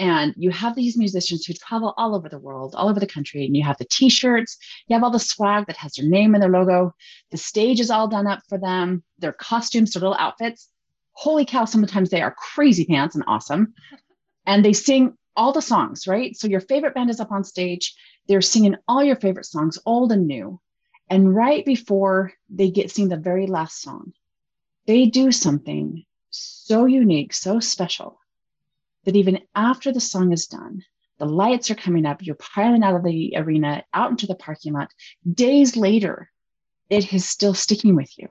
And 0.00 0.32
you 0.38 0.50
have 0.50 0.74
these 0.74 0.96
musicians 0.96 1.44
who 1.44 1.52
travel 1.52 1.92
all 1.98 2.14
over 2.14 2.30
the 2.30 2.38
world, 2.38 2.74
all 2.74 2.88
over 2.88 2.98
the 2.98 3.06
country, 3.06 3.44
and 3.44 3.54
you 3.54 3.62
have 3.62 3.76
the 3.76 3.84
t-shirts, 3.84 4.56
you 4.86 4.94
have 4.94 5.04
all 5.04 5.10
the 5.10 5.18
swag 5.18 5.66
that 5.66 5.76
has 5.76 5.92
their 5.92 6.08
name 6.08 6.34
and 6.34 6.42
their 6.42 6.50
logo. 6.50 6.94
The 7.30 7.36
stage 7.36 7.80
is 7.80 7.90
all 7.90 8.08
done 8.08 8.26
up 8.26 8.40
for 8.48 8.56
them, 8.56 9.04
their 9.18 9.34
costumes, 9.34 9.92
their 9.92 10.00
little 10.00 10.16
outfits. 10.18 10.70
Holy 11.12 11.44
cow, 11.44 11.66
sometimes 11.66 12.08
they 12.08 12.22
are 12.22 12.34
crazy 12.34 12.86
pants 12.86 13.14
and 13.14 13.24
awesome. 13.26 13.74
And 14.46 14.64
they 14.64 14.72
sing 14.72 15.18
all 15.36 15.52
the 15.52 15.60
songs, 15.60 16.06
right? 16.06 16.34
So 16.34 16.48
your 16.48 16.62
favorite 16.62 16.94
band 16.94 17.10
is 17.10 17.20
up 17.20 17.30
on 17.30 17.44
stage. 17.44 17.94
They're 18.26 18.40
singing 18.40 18.76
all 18.88 19.04
your 19.04 19.16
favorite 19.16 19.44
songs, 19.44 19.78
old 19.84 20.12
and 20.12 20.26
new. 20.26 20.58
And 21.10 21.34
right 21.34 21.62
before 21.62 22.32
they 22.48 22.70
get 22.70 22.90
sing 22.90 23.10
the 23.10 23.18
very 23.18 23.46
last 23.46 23.82
song, 23.82 24.14
they 24.86 25.04
do 25.04 25.30
something 25.30 26.04
so 26.30 26.86
unique, 26.86 27.34
so 27.34 27.60
special 27.60 28.18
that 29.04 29.16
even 29.16 29.40
after 29.54 29.92
the 29.92 30.00
song 30.00 30.32
is 30.32 30.46
done, 30.46 30.82
the 31.18 31.26
lights 31.26 31.70
are 31.70 31.74
coming 31.74 32.06
up, 32.06 32.24
you're 32.24 32.34
piling 32.36 32.82
out 32.82 32.94
of 32.94 33.04
the 33.04 33.34
arena, 33.36 33.84
out 33.92 34.10
into 34.10 34.26
the 34.26 34.34
parking 34.34 34.72
lot. 34.72 34.92
Days 35.30 35.76
later, 35.76 36.30
it 36.88 37.12
is 37.12 37.28
still 37.28 37.54
sticking 37.54 37.94
with 37.94 38.10
you. 38.18 38.28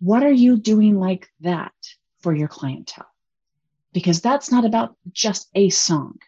What 0.00 0.22
are 0.22 0.32
you 0.32 0.56
doing 0.56 0.98
like 0.98 1.28
that 1.40 1.72
for 2.20 2.34
your 2.34 2.48
clientele? 2.48 3.08
Because 3.92 4.20
that's 4.20 4.50
not 4.50 4.64
about 4.64 4.96
just 5.12 5.48
a 5.54 5.70
song. 5.70 6.18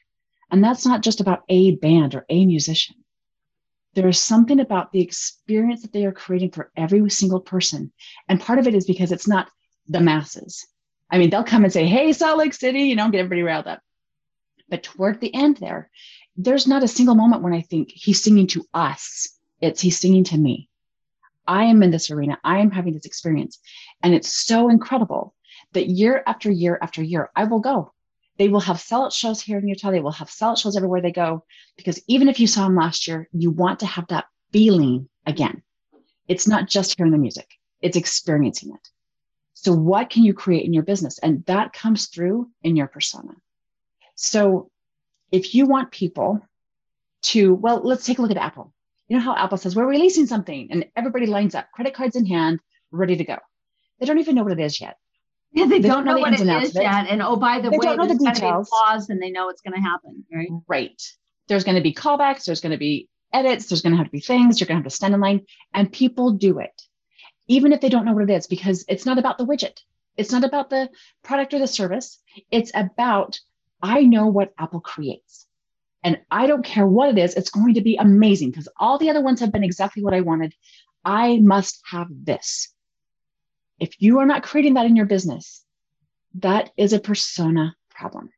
And 0.51 0.62
that's 0.62 0.87
not 0.87 1.03
just 1.03 1.21
about 1.21 1.43
a 1.49 1.77
band 1.77 2.14
or 2.14 2.25
a 2.29 2.47
musician 2.47 2.97
there 3.95 4.09
is 4.09 4.21
something 4.21 4.61
about 4.61 4.93
the 4.93 5.01
experience 5.01 5.83
that 5.83 5.93
they 5.93 6.05
are 6.05 6.12
creating 6.12 6.51
for 6.51 6.71
every 6.77 7.09
single 7.11 7.40
person. 7.40 7.93
And 8.29 8.40
part 8.40 8.59
of 8.59 8.66
it 8.66 8.75
is 8.75 8.87
because 8.87 9.12
it's 9.12 9.29
not 9.29 9.51
the 9.88 10.01
masses. 10.01 10.66
I 11.11 11.18
mean, 11.18 11.31
they'll 11.31 11.44
come 11.44 11.64
and 11.64 11.73
say, 11.73 11.87
Hey, 11.87 12.12
Salt 12.12 12.38
Lake 12.38 12.55
City, 12.55 12.83
you 12.83 12.96
know, 12.96 13.11
get 13.11 13.18
everybody 13.18 13.42
riled 13.42 13.66
up. 13.66 13.81
But 14.68 14.83
toward 14.83 15.20
the 15.20 15.35
end 15.35 15.57
there, 15.57 15.90
there's 16.37 16.66
not 16.66 16.85
a 16.85 16.88
single 16.88 17.14
moment 17.14 17.42
when 17.42 17.53
I 17.53 17.62
think 17.62 17.90
he's 17.92 18.23
singing 18.23 18.46
to 18.49 18.64
us. 18.73 19.29
It's 19.61 19.81
he's 19.81 19.99
singing 19.99 20.25
to 20.25 20.38
me. 20.38 20.68
I 21.46 21.64
am 21.64 21.83
in 21.83 21.90
this 21.90 22.11
arena. 22.11 22.38
I 22.44 22.59
am 22.59 22.70
having 22.70 22.94
this 22.94 23.07
experience. 23.07 23.59
And 24.03 24.14
it's 24.14 24.33
so 24.33 24.68
incredible 24.68 25.35
that 25.73 25.88
year 25.88 26.23
after 26.27 26.51
year 26.51 26.79
after 26.81 27.03
year, 27.03 27.31
I 27.35 27.44
will 27.44 27.61
go 27.61 27.92
they 28.40 28.49
will 28.49 28.61
have 28.61 28.79
sellout 28.79 29.12
shows 29.12 29.42
here 29.42 29.59
in 29.59 29.68
Utah. 29.68 29.90
They 29.90 30.01
will 30.01 30.12
have 30.12 30.31
sellout 30.31 30.57
shows 30.57 30.75
everywhere 30.75 31.03
they 31.03 31.12
go 31.12 31.44
because 31.77 32.03
even 32.07 32.27
if 32.27 32.40
you 32.40 32.46
saw 32.46 32.64
them 32.64 32.75
last 32.75 33.07
year, 33.07 33.29
you 33.35 33.51
want 33.51 33.81
to 33.81 33.87
have 33.87 34.07
that 34.09 34.25
feeling 34.51 35.11
again. 35.27 35.62
It's 36.27 36.49
not 36.49 36.66
just 36.66 36.96
hearing 36.96 37.12
the 37.12 37.18
music, 37.18 37.46
it's 37.83 37.99
experiencing 37.99 38.73
it. 38.73 38.88
So, 39.62 39.75
what 39.75 40.09
can 40.09 40.25
you 40.25 40.33
create 40.33 40.64
in 40.64 40.73
your 40.73 40.83
business? 40.83 41.18
And 41.18 41.44
that 41.44 41.75
comes 41.75 42.07
through 42.07 42.49
in 42.62 42.77
your 42.77 42.87
persona. 42.87 43.35
So, 44.14 44.70
if 45.31 45.55
you 45.55 45.66
want 45.66 45.90
people 45.90 46.40
to, 47.25 47.55
well, 47.55 47.83
let's 47.85 48.07
take 48.07 48.18
a 48.18 48.23
look 48.23 48.31
at 48.31 48.38
Apple. 48.38 48.73
You 49.09 49.18
know 49.18 49.23
how 49.23 49.37
Apple 49.37 49.59
says, 49.59 49.77
we're 49.77 49.87
releasing 49.87 50.27
something, 50.27 50.68
and 50.70 50.87
everybody 50.96 51.27
lines 51.27 51.55
up, 51.55 51.70
credit 51.73 51.92
cards 51.92 52.16
in 52.16 52.25
hand, 52.25 52.61
ready 52.90 53.16
to 53.16 53.25
go. 53.25 53.37
They 53.99 54.07
don't 54.07 54.18
even 54.18 54.35
know 54.35 54.44
what 54.44 54.53
it 54.53 54.61
is 54.61 54.81
yet. 54.81 54.96
Yeah, 55.53 55.66
they, 55.66 55.81
they 55.81 55.88
don't 55.88 56.07
know, 56.07 56.14
know 56.14 56.20
what 56.20 56.40
it 56.40 56.40
is 56.40 56.75
yet. 56.75 57.07
And 57.11 57.20
oh, 57.20 57.37
by 57.37 57.61
the 57.61 57.68
they 57.68 57.77
way, 57.77 57.85
don't 57.85 57.99
know 57.99 58.07
there's 58.07 58.18
the 58.18 58.25
going 58.25 58.37
to 58.37 58.40
be 58.40 58.64
flaws 58.66 59.11
and 59.11 59.20
they 59.20 59.31
know 59.31 59.51
it's 59.51 59.61
going 59.61 59.75
to 59.75 59.81
happen, 59.81 60.25
right? 60.33 60.49
Right. 60.68 61.03
There's 61.49 61.64
going 61.64 61.77
to 61.77 61.83
be 61.83 61.92
callbacks, 61.92 62.46
there's 62.46 62.62
going 62.62 62.73
to 62.73 62.79
be 62.79 63.11
edits, 63.31 63.66
there's 63.66 63.83
going 63.83 63.92
to 63.92 63.99
have 63.99 64.07
to 64.07 64.12
be 64.12 64.20
things, 64.20 64.59
you're 64.59 64.68
going 64.68 64.79
to 64.79 64.85
have 64.85 64.90
to 64.90 64.96
stand 64.96 65.12
in 65.12 65.20
line, 65.20 65.44
and 65.75 65.92
people 65.92 66.33
do 66.33 66.61
it, 66.61 66.83
even 67.51 67.73
if 67.73 67.81
they 67.81 67.89
don't 67.89 68.05
know 68.05 68.13
what 68.13 68.31
it 68.31 68.33
is, 68.33 68.47
because 68.47 68.85
it's 68.89 69.05
not 69.05 69.19
about 69.19 69.37
the 69.37 69.45
widget. 69.45 69.81
It's 70.17 70.31
not 70.31 70.45
about 70.45 70.71
the 70.71 70.89
product 71.25 71.53
or 71.53 71.59
the 71.59 71.67
service. 71.67 72.21
It's 72.53 72.71
about, 72.75 73.41
I 73.83 74.03
know 74.03 74.29
what 74.29 74.55
Apple 74.57 74.81
creates. 74.81 75.47
And 76.05 76.21
I 76.31 76.47
don't 76.47 76.65
care 76.65 76.87
what 76.87 77.09
it 77.09 77.19
is, 77.19 77.35
it's 77.35 77.51
going 77.51 77.75
to 77.75 77.81
be 77.81 77.97
amazing 77.97 78.53
because 78.53 78.69
all 78.79 78.99
the 78.99 79.11
other 79.11 79.21
ones 79.21 79.41
have 79.41 79.51
been 79.51 79.65
exactly 79.65 80.03
what 80.03 80.15
I 80.15 80.21
wanted. 80.21 80.55
I 81.05 81.39
must 81.39 81.83
have 81.91 82.07
this. 82.11 82.73
If 83.81 84.01
you 84.01 84.21
are 84.21 84.27
not 84.27 84.45
creating 84.45 84.75
that 84.75 84.87
in 84.87 84.95
your 84.95 85.07
business, 85.07 85.65
that 86.35 86.71
is 86.77 86.93
a 86.93 87.01
persona 87.01 87.75
problem 87.91 88.31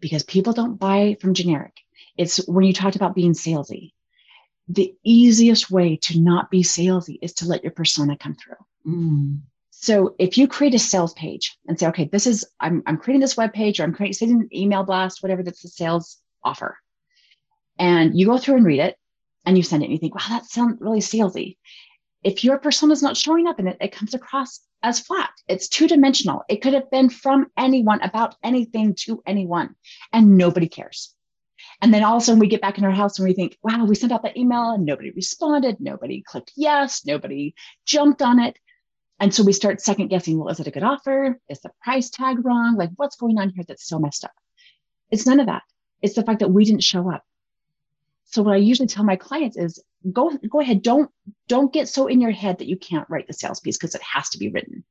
because 0.00 0.22
people 0.22 0.54
don't 0.54 0.80
buy 0.80 1.18
from 1.20 1.34
generic. 1.34 1.74
It's 2.16 2.38
when 2.48 2.64
you 2.64 2.72
talked 2.72 2.96
about 2.96 3.14
being 3.14 3.34
salesy. 3.34 3.92
The 4.68 4.94
easiest 5.02 5.70
way 5.70 5.96
to 5.96 6.20
not 6.20 6.50
be 6.50 6.62
salesy 6.62 7.18
is 7.22 7.32
to 7.34 7.46
let 7.46 7.62
your 7.62 7.72
persona 7.72 8.16
come 8.16 8.34
through. 8.34 8.56
Mm. 8.86 9.40
So 9.70 10.14
if 10.18 10.36
you 10.36 10.48
create 10.48 10.74
a 10.74 10.78
sales 10.78 11.14
page 11.14 11.56
and 11.66 11.78
say, 11.78 11.86
okay, 11.88 12.08
this 12.10 12.26
is, 12.26 12.44
I'm, 12.60 12.82
I'm 12.86 12.98
creating 12.98 13.20
this 13.20 13.36
web 13.36 13.52
page 13.52 13.78
or 13.78 13.84
I'm 13.84 13.94
creating 13.94 14.30
an 14.32 14.48
email 14.52 14.82
blast, 14.82 15.22
whatever 15.22 15.42
that's 15.42 15.62
the 15.62 15.68
sales 15.68 16.18
offer. 16.42 16.76
And 17.78 18.18
you 18.18 18.26
go 18.26 18.38
through 18.38 18.56
and 18.56 18.66
read 18.66 18.80
it 18.80 18.96
and 19.46 19.56
you 19.56 19.62
send 19.62 19.82
it 19.82 19.86
and 19.86 19.92
you 19.92 19.98
think, 19.98 20.14
wow, 20.14 20.26
that 20.30 20.46
sounds 20.46 20.80
really 20.80 21.00
salesy 21.00 21.56
if 22.22 22.44
your 22.44 22.58
persona 22.58 22.92
is 22.92 23.02
not 23.02 23.16
showing 23.16 23.46
up 23.46 23.60
in 23.60 23.68
it, 23.68 23.76
it 23.80 23.92
comes 23.92 24.14
across 24.14 24.60
as 24.82 25.00
flat. 25.00 25.30
It's 25.48 25.68
two 25.68 25.88
dimensional. 25.88 26.42
It 26.48 26.62
could 26.62 26.74
have 26.74 26.90
been 26.90 27.08
from 27.10 27.50
anyone 27.56 28.00
about 28.02 28.36
anything 28.42 28.94
to 29.00 29.22
anyone, 29.26 29.74
and 30.12 30.36
nobody 30.36 30.68
cares. 30.68 31.14
And 31.80 31.94
then 31.94 32.02
all 32.02 32.16
of 32.16 32.22
a 32.22 32.24
sudden 32.24 32.40
we 32.40 32.48
get 32.48 32.60
back 32.60 32.78
in 32.78 32.84
our 32.84 32.90
house 32.90 33.18
and 33.18 33.28
we 33.28 33.34
think, 33.34 33.56
wow, 33.62 33.84
we 33.84 33.94
sent 33.94 34.12
out 34.12 34.22
that 34.24 34.36
email 34.36 34.70
and 34.70 34.84
nobody 34.84 35.10
responded. 35.10 35.80
Nobody 35.80 36.22
clicked 36.22 36.52
yes. 36.56 37.06
Nobody 37.06 37.54
jumped 37.86 38.20
on 38.20 38.40
it. 38.40 38.58
And 39.20 39.34
so 39.34 39.42
we 39.42 39.52
start 39.52 39.80
second 39.80 40.08
guessing, 40.08 40.38
well, 40.38 40.48
is 40.48 40.60
it 40.60 40.66
a 40.66 40.72
good 40.72 40.82
offer? 40.82 41.38
Is 41.48 41.60
the 41.60 41.70
price 41.82 42.10
tag 42.10 42.44
wrong? 42.44 42.76
Like 42.76 42.90
what's 42.96 43.16
going 43.16 43.38
on 43.38 43.50
here 43.50 43.64
that's 43.66 43.86
so 43.86 43.98
messed 43.98 44.24
up? 44.24 44.32
It's 45.10 45.26
none 45.26 45.40
of 45.40 45.46
that. 45.46 45.62
It's 46.02 46.14
the 46.14 46.22
fact 46.22 46.40
that 46.40 46.50
we 46.50 46.64
didn't 46.64 46.82
show 46.82 47.12
up. 47.12 47.24
So 48.24 48.42
what 48.42 48.54
I 48.54 48.58
usually 48.58 48.88
tell 48.88 49.04
my 49.04 49.16
clients 49.16 49.56
is 49.56 49.82
go 50.12 50.30
go 50.50 50.60
ahead. 50.60 50.82
Don't 50.82 51.10
don't 51.48 51.72
get 51.72 51.88
so 51.88 52.06
in 52.06 52.20
your 52.20 52.30
head 52.30 52.58
that 52.58 52.68
you 52.68 52.76
can't 52.76 53.08
write 53.08 53.26
the 53.26 53.32
sales 53.32 53.60
piece 53.60 53.78
because 53.78 53.94
it 53.94 54.02
has 54.02 54.28
to 54.30 54.38
be 54.38 54.50
written. 54.50 54.84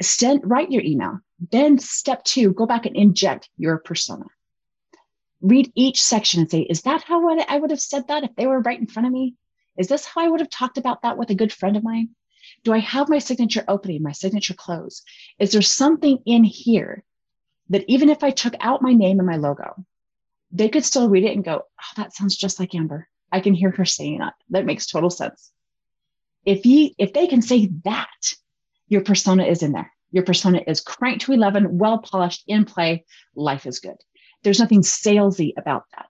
Send 0.00 0.40
write 0.44 0.72
your 0.72 0.82
email. 0.82 1.20
Then 1.52 1.78
step 1.78 2.24
two, 2.24 2.52
go 2.52 2.66
back 2.66 2.86
and 2.86 2.96
inject 2.96 3.50
your 3.58 3.78
persona. 3.78 4.24
Read 5.46 5.70
each 5.76 6.02
section 6.02 6.40
and 6.40 6.50
say, 6.50 6.62
is 6.62 6.82
that 6.82 7.04
how 7.04 7.28
I 7.38 7.58
would 7.58 7.70
have 7.70 7.80
said 7.80 8.08
that 8.08 8.24
if 8.24 8.34
they 8.34 8.46
were 8.46 8.60
right 8.60 8.80
in 8.80 8.88
front 8.88 9.06
of 9.06 9.12
me? 9.12 9.36
Is 9.78 9.86
this 9.86 10.04
how 10.04 10.22
I 10.22 10.28
would 10.28 10.40
have 10.40 10.50
talked 10.50 10.76
about 10.76 11.02
that 11.02 11.16
with 11.16 11.30
a 11.30 11.34
good 11.34 11.52
friend 11.52 11.76
of 11.76 11.84
mine? 11.84 12.10
Do 12.64 12.72
I 12.72 12.78
have 12.78 13.08
my 13.08 13.20
signature 13.20 13.64
opening, 13.68 14.02
my 14.02 14.12
signature 14.12 14.54
close? 14.54 15.02
Is 15.38 15.52
there 15.52 15.62
something 15.62 16.18
in 16.26 16.42
here 16.42 17.04
that 17.68 17.84
even 17.86 18.08
if 18.08 18.24
I 18.24 18.30
took 18.30 18.54
out 18.60 18.82
my 18.82 18.92
name 18.92 19.18
and 19.20 19.26
my 19.26 19.36
logo, 19.36 19.84
they 20.50 20.68
could 20.68 20.84
still 20.84 21.08
read 21.08 21.24
it 21.24 21.34
and 21.34 21.44
go, 21.44 21.62
oh, 21.62 21.92
that 21.96 22.14
sounds 22.14 22.36
just 22.36 22.58
like 22.58 22.74
Amber. 22.74 23.08
I 23.30 23.40
can 23.40 23.54
hear 23.54 23.70
her 23.70 23.84
saying 23.84 24.18
that. 24.18 24.34
That 24.50 24.66
makes 24.66 24.86
total 24.86 25.10
sense. 25.10 25.52
If 26.44 26.66
you 26.66 26.90
if 26.98 27.12
they 27.12 27.26
can 27.26 27.42
say 27.42 27.70
that, 27.84 28.34
your 28.88 29.02
persona 29.02 29.44
is 29.44 29.62
in 29.62 29.72
there. 29.72 29.92
Your 30.12 30.24
persona 30.24 30.62
is 30.66 30.80
cranked 30.80 31.22
to 31.22 31.32
11, 31.32 31.76
well 31.76 31.98
polished, 31.98 32.44
in 32.46 32.64
play. 32.64 33.04
Life 33.34 33.66
is 33.66 33.80
good. 33.80 33.96
There's 34.42 34.60
nothing 34.60 34.82
salesy 34.82 35.52
about 35.56 35.84
that 35.96 36.08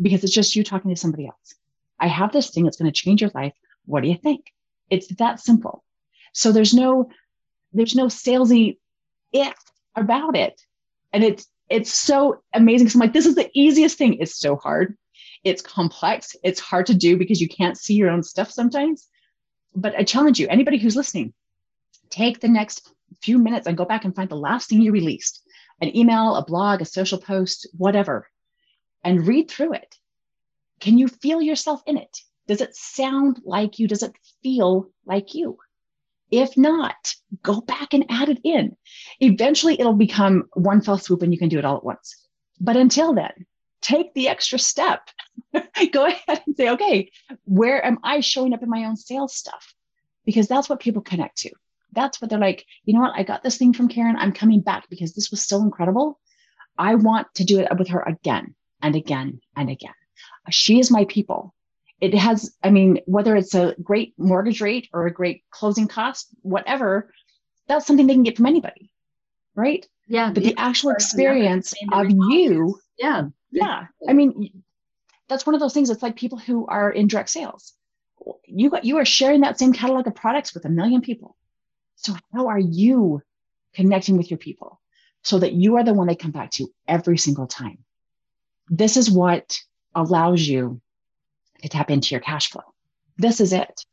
because 0.00 0.24
it's 0.24 0.34
just 0.34 0.56
you 0.56 0.64
talking 0.64 0.90
to 0.90 1.00
somebody 1.00 1.26
else. 1.26 1.54
I 1.98 2.08
have 2.08 2.32
this 2.32 2.50
thing 2.50 2.64
that's 2.64 2.76
going 2.76 2.90
to 2.90 3.00
change 3.00 3.20
your 3.20 3.30
life. 3.34 3.52
What 3.86 4.02
do 4.02 4.08
you 4.08 4.16
think? 4.16 4.52
It's 4.88 5.08
that 5.16 5.40
simple. 5.40 5.84
So 6.32 6.52
there's 6.52 6.74
no 6.74 7.10
there's 7.72 7.94
no 7.94 8.06
salesy 8.06 8.78
if 9.32 9.54
about 9.94 10.36
it. 10.36 10.60
And 11.12 11.22
it's 11.22 11.46
it's 11.68 11.92
so 11.92 12.42
amazing. 12.52 12.88
So 12.88 12.96
I'm 12.96 13.00
like, 13.00 13.12
this 13.12 13.26
is 13.26 13.36
the 13.36 13.50
easiest 13.54 13.96
thing. 13.96 14.14
It's 14.14 14.36
so 14.36 14.56
hard. 14.56 14.96
It's 15.44 15.62
complex. 15.62 16.34
It's 16.42 16.60
hard 16.60 16.86
to 16.86 16.94
do 16.94 17.16
because 17.16 17.40
you 17.40 17.48
can't 17.48 17.78
see 17.78 17.94
your 17.94 18.10
own 18.10 18.22
stuff 18.22 18.50
sometimes. 18.50 19.08
But 19.74 19.94
I 19.96 20.02
challenge 20.02 20.40
you, 20.40 20.48
anybody 20.48 20.78
who's 20.78 20.96
listening, 20.96 21.32
take 22.10 22.40
the 22.40 22.48
next 22.48 22.92
few 23.22 23.38
minutes 23.38 23.66
and 23.66 23.76
go 23.76 23.84
back 23.84 24.04
and 24.04 24.14
find 24.14 24.28
the 24.28 24.36
last 24.36 24.68
thing 24.68 24.82
you 24.82 24.90
released 24.90 25.42
an 25.80 25.96
email, 25.96 26.36
a 26.36 26.44
blog, 26.44 26.80
a 26.80 26.84
social 26.84 27.18
post, 27.18 27.66
whatever, 27.76 28.28
and 29.02 29.26
read 29.26 29.50
through 29.50 29.74
it. 29.74 29.96
Can 30.80 30.98
you 30.98 31.08
feel 31.08 31.42
yourself 31.42 31.82
in 31.86 31.96
it? 31.96 32.18
Does 32.46 32.60
it 32.60 32.74
sound 32.74 33.40
like 33.44 33.78
you? 33.78 33.86
Does 33.86 34.02
it 34.02 34.12
feel 34.42 34.90
like 35.06 35.34
you? 35.34 35.58
If 36.30 36.56
not, 36.56 37.14
go 37.42 37.60
back 37.60 37.92
and 37.92 38.06
add 38.08 38.28
it 38.28 38.40
in. 38.44 38.76
Eventually, 39.20 39.78
it'll 39.78 39.94
become 39.94 40.44
one 40.54 40.80
fell 40.80 40.98
swoop 40.98 41.22
and 41.22 41.32
you 41.32 41.38
can 41.38 41.48
do 41.48 41.58
it 41.58 41.64
all 41.64 41.76
at 41.76 41.84
once. 41.84 42.16
But 42.60 42.76
until 42.76 43.14
then, 43.14 43.46
take 43.80 44.14
the 44.14 44.28
extra 44.28 44.58
step. 44.58 45.08
go 45.92 46.06
ahead 46.06 46.42
and 46.46 46.56
say, 46.56 46.70
okay, 46.70 47.10
where 47.44 47.84
am 47.84 47.98
I 48.04 48.20
showing 48.20 48.52
up 48.52 48.62
in 48.62 48.70
my 48.70 48.84
own 48.84 48.96
sales 48.96 49.34
stuff? 49.34 49.74
Because 50.24 50.46
that's 50.46 50.68
what 50.68 50.80
people 50.80 51.02
connect 51.02 51.38
to. 51.38 51.50
That's 51.92 52.20
what 52.20 52.30
they're 52.30 52.38
like, 52.38 52.64
you 52.84 52.94
know 52.94 53.00
what? 53.00 53.14
I 53.16 53.22
got 53.22 53.42
this 53.42 53.56
thing 53.56 53.72
from 53.72 53.88
Karen. 53.88 54.16
I'm 54.16 54.32
coming 54.32 54.60
back 54.60 54.88
because 54.88 55.14
this 55.14 55.30
was 55.30 55.44
so 55.44 55.62
incredible. 55.62 56.18
I 56.78 56.94
want 56.94 57.26
to 57.34 57.44
do 57.44 57.60
it 57.60 57.68
with 57.78 57.88
her 57.88 58.00
again 58.00 58.54
and 58.82 58.96
again 58.96 59.40
and 59.56 59.70
again. 59.70 59.94
She 60.50 60.78
is 60.78 60.90
my 60.90 61.04
people 61.04 61.54
it 62.00 62.14
has, 62.14 62.54
I 62.62 62.70
mean, 62.70 63.00
whether 63.06 63.36
it's 63.36 63.54
a 63.54 63.74
great 63.82 64.14
mortgage 64.16 64.60
rate 64.60 64.88
or 64.92 65.06
a 65.06 65.12
great 65.12 65.44
closing 65.50 65.86
cost, 65.86 66.28
whatever, 66.42 67.12
that's 67.68 67.86
something 67.86 68.06
they 68.06 68.14
can 68.14 68.22
get 68.22 68.36
from 68.36 68.46
anybody. 68.46 68.90
Right. 69.54 69.86
Yeah. 70.08 70.32
But 70.32 70.42
the 70.42 70.54
actual 70.56 70.90
experience 70.90 71.74
of 71.92 72.10
you. 72.10 72.78
Yeah. 72.98 73.24
Yeah. 73.50 73.86
I 74.08 74.12
mean, 74.12 74.62
that's 75.28 75.44
one 75.44 75.54
of 75.54 75.60
those 75.60 75.74
things. 75.74 75.90
It's 75.90 76.02
like 76.02 76.16
people 76.16 76.38
who 76.38 76.66
are 76.66 76.90
in 76.90 77.06
direct 77.06 77.28
sales. 77.28 77.74
You 78.46 78.70
got, 78.70 78.84
you 78.84 78.96
are 78.98 79.04
sharing 79.04 79.42
that 79.42 79.58
same 79.58 79.72
catalog 79.72 80.06
of 80.06 80.14
products 80.14 80.54
with 80.54 80.64
a 80.64 80.70
million 80.70 81.02
people. 81.02 81.36
So 82.00 82.16
how 82.32 82.48
are 82.48 82.58
you 82.58 83.22
connecting 83.74 84.16
with 84.16 84.30
your 84.30 84.38
people 84.38 84.80
so 85.22 85.38
that 85.38 85.52
you 85.52 85.76
are 85.76 85.84
the 85.84 85.92
one 85.92 86.06
they 86.06 86.16
come 86.16 86.30
back 86.30 86.50
to 86.52 86.68
every 86.88 87.18
single 87.18 87.46
time? 87.46 87.78
This 88.70 88.96
is 88.96 89.10
what 89.10 89.58
allows 89.94 90.46
you 90.46 90.80
to 91.60 91.68
tap 91.68 91.90
into 91.90 92.14
your 92.14 92.22
cash 92.22 92.50
flow. 92.50 92.62
This 93.18 93.38
is 93.38 93.52
it. 93.52 93.84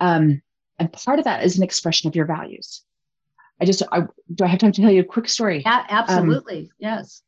Um, 0.00 0.42
and 0.78 0.92
part 0.92 1.18
of 1.18 1.24
that 1.24 1.44
is 1.44 1.56
an 1.56 1.62
expression 1.62 2.08
of 2.08 2.16
your 2.16 2.26
values. 2.26 2.82
I 3.58 3.64
just, 3.64 3.82
I, 3.90 4.02
do 4.34 4.44
I 4.44 4.48
have 4.48 4.58
time 4.58 4.72
to 4.72 4.82
tell 4.82 4.90
you 4.90 5.00
a 5.00 5.04
quick 5.04 5.28
story? 5.28 5.62
Yeah, 5.64 5.86
absolutely. 5.88 6.58
Um, 6.58 6.68
yes. 6.78 7.22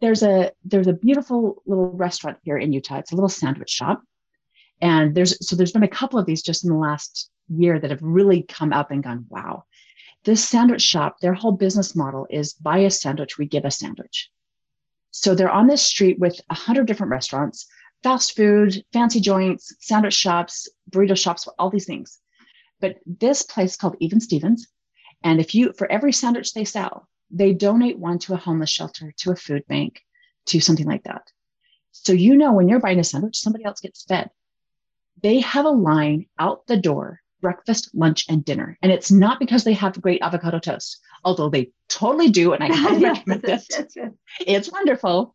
There's 0.00 0.22
a 0.22 0.52
there's 0.64 0.86
a 0.86 0.92
beautiful 0.92 1.60
little 1.66 1.90
restaurant 1.90 2.38
here 2.44 2.56
in 2.56 2.72
Utah. 2.72 2.98
It's 2.98 3.10
a 3.10 3.16
little 3.16 3.28
sandwich 3.28 3.70
shop, 3.70 4.00
and 4.80 5.12
there's 5.12 5.44
so 5.44 5.56
there's 5.56 5.72
been 5.72 5.82
a 5.82 5.88
couple 5.88 6.20
of 6.20 6.26
these 6.26 6.40
just 6.40 6.62
in 6.62 6.70
the 6.70 6.76
last 6.76 7.31
year 7.56 7.78
that 7.78 7.90
have 7.90 8.02
really 8.02 8.42
come 8.42 8.72
up 8.72 8.90
and 8.90 9.02
gone, 9.02 9.26
wow. 9.28 9.64
This 10.24 10.48
sandwich 10.48 10.82
shop, 10.82 11.20
their 11.20 11.34
whole 11.34 11.52
business 11.52 11.96
model 11.96 12.26
is 12.30 12.54
buy 12.54 12.78
a 12.78 12.90
sandwich, 12.90 13.38
we 13.38 13.46
give 13.46 13.64
a 13.64 13.70
sandwich. 13.70 14.30
So 15.10 15.34
they're 15.34 15.50
on 15.50 15.66
this 15.66 15.82
street 15.82 16.18
with 16.18 16.40
a 16.48 16.54
hundred 16.54 16.86
different 16.86 17.10
restaurants 17.10 17.66
fast 18.02 18.34
food, 18.34 18.84
fancy 18.92 19.20
joints, 19.20 19.74
sandwich 19.78 20.14
shops, 20.14 20.68
burrito 20.90 21.16
shops, 21.16 21.48
all 21.58 21.70
these 21.70 21.86
things. 21.86 22.18
But 22.80 22.98
this 23.06 23.42
place 23.42 23.76
called 23.76 23.96
Even 24.00 24.20
Stevens, 24.20 24.66
and 25.22 25.40
if 25.40 25.54
you, 25.54 25.72
for 25.72 25.90
every 25.90 26.12
sandwich 26.12 26.52
they 26.52 26.64
sell, 26.64 27.08
they 27.30 27.54
donate 27.54 27.98
one 27.98 28.18
to 28.20 28.34
a 28.34 28.38
homeless 28.38 28.70
shelter, 28.70 29.12
to 29.18 29.30
a 29.30 29.36
food 29.36 29.64
bank, 29.68 30.00
to 30.46 30.60
something 30.60 30.86
like 30.86 31.04
that. 31.04 31.30
So 31.92 32.12
you 32.12 32.36
know 32.36 32.52
when 32.52 32.68
you're 32.68 32.80
buying 32.80 32.98
a 32.98 33.04
sandwich, 33.04 33.38
somebody 33.38 33.64
else 33.64 33.80
gets 33.80 34.02
fed. 34.02 34.30
They 35.22 35.40
have 35.40 35.64
a 35.64 35.70
line 35.70 36.26
out 36.38 36.66
the 36.66 36.76
door, 36.76 37.20
breakfast, 37.42 37.90
lunch, 37.92 38.24
and 38.30 38.42
dinner. 38.42 38.78
And 38.80 38.90
it's 38.90 39.10
not 39.10 39.38
because 39.38 39.64
they 39.64 39.74
have 39.74 40.00
great 40.00 40.22
avocado 40.22 40.58
toast, 40.58 41.00
although 41.24 41.50
they 41.50 41.70
totally 41.88 42.30
do. 42.30 42.54
And 42.54 42.64
I 42.64 42.68
highly 42.74 43.04
recommend 43.04 43.44
it. 43.44 44.14
It's 44.40 44.72
wonderful. 44.72 45.34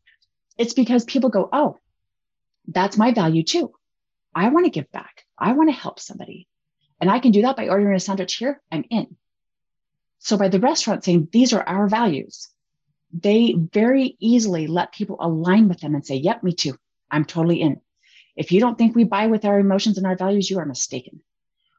It's 0.58 0.74
because 0.74 1.06
people 1.06 1.30
go, 1.30 1.48
oh, 1.54 1.78
that's 2.68 2.98
my 2.98 3.12
value 3.12 3.44
too. 3.44 3.72
I 4.34 4.50
want 4.50 4.66
to 4.66 4.72
give 4.72 4.92
back. 4.92 5.26
I 5.38 5.52
want 5.52 5.70
to 5.70 5.74
help 5.76 6.00
somebody. 6.00 6.48
And 7.00 7.12
I 7.12 7.20
can 7.20 7.32
do 7.32 7.44
that 7.44 7.56
by 7.56 7.68
ordering 7.68 7.96
a 7.96 8.00
sandwich 8.00 8.36
here. 8.36 8.60
I'm 8.72 8.84
in. 8.90 9.16
So 10.20 10.38
by 10.38 10.48
the 10.48 10.60
restaurant 10.60 11.04
saying, 11.04 11.30
these 11.32 11.54
are 11.54 11.62
our 11.62 11.88
values, 11.88 12.50
they 13.14 13.54
very 13.54 14.18
easily 14.20 14.68
let 14.68 14.92
people 14.92 15.18
align 15.20 15.70
with 15.70 15.80
them 15.80 15.96
and 15.96 16.06
say, 16.06 16.16
yep, 16.16 16.44
me 16.44 16.54
too. 16.54 16.76
I'm 17.12 17.24
totally 17.24 17.62
in. 17.62 17.82
If 18.36 18.52
you 18.52 18.60
don't 18.60 18.78
think 18.78 18.96
we 18.96 19.04
buy 19.04 19.28
with 19.28 19.46
our 19.46 19.60
emotions 19.60 19.98
and 19.98 20.06
our 20.06 20.16
values, 20.16 20.50
you 20.50 20.60
are 20.60 20.66
mistaken. 20.66 21.22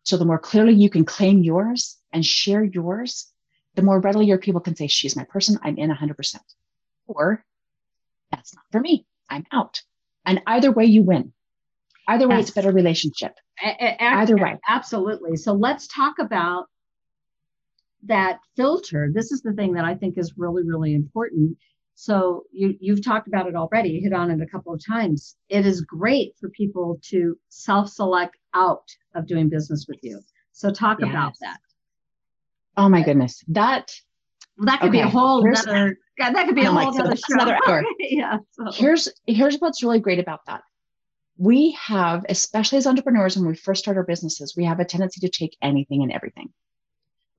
So 0.09 0.17
the 0.17 0.25
more 0.25 0.39
clearly 0.39 0.73
you 0.73 0.89
can 0.89 1.05
claim 1.05 1.43
yours 1.43 1.99
and 2.15 2.25
share 2.25 2.65
yours, 2.65 3.31
the 3.75 3.83
more 3.83 4.01
readily 4.01 4.25
your 4.25 4.39
people 4.39 4.63
can 4.63 4.75
say, 4.75 4.87
she's 4.87 5.15
my 5.15 5.25
person. 5.25 5.59
I'm 5.63 5.77
in 5.77 5.91
100%. 5.91 6.37
Or 7.07 7.45
that's 8.31 8.55
not 8.55 8.65
for 8.73 8.81
me. 8.81 9.05
I'm 9.29 9.45
out. 9.53 9.83
And 10.25 10.41
either 10.47 10.73
way, 10.73 10.87
you 10.87 11.03
win. 11.03 11.35
Either 12.09 12.27
way, 12.27 12.37
yes. 12.37 12.47
it's 12.47 12.55
better 12.55 12.73
relationship. 12.73 13.35
A- 13.63 13.97
a- 14.01 14.03
either 14.03 14.39
way. 14.39 14.59
Absolutely. 14.67 15.37
So 15.37 15.53
let's 15.53 15.87
talk 15.87 16.19
about 16.19 16.69
that 18.05 18.41
filter. 18.57 19.11
This 19.13 19.31
is 19.31 19.43
the 19.43 19.53
thing 19.53 19.75
that 19.75 19.85
I 19.85 19.95
think 19.95 20.17
is 20.17 20.39
really, 20.39 20.63
really 20.63 20.95
important. 20.95 21.59
So 22.01 22.45
you, 22.53 22.77
you've 22.79 23.05
talked 23.05 23.27
about 23.27 23.49
it 23.49 23.57
already, 23.57 23.99
hit 23.99 24.13
on 24.13 24.31
it 24.31 24.41
a 24.41 24.47
couple 24.47 24.73
of 24.73 24.81
times. 24.87 25.35
It 25.49 25.67
is 25.67 25.81
great 25.81 26.37
for 26.41 26.49
people 26.51 27.01
to 27.11 27.37
self-select 27.49 28.37
out 28.55 28.89
of 29.17 29.27
doing 29.27 29.49
business 29.49 29.87
with 29.89 29.99
you. 30.03 30.21
So 30.53 30.71
talk 30.71 31.01
yes. 31.01 31.11
about 31.11 31.33
that. 31.41 31.59
Oh 32.77 32.89
my 32.89 33.03
goodness. 33.03 33.43
That 33.49 33.93
well, 34.57 34.67
that 34.67 34.79
could 34.79 34.91
okay. 34.91 34.99
be 34.99 35.01
a 35.01 35.09
whole 35.09 35.45
other 35.45 35.99
God, 36.21 36.37
that 36.37 36.47
could 36.47 36.55
be 36.55 36.63
a 36.63 36.71
whole 36.71 36.93
like, 36.93 37.01
other 37.01 37.15
oh 37.15 37.15
show. 37.17 37.35
Another 37.35 37.59
hour. 37.67 37.83
yeah. 37.99 38.37
So. 38.53 38.71
Here's 38.73 39.09
here's 39.27 39.59
what's 39.59 39.83
really 39.83 39.99
great 39.99 40.21
about 40.21 40.47
that. 40.47 40.63
We 41.37 41.77
have, 41.85 42.25
especially 42.29 42.79
as 42.79 42.87
entrepreneurs, 42.87 43.37
when 43.37 43.49
we 43.49 43.57
first 43.57 43.83
start 43.83 43.97
our 43.97 44.05
businesses, 44.05 44.55
we 44.57 44.65
have 44.67 44.79
a 44.79 44.85
tendency 44.85 45.19
to 45.27 45.29
take 45.29 45.57
anything 45.63 46.05
and 46.05 46.13
everything. 46.13 46.51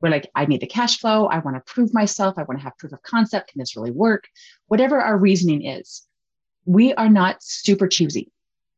We're 0.02 0.10
like, 0.10 0.30
I 0.36 0.46
need 0.46 0.62
the 0.62 0.68
cash 0.68 1.00
flow. 1.00 1.28
I 1.28 1.40
want 1.40 1.58
to 1.58 1.74
prove 1.74 1.94
myself. 1.94 2.36
I 2.38 2.44
want 2.44 2.60
to 2.60 2.64
have 2.64 2.78
proof 2.78 2.94
of 2.94 3.02
concept. 3.04 3.52
Can 3.52 3.60
this 3.60 3.76
really 3.76 3.92
work? 3.92 4.28
Whatever 4.68 5.02
our 5.02 5.18
reasoning 5.18 5.66
is, 5.66 6.06
we 6.66 6.94
are 6.94 7.10
not 7.10 7.44
super 7.44 7.88
choosy 7.88 8.32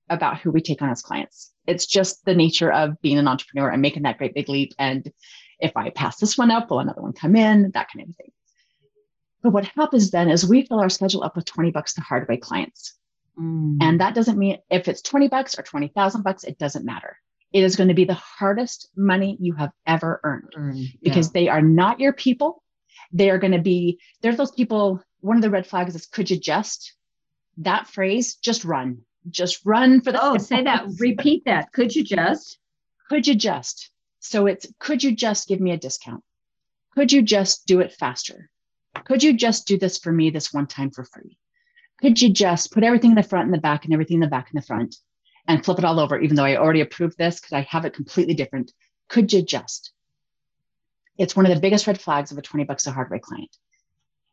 about 0.10 0.40
who 0.40 0.52
we 0.52 0.62
take 0.62 0.82
on 0.82 0.90
as 0.90 1.02
clients. 1.02 1.52
It's 1.68 1.86
just 1.86 2.26
the 2.26 2.36
nature 2.36 2.72
of 2.72 3.00
being 3.02 3.18
an 3.18 3.28
entrepreneur 3.28 3.70
and 3.70 3.82
making 3.82 4.04
that 4.04 4.18
great 4.18 4.34
big 4.34 4.50
leap. 4.50 4.74
And 4.80 5.12
if 5.60 5.78
I 5.78 5.90
pass 5.92 6.18
this 6.18 6.38
one 6.38 6.52
up, 6.52 6.70
will 6.70 6.80
another 6.80 7.02
one 7.02 7.14
come 7.14 7.36
in? 7.36 7.72
That 7.74 7.88
kind 7.94 8.10
of 8.10 8.16
thing. 8.16 8.32
But 9.44 9.52
what 9.52 9.66
happens 9.66 10.12
then 10.12 10.30
is 10.30 10.46
we 10.46 10.66
fill 10.66 10.80
our 10.80 10.90
schedule 10.90 11.24
up 11.24 11.36
with 11.36 11.46
20 11.46 11.72
bucks 11.72 11.94
to 11.96 12.02
hardware 12.02 12.38
clients. 12.38 12.94
Mm. 13.40 13.78
And 13.82 14.02
that 14.02 14.14
doesn't 14.16 14.38
mean 14.38 14.58
if 14.70 14.88
it's 14.88 15.02
20 15.02 15.28
bucks 15.30 15.58
or 15.58 15.64
20,000 15.64 16.24
bucks, 16.24 16.44
it 16.44 16.58
doesn't 16.58 16.86
matter. 16.86 17.18
It 17.54 17.64
is 17.64 17.76
going 17.76 17.90
to 17.90 17.94
be 17.94 18.06
the 18.06 18.14
hardest 18.14 18.90
money 18.96 19.38
you 19.40 19.54
have 19.54 19.72
ever 19.86 20.22
earned 20.24 20.54
mm, 20.58 20.88
because 21.02 21.28
yeah. 21.28 21.32
they 21.34 21.48
are 21.50 21.62
not 21.62 22.00
your 22.00 22.14
people. 22.14 22.64
They 23.12 23.30
are 23.30 23.38
going 23.38 23.52
to 23.52 23.60
be, 23.60 24.00
they're 24.22 24.36
those 24.36 24.52
people. 24.52 25.04
One 25.20 25.36
of 25.36 25.42
the 25.42 25.50
red 25.50 25.68
flags 25.68 25.96
is, 25.96 26.06
could 26.06 26.30
you 26.30 26.40
just, 26.40 26.94
that 27.58 27.88
phrase, 27.88 28.36
just 28.36 28.64
run, 28.64 29.00
just 29.30 29.66
run 29.66 30.02
for 30.02 30.12
the. 30.12 30.20
Oh, 30.24 30.38
say 30.38 30.64
that, 30.64 30.86
repeat 30.98 31.44
that. 31.46 31.72
Could 31.74 31.94
you 31.94 32.04
just? 32.04 32.58
Could 33.10 33.28
you 33.28 33.36
just? 33.36 33.92
So 34.20 34.46
it's, 34.46 34.66
could 34.80 35.04
you 35.04 35.14
just 35.14 35.48
give 35.48 35.60
me 35.60 35.72
a 35.72 35.78
discount? 35.78 36.24
Could 36.96 37.12
you 37.12 37.22
just 37.22 37.66
do 37.68 37.82
it 37.82 37.92
faster? 37.92 38.50
Could 39.04 39.24
you 39.24 39.34
just 39.34 39.68
do 39.68 39.78
this 39.78 39.98
for 39.98 40.12
me 40.12 40.30
this 40.30 40.54
one 40.54 40.68
time 40.68 40.92
for 40.92 41.04
free? 41.04 41.38
Could 42.02 42.22
you 42.22 42.32
just 42.32 42.72
put 42.72 42.84
everything 42.84 43.12
in 43.12 43.16
the 43.16 43.24
front 43.24 43.46
and 43.46 43.54
the 43.54 43.60
back 43.60 43.86
and 43.86 43.94
everything 43.94 44.16
in 44.16 44.22
the 44.22 44.28
back 44.28 44.50
and 44.52 44.62
the 44.62 44.66
front 44.66 44.96
and 45.48 45.64
flip 45.64 45.80
it 45.80 45.86
all 45.86 46.00
over, 46.00 46.20
even 46.20 46.36
though 46.36 46.46
I 46.46 46.58
already 46.58 46.82
approved 46.82 47.18
this 47.18 47.40
because 47.40 47.54
I 47.54 47.62
have 47.62 47.86
it 47.86 47.94
completely 47.94 48.34
different? 48.34 48.72
Could 49.10 49.34
you 49.34 49.42
just? 49.42 49.92
It's 51.18 51.36
one 51.36 51.46
of 51.46 51.54
the 51.54 51.62
biggest 51.62 51.88
red 51.88 52.00
flags 52.00 52.32
of 52.32 52.38
a 52.38 52.42
20 52.42 52.64
bucks 52.66 52.88
a 52.88 52.92
hard 52.92 53.08
hardware 53.08 53.20
client. 53.20 53.56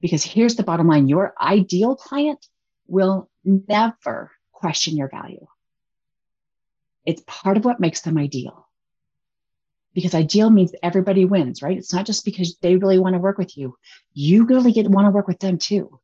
Because 0.00 0.24
here's 0.24 0.54
the 0.54 0.62
bottom 0.62 0.86
line 0.86 1.08
your 1.08 1.34
ideal 1.40 1.96
client 1.96 2.46
will 2.86 3.28
never 3.44 4.30
question 4.52 4.96
your 4.96 5.08
value. 5.08 5.46
It's 7.04 7.22
part 7.26 7.56
of 7.56 7.64
what 7.64 7.80
makes 7.80 8.02
them 8.02 8.18
ideal 8.18 8.68
because 9.98 10.14
ideal 10.14 10.48
means 10.48 10.72
everybody 10.80 11.24
wins, 11.24 11.60
right? 11.60 11.76
It's 11.76 11.92
not 11.92 12.06
just 12.06 12.24
because 12.24 12.56
they 12.58 12.76
really 12.76 13.00
want 13.00 13.14
to 13.14 13.18
work 13.18 13.36
with 13.36 13.56
you. 13.56 13.76
You 14.12 14.46
really 14.46 14.70
get 14.70 14.88
want 14.88 15.06
to 15.06 15.10
work 15.10 15.26
with 15.26 15.40
them 15.40 15.58
too. 15.58 15.98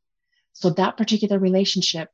So 0.53 0.71
that 0.71 0.97
particular 0.97 1.39
relationship, 1.39 2.11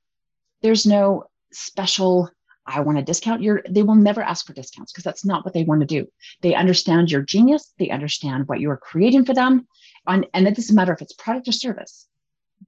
there's 0.60 0.84
no 0.84 1.24
special, 1.52 2.28
I 2.72 2.80
want 2.80 2.98
to 2.98 3.04
discount 3.04 3.42
your, 3.42 3.62
they 3.68 3.82
will 3.82 3.94
never 3.94 4.22
ask 4.22 4.46
for 4.46 4.52
discounts 4.52 4.92
because 4.92 5.04
that's 5.04 5.24
not 5.24 5.44
what 5.44 5.54
they 5.54 5.64
want 5.64 5.80
to 5.80 5.86
do. 5.86 6.06
They 6.40 6.54
understand 6.54 7.10
your 7.10 7.22
genius. 7.22 7.72
They 7.78 7.90
understand 7.90 8.48
what 8.48 8.60
you 8.60 8.70
are 8.70 8.76
creating 8.76 9.24
for 9.24 9.34
them. 9.34 9.66
And, 10.06 10.26
and 10.32 10.46
it 10.46 10.56
doesn't 10.56 10.74
matter 10.74 10.92
if 10.92 11.02
it's 11.02 11.12
product 11.12 11.48
or 11.48 11.52
service. 11.52 12.06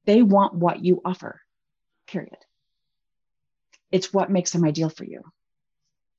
They 0.04 0.22
want 0.22 0.54
what 0.54 0.84
you 0.84 1.00
offer, 1.04 1.40
period. 2.06 2.36
It's 3.90 4.12
what 4.12 4.30
makes 4.30 4.50
them 4.50 4.64
ideal 4.64 4.88
for 4.88 5.04
you. 5.04 5.22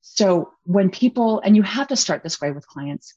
So 0.00 0.52
when 0.64 0.90
people, 0.90 1.40
and 1.40 1.56
you 1.56 1.62
have 1.62 1.88
to 1.88 1.96
start 1.96 2.22
this 2.22 2.40
way 2.40 2.52
with 2.52 2.66
clients, 2.66 3.14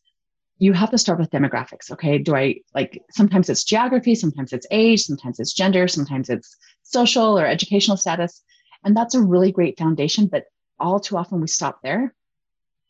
you 0.60 0.74
have 0.74 0.90
to 0.92 0.98
start 0.98 1.20
with 1.20 1.30
demographics. 1.30 1.92
Okay. 1.92 2.18
Do 2.18 2.36
I 2.36 2.62
like 2.74 3.02
sometimes 3.12 3.50
it's 3.50 3.64
geography, 3.64 4.16
sometimes 4.16 4.54
it's 4.54 4.66
age, 4.72 5.04
sometimes 5.04 5.40
it's 5.40 5.54
gender, 5.54 5.88
sometimes 5.88 6.30
it's 6.30 6.56
social 6.84 7.38
or 7.38 7.46
educational 7.46 7.98
status. 7.98 8.42
And 8.84 8.96
that's 8.96 9.16
a 9.16 9.22
really 9.22 9.52
great 9.52 9.78
foundation. 9.78 10.28
But 10.28 10.46
all 10.80 11.00
too 11.00 11.18
often 11.18 11.42
we 11.42 11.48
stop 11.48 11.80
there. 11.84 12.14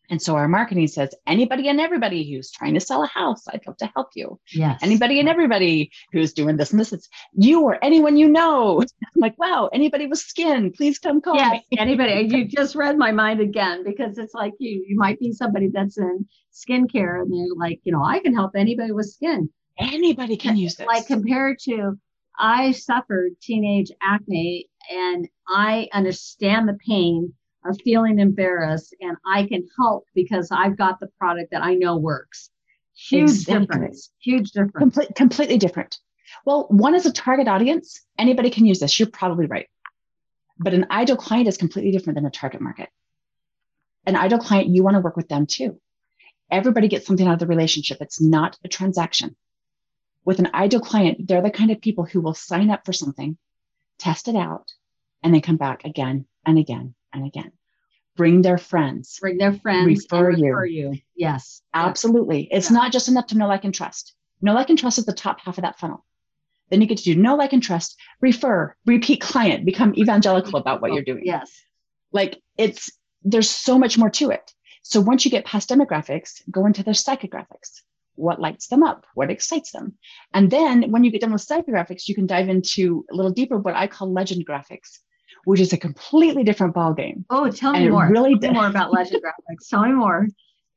And 0.09 0.21
so 0.21 0.35
our 0.35 0.47
marketing 0.47 0.87
says, 0.87 1.13
anybody 1.25 1.67
and 1.67 1.81
everybody 1.81 2.31
who's 2.31 2.49
trying 2.49 2.73
to 2.75 2.79
sell 2.79 3.03
a 3.03 3.07
house, 3.07 3.45
I'd 3.49 3.67
love 3.67 3.75
to 3.77 3.91
help 3.93 4.09
you. 4.15 4.39
Yes. 4.53 4.79
Anybody 4.81 5.19
and 5.19 5.27
everybody 5.27 5.91
who's 6.13 6.31
doing 6.31 6.55
this 6.55 6.71
and 6.71 6.79
this, 6.79 6.93
it's 6.93 7.09
you 7.33 7.63
or 7.63 7.83
anyone 7.83 8.15
you 8.15 8.29
know. 8.29 8.81
I'm 8.81 9.19
like, 9.19 9.37
wow, 9.37 9.69
anybody 9.73 10.07
with 10.07 10.19
skin, 10.19 10.71
please 10.71 10.97
come 10.97 11.19
call 11.19 11.35
yes, 11.35 11.61
me. 11.71 11.77
anybody. 11.77 12.21
You 12.21 12.45
just 12.45 12.75
read 12.75 12.97
my 12.97 13.11
mind 13.11 13.41
again 13.41 13.83
because 13.83 14.17
it's 14.17 14.33
like 14.33 14.53
you, 14.59 14.85
you 14.87 14.95
might 14.95 15.19
be 15.19 15.33
somebody 15.33 15.69
that's 15.73 15.97
in 15.97 16.25
skincare 16.53 17.21
and 17.21 17.31
they're 17.33 17.55
like, 17.57 17.81
you 17.83 17.91
know, 17.91 18.03
I 18.03 18.19
can 18.19 18.33
help 18.33 18.51
anybody 18.55 18.93
with 18.93 19.07
skin. 19.07 19.49
Anybody 19.77 20.37
can 20.37 20.55
use 20.55 20.75
this. 20.75 20.87
Like 20.87 21.05
compared 21.05 21.59
to 21.63 21.99
I 22.39 22.71
suffered 22.71 23.31
teenage 23.41 23.91
acne 24.01 24.69
and 24.89 25.27
I 25.47 25.89
understand 25.91 26.69
the 26.69 26.77
pain 26.85 27.33
of 27.67 27.79
feeling 27.83 28.19
embarrassed 28.19 28.95
and 29.01 29.17
I 29.25 29.45
can 29.45 29.67
help 29.77 30.05
because 30.13 30.49
I've 30.51 30.77
got 30.77 30.99
the 30.99 31.07
product 31.19 31.51
that 31.51 31.63
I 31.63 31.75
know 31.75 31.97
works. 31.97 32.49
Huge 32.95 33.29
exactly. 33.29 33.65
difference. 33.67 34.11
Huge 34.19 34.51
difference. 34.51 34.77
Complete, 34.77 35.15
completely 35.15 35.57
different. 35.57 35.99
Well, 36.45 36.67
one 36.69 36.95
is 36.95 37.05
a 37.05 37.11
target 37.11 37.47
audience. 37.47 38.01
Anybody 38.17 38.49
can 38.49 38.65
use 38.65 38.79
this. 38.79 38.99
You're 38.99 39.09
probably 39.09 39.45
right. 39.45 39.67
But 40.57 40.73
an 40.73 40.87
ideal 40.89 41.17
client 41.17 41.47
is 41.47 41.57
completely 41.57 41.91
different 41.91 42.15
than 42.15 42.25
a 42.25 42.31
target 42.31 42.61
market. 42.61 42.89
An 44.05 44.15
ideal 44.15 44.39
client, 44.39 44.69
you 44.69 44.83
want 44.83 44.95
to 44.95 45.01
work 45.01 45.17
with 45.17 45.27
them 45.27 45.45
too. 45.45 45.79
Everybody 46.49 46.87
gets 46.87 47.05
something 47.05 47.27
out 47.27 47.33
of 47.33 47.39
the 47.39 47.47
relationship. 47.47 47.97
It's 48.01 48.21
not 48.21 48.57
a 48.63 48.67
transaction. 48.67 49.35
With 50.25 50.39
an 50.39 50.49
ideal 50.53 50.79
client, 50.79 51.27
they're 51.27 51.41
the 51.41 51.51
kind 51.51 51.71
of 51.71 51.81
people 51.81 52.05
who 52.05 52.21
will 52.21 52.33
sign 52.33 52.69
up 52.69 52.85
for 52.85 52.93
something, 52.93 53.37
test 53.99 54.27
it 54.27 54.35
out, 54.35 54.71
and 55.23 55.33
then 55.33 55.41
come 55.41 55.57
back 55.57 55.85
again 55.85 56.25
and 56.45 56.57
again 56.57 56.95
and 57.13 57.25
again. 57.25 57.51
Bring 58.17 58.41
their 58.41 58.57
friends. 58.57 59.17
Bring 59.21 59.37
their 59.37 59.53
friends. 59.53 59.85
Refer, 59.85 60.27
refer 60.31 60.65
you. 60.65 60.91
you. 60.91 60.99
Yes. 61.15 61.61
Absolutely. 61.73 62.49
It's 62.51 62.69
yeah. 62.69 62.77
not 62.77 62.91
just 62.91 63.07
enough 63.07 63.27
to 63.27 63.37
know, 63.37 63.47
like, 63.47 63.63
and 63.63 63.73
trust. 63.73 64.13
Know, 64.41 64.53
like, 64.53 64.69
and 64.69 64.77
trust 64.77 64.97
is 64.97 65.05
the 65.05 65.13
top 65.13 65.39
half 65.39 65.57
of 65.57 65.61
that 65.61 65.79
funnel. 65.79 66.03
Then 66.69 66.81
you 66.81 66.87
get 66.87 66.97
to 66.97 67.03
do 67.03 67.15
know, 67.15 67.35
like, 67.35 67.53
and 67.53 67.63
trust, 67.63 67.97
refer, 68.19 68.75
repeat 68.85 69.21
client, 69.21 69.65
become 69.65 69.95
evangelical 69.95 70.59
about 70.59 70.81
what 70.81 70.93
you're 70.93 71.03
doing. 71.03 71.23
Yes. 71.25 71.51
Like 72.11 72.41
it's, 72.57 72.91
there's 73.23 73.49
so 73.49 73.79
much 73.79 73.97
more 73.97 74.09
to 74.11 74.31
it. 74.31 74.51
So 74.81 74.99
once 75.01 75.25
you 75.25 75.31
get 75.31 75.45
past 75.45 75.69
demographics, 75.69 76.41
go 76.49 76.65
into 76.65 76.83
their 76.83 76.93
psychographics. 76.93 77.81
What 78.15 78.41
lights 78.41 78.67
them 78.67 78.83
up? 78.83 79.05
What 79.13 79.29
excites 79.29 79.71
them? 79.71 79.95
And 80.33 80.49
then 80.49 80.91
when 80.91 81.03
you 81.03 81.11
get 81.11 81.21
done 81.21 81.33
with 81.33 81.45
psychographics, 81.45 82.07
you 82.07 82.15
can 82.15 82.25
dive 82.25 82.49
into 82.49 83.05
a 83.11 83.15
little 83.15 83.31
deeper 83.31 83.57
what 83.57 83.75
I 83.75 83.87
call 83.87 84.11
legend 84.11 84.47
graphics 84.47 84.99
which 85.47 85.61
is 85.61 85.71
a 85.71 85.77
completely 85.77 86.43
different 86.43 86.73
ball 86.73 86.93
game. 86.93 87.23
Oh, 87.29 87.49
tell 87.49 87.71
me 87.71 87.87
more. 87.87 88.09
Really 88.11 88.37
tell 88.37 88.51
me 88.51 88.57
more 88.57 88.67
about 88.67 88.91
Legend 88.91 89.23
Graphics. 89.23 89.69
Tell 89.69 89.81
me 89.83 89.93
more. 89.93 90.27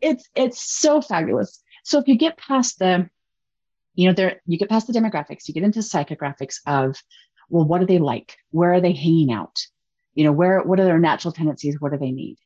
It's 0.01 0.29
it's 0.37 0.63
so 0.63 1.01
fabulous. 1.01 1.61
So 1.83 1.99
if 1.99 2.07
you 2.07 2.17
get 2.17 2.37
past 2.37 2.79
the, 2.79 3.11
you 3.97 4.07
know, 4.07 4.15
there 4.15 4.41
you 4.47 4.59
get 4.59 4.69
past 4.69 4.87
the 4.87 4.93
demographics, 4.93 5.49
you 5.49 5.55
get 5.55 5.65
into 5.65 5.81
psychographics 5.81 6.59
of, 6.69 6.97
well, 7.49 7.65
what 7.65 7.81
do 7.81 7.87
they 7.87 7.99
like? 7.99 8.37
Where 8.53 8.73
are 8.73 8.81
they 8.81 8.93
hanging 8.93 9.33
out? 9.33 9.59
You 10.15 10.23
know, 10.23 10.33
where 10.33 10.63
what 10.63 10.79
are 10.79 10.85
their 10.85 11.01
natural 11.01 11.33
tendencies? 11.33 11.81
What 11.81 11.91
do 11.91 11.99
they 11.99 12.13
need? 12.13 12.37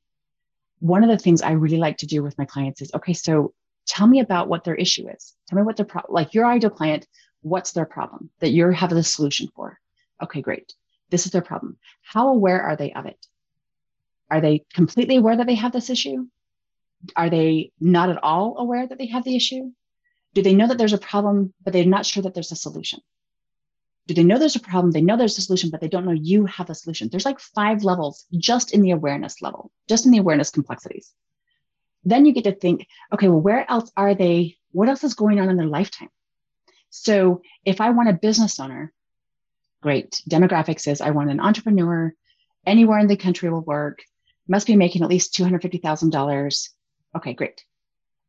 One 0.79 1.05
of 1.05 1.11
the 1.11 1.18
things 1.18 1.43
I 1.43 1.53
really 1.53 1.77
like 1.77 1.99
to 1.99 2.07
do 2.07 2.22
with 2.22 2.39
my 2.39 2.47
clients 2.47 2.81
is, 2.81 2.91
okay, 2.95 3.12
so 3.12 3.53
tell 3.87 4.07
me 4.07 4.20
about 4.20 4.49
what 4.49 4.64
their 4.64 4.77
issue 4.77 5.11
is. 5.11 5.35
Tell 5.49 5.59
me 5.59 5.62
what 5.62 5.77
their 5.77 5.85
problem, 5.85 6.14
like 6.14 6.33
your 6.33 6.47
ideal 6.47 6.70
client, 6.70 7.07
what's 7.43 7.72
their 7.72 7.85
problem 7.85 8.31
that 8.41 8.53
you're 8.53 8.72
having 8.72 8.97
a 8.97 9.03
solution 9.03 9.49
for? 9.55 9.79
Okay, 10.22 10.41
great. 10.41 10.72
This 11.11 11.26
is 11.26 11.32
their 11.32 11.42
problem. 11.42 11.78
How 12.02 12.28
aware 12.28 12.62
are 12.62 12.76
they 12.76 12.92
of 12.92 13.07
it? 13.07 13.26
Are 14.30 14.40
they 14.40 14.64
completely 14.72 15.16
aware 15.16 15.36
that 15.36 15.46
they 15.46 15.55
have 15.55 15.72
this 15.72 15.90
issue? 15.90 16.26
Are 17.14 17.30
they 17.30 17.72
not 17.80 18.09
at 18.09 18.22
all 18.22 18.57
aware 18.59 18.86
that 18.86 18.98
they 18.98 19.07
have 19.07 19.24
the 19.24 19.36
issue? 19.36 19.70
Do 20.32 20.42
they 20.42 20.55
know 20.55 20.66
that 20.66 20.78
there's 20.78 20.92
a 20.92 20.98
problem, 20.98 21.55
but 21.62 21.72
they're 21.72 21.84
not 21.84 22.07
sure 22.07 22.22
that 22.22 22.34
there's 22.34 22.52
a 22.52 22.57
solution? 22.57 23.00
Do 24.07 24.14
they 24.14 24.24
know 24.24 24.38
there's 24.38 24.57
a 24.57 24.61
problem? 24.61 24.90
They 24.90 25.00
know 25.00 25.16
there's 25.16 25.38
a 25.38 25.42
solution, 25.42 25.70
but 25.70 25.80
they 25.80 25.88
don't 25.88 26.05
know 26.05 26.12
you 26.12 26.46
have 26.46 26.68
a 26.68 26.74
solution. 26.74 27.09
There's 27.09 27.24
like 27.24 27.40
five 27.40 27.84
levels 27.84 28.26
just 28.32 28.74
in 28.74 28.82
the 28.82 28.90
awareness 28.90 29.40
level, 29.40 29.70
just 29.88 30.05
in 30.05 30.12
the 30.12 30.18
awareness 30.18 30.50
complexities. 30.50 31.12
Then 32.05 32.26
you 32.26 32.32
get 32.32 32.44
to 32.44 32.52
think, 32.52 32.86
okay, 33.12 33.28
well, 33.28 33.40
where 33.40 33.70
else 33.70 33.90
are 33.96 34.14
they? 34.14 34.59
What 34.72 34.88
else 34.88 35.05
is 35.05 35.14
going 35.14 35.40
on 35.40 35.48
in 35.48 35.57
their 35.57 35.66
lifetime? 35.66 36.11
So 36.90 37.42
if 37.64 37.80
I 37.80 37.90
want 37.90 38.11
a 38.11 38.14
business 38.14 38.61
owner 38.61 38.92
Great. 39.85 40.22
Demographics 40.30 40.89
is 40.91 41.03
I 41.03 41.11
want 41.11 41.30
an 41.30 41.41
entrepreneur 41.41 42.14
anywhere 42.64 43.01
in 43.01 43.07
the 43.07 43.18
country 43.18 43.51
will 43.51 43.61
work, 43.61 43.99
must 44.49 44.66
be 44.66 44.76
making 44.76 45.03
at 45.03 45.11
least 45.11 45.35
$250,000. 45.35 46.68
Okay, 47.14 47.35
great. 47.35 47.62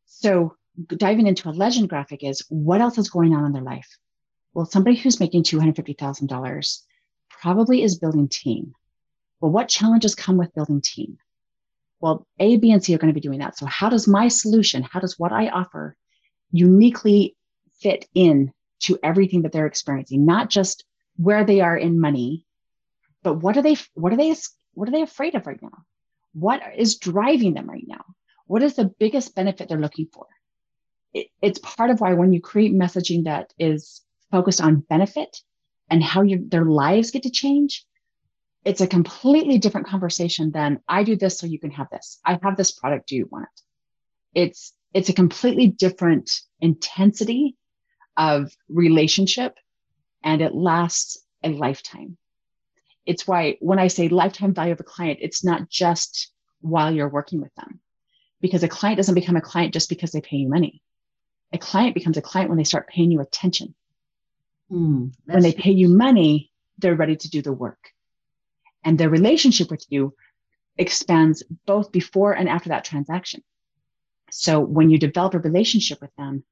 So 0.05 0.57
diving 0.85 1.27
into 1.27 1.47
a 1.47 1.51
legend 1.51 1.87
graphic 1.87 2.25
is 2.25 2.43
what 2.49 2.81
else 2.81 2.97
is 2.97 3.09
going 3.09 3.33
on 3.33 3.45
in 3.45 3.53
their 3.53 3.61
life? 3.61 3.87
Well, 4.53 4.65
somebody 4.65 4.97
who's 4.97 5.21
making 5.21 5.43
$250,000 5.43 6.81
probably 7.29 7.83
is 7.83 7.99
building 7.99 8.27
team. 8.27 8.75
Well, 9.39 9.53
what 9.53 9.69
challenges 9.69 10.13
come 10.13 10.35
with 10.35 10.53
building 10.55 10.81
team? 10.81 11.19
Well, 12.01 12.27
A, 12.37 12.57
B, 12.57 12.71
and 12.71 12.83
C 12.83 12.93
are 12.93 12.97
going 12.97 13.13
to 13.13 13.17
be 13.17 13.25
doing 13.25 13.39
that. 13.39 13.57
So 13.57 13.65
how 13.65 13.87
does 13.87 14.09
my 14.09 14.27
solution, 14.27 14.83
how 14.83 14.99
does 14.99 15.17
what 15.17 15.31
I 15.31 15.47
offer 15.47 15.95
uniquely 16.51 17.37
fit 17.79 18.09
in 18.13 18.51
to 18.79 18.99
everything 19.01 19.43
that 19.43 19.53
they're 19.53 19.67
experiencing, 19.67 20.25
not 20.25 20.49
just 20.49 20.83
where 21.17 21.45
they 21.45 21.61
are 21.61 21.77
in 21.77 21.99
money, 21.99 22.45
but 23.23 23.35
what 23.35 23.57
are 23.57 23.61
they 23.61 23.77
what 23.93 24.13
are 24.13 24.17
they 24.17 24.35
what 24.73 24.87
are 24.87 24.91
they 24.91 25.01
afraid 25.01 25.35
of 25.35 25.47
right 25.47 25.61
now? 25.61 25.85
What 26.33 26.61
is 26.77 26.97
driving 26.97 27.53
them 27.53 27.69
right 27.69 27.85
now? 27.87 28.03
What 28.47 28.63
is 28.63 28.75
the 28.75 28.93
biggest 28.99 29.35
benefit 29.35 29.69
they're 29.69 29.79
looking 29.79 30.07
for? 30.13 30.27
It, 31.13 31.27
it's 31.41 31.59
part 31.59 31.89
of 31.89 32.01
why 32.01 32.13
when 32.13 32.33
you 32.33 32.41
create 32.41 32.73
messaging 32.73 33.23
that 33.23 33.53
is 33.57 34.01
focused 34.31 34.61
on 34.61 34.83
benefit 34.89 35.37
and 35.89 36.03
how 36.03 36.21
you, 36.23 36.45
their 36.47 36.65
lives 36.65 37.11
get 37.11 37.23
to 37.23 37.29
change, 37.29 37.85
it's 38.65 38.81
a 38.81 38.87
completely 38.87 39.57
different 39.57 39.87
conversation 39.87 40.51
than 40.51 40.81
I 40.87 41.03
do 41.03 41.15
this 41.15 41.39
so 41.39 41.47
you 41.47 41.59
can 41.59 41.71
have 41.71 41.87
this. 41.91 42.19
I 42.25 42.39
have 42.43 42.57
this 42.57 42.71
product. 42.71 43.07
Do 43.07 43.15
you 43.15 43.27
want 43.31 43.45
it? 43.45 44.41
It's 44.41 44.73
it's 44.93 45.09
a 45.09 45.13
completely 45.13 45.67
different 45.67 46.31
intensity 46.61 47.55
of 48.17 48.51
relationship 48.69 49.55
and 50.25 50.41
it 50.41 50.53
lasts 50.53 51.19
a 51.43 51.49
lifetime. 51.49 52.17
It's 53.05 53.27
why 53.27 53.57
when 53.61 53.79
I 53.79 53.87
say 53.87 54.09
lifetime 54.09 54.53
value 54.53 54.73
of 54.73 54.79
a 54.79 54.83
client, 54.83 55.19
it's 55.21 55.43
not 55.43 55.69
just 55.69 56.31
while 56.61 56.93
you're 56.93 57.07
working 57.07 57.39
with 57.39 57.53
them, 57.55 57.79
because 58.41 58.63
a 58.63 58.67
client 58.67 58.97
doesn't 58.97 59.15
become 59.15 59.37
a 59.37 59.41
client 59.41 59.73
just 59.73 59.87
because 59.87 60.11
they 60.11 60.21
pay 60.21 60.37
you 60.37 60.49
money. 60.49 60.81
A 61.53 61.59
client 61.59 61.93
becomes 61.93 62.17
a 62.17 62.23
client 62.23 62.49
when 62.49 62.57
they 62.57 62.63
start 62.63 62.89
paying 62.89 63.11
you 63.11 63.21
attention. 63.21 63.75
Mm, 64.71 65.13
when 65.25 65.43
they 65.43 65.53
pay 65.53 65.71
you 65.71 65.87
money, 65.87 66.51
they're 66.79 66.95
ready 66.95 67.15
to 67.15 67.29
do 67.29 67.43
the 67.43 67.53
work. 67.53 67.91
And 68.83 68.97
their 68.97 69.09
relationship 69.09 69.69
with 69.69 69.85
you 69.89 70.15
expands 70.77 71.43
both 71.67 71.91
before 71.91 72.33
and 72.33 72.49
after 72.49 72.69
that 72.69 72.83
transaction. 72.83 73.43
So 74.31 74.59
when 74.59 74.89
you 74.89 74.97
develop 74.97 75.35
a 75.35 75.39
relationship 75.39 76.01
with 76.01 76.13
them, 76.17 76.43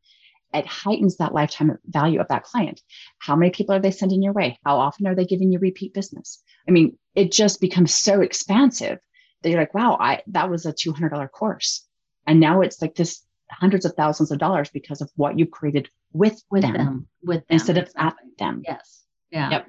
it 0.54 0.68
heightens 0.68 1.18
that 1.18 1.34
lifetime 1.34 1.78
value 1.86 2.20
of 2.20 2.28
that 2.28 2.44
client. 2.44 2.82
How 3.20 3.36
many 3.36 3.52
people 3.52 3.76
are 3.76 3.80
they 3.80 3.92
sending 3.92 4.22
your 4.22 4.34
way? 4.34 4.60
How 4.66 4.78
often 4.78 5.08
are 5.08 5.16
they 5.16 5.26
giving 5.26 5.52
you 5.52 5.60
repeat 5.60 5.94
business? 5.94 6.42
I 6.68 6.72
mean, 6.72 6.98
it 7.16 7.32
just 7.32 7.60
becomes 7.60 7.94
so 7.94 8.22
expansive 8.22 9.00
that 9.42 9.50
you're 9.50 9.60
like, 9.60 9.74
wow, 9.74 9.98
I 10.00 10.22
that 10.28 10.50
was 10.50 10.66
a 10.66 10.74
$200 10.74 11.32
course. 11.32 11.86
And 12.28 12.40
now 12.40 12.62
it's 12.62 12.82
like 12.82 12.96
this 12.96 13.26
hundreds 13.50 13.86
of 13.86 13.94
thousands 13.94 14.32
of 14.32 14.40
dollars 14.40 14.70
because 14.70 15.02
of 15.02 15.12
what 15.16 15.38
you 15.38 15.46
created 15.46 15.90
with, 16.14 16.42
with 16.50 16.62
them, 16.62 16.74
them, 16.74 17.08
with 17.24 17.48
them, 17.48 17.56
instead 17.56 17.78
of 17.78 17.86
exactly. 17.86 18.30
at 18.32 18.38
them. 18.38 18.62
Yes. 18.66 19.04
Yeah. 19.32 19.50
Yep. 19.50 19.66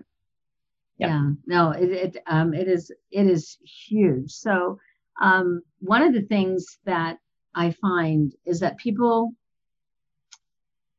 Yep. 0.99 1.11
Yeah. 1.11 1.30
No, 1.47 1.70
it, 1.70 1.91
it 1.91 2.16
um 2.26 2.55
it 2.55 2.68
is 2.68 2.93
it 3.11 3.26
is 3.26 3.59
huge. 3.89 4.30
So 4.30 4.78
um 5.20 5.62
one 5.80 6.03
of 6.03 6.12
the 6.12 6.22
things 6.22 6.78
that 6.85 7.18
I 7.55 7.72
find 7.72 8.32
is 8.45 8.61
that 8.61 8.78
people 8.78 9.32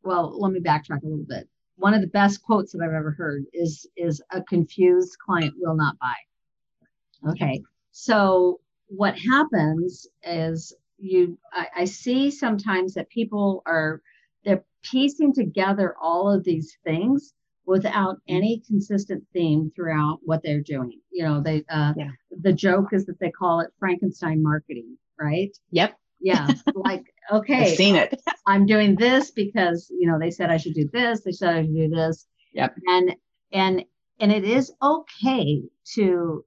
well, 0.05 0.39
let 0.39 0.51
me 0.51 0.59
backtrack 0.59 1.03
a 1.03 1.07
little 1.07 1.25
bit. 1.27 1.49
One 1.77 1.93
of 1.93 2.01
the 2.01 2.07
best 2.07 2.41
quotes 2.41 2.71
that 2.71 2.81
I've 2.81 2.93
ever 2.93 3.11
heard 3.11 3.45
is 3.51 3.87
is 3.97 4.21
a 4.31 4.41
confused 4.41 5.17
client 5.19 5.55
will 5.57 5.75
not 5.75 5.97
buy. 5.99 7.31
Okay. 7.31 7.61
So 7.91 8.59
what 8.87 9.17
happens 9.17 10.07
is 10.23 10.73
you 10.97 11.37
I, 11.51 11.67
I 11.77 11.85
see 11.85 12.31
sometimes 12.31 12.93
that 12.93 13.09
people 13.09 13.63
are 13.65 14.01
they're 14.43 14.63
piecing 14.83 15.33
together 15.33 15.95
all 16.01 16.31
of 16.31 16.43
these 16.43 16.77
things 16.83 17.33
without 17.65 18.17
any 18.27 18.61
consistent 18.67 19.23
theme 19.33 19.71
throughout 19.75 20.19
what 20.23 20.43
they're 20.43 20.61
doing. 20.61 20.99
You 21.11 21.25
know, 21.25 21.41
they 21.41 21.63
uh 21.69 21.93
yeah. 21.97 22.11
the 22.41 22.53
joke 22.53 22.93
is 22.93 23.05
that 23.07 23.19
they 23.19 23.31
call 23.31 23.59
it 23.59 23.71
Frankenstein 23.79 24.41
marketing, 24.41 24.97
right? 25.19 25.55
Yep. 25.71 25.97
Yeah. 26.21 26.47
like 26.75 27.13
okay, 27.31 27.71
I've 27.71 27.75
seen 27.77 27.95
it. 27.95 28.21
I'm 28.47 28.65
doing 28.65 28.95
this 28.95 29.31
because 29.31 29.89
you 29.89 30.09
know 30.09 30.19
they 30.19 30.31
said 30.31 30.49
I 30.49 30.57
should 30.57 30.73
do 30.73 30.89
this. 30.91 31.21
They 31.21 31.31
said 31.31 31.55
I 31.55 31.61
should 31.63 31.75
do 31.75 31.89
this. 31.89 32.27
Yep. 32.53 32.75
And 32.87 33.15
and 33.51 33.85
and 34.19 34.31
it 34.31 34.43
is 34.43 34.71
okay 34.81 35.63
to 35.95 36.45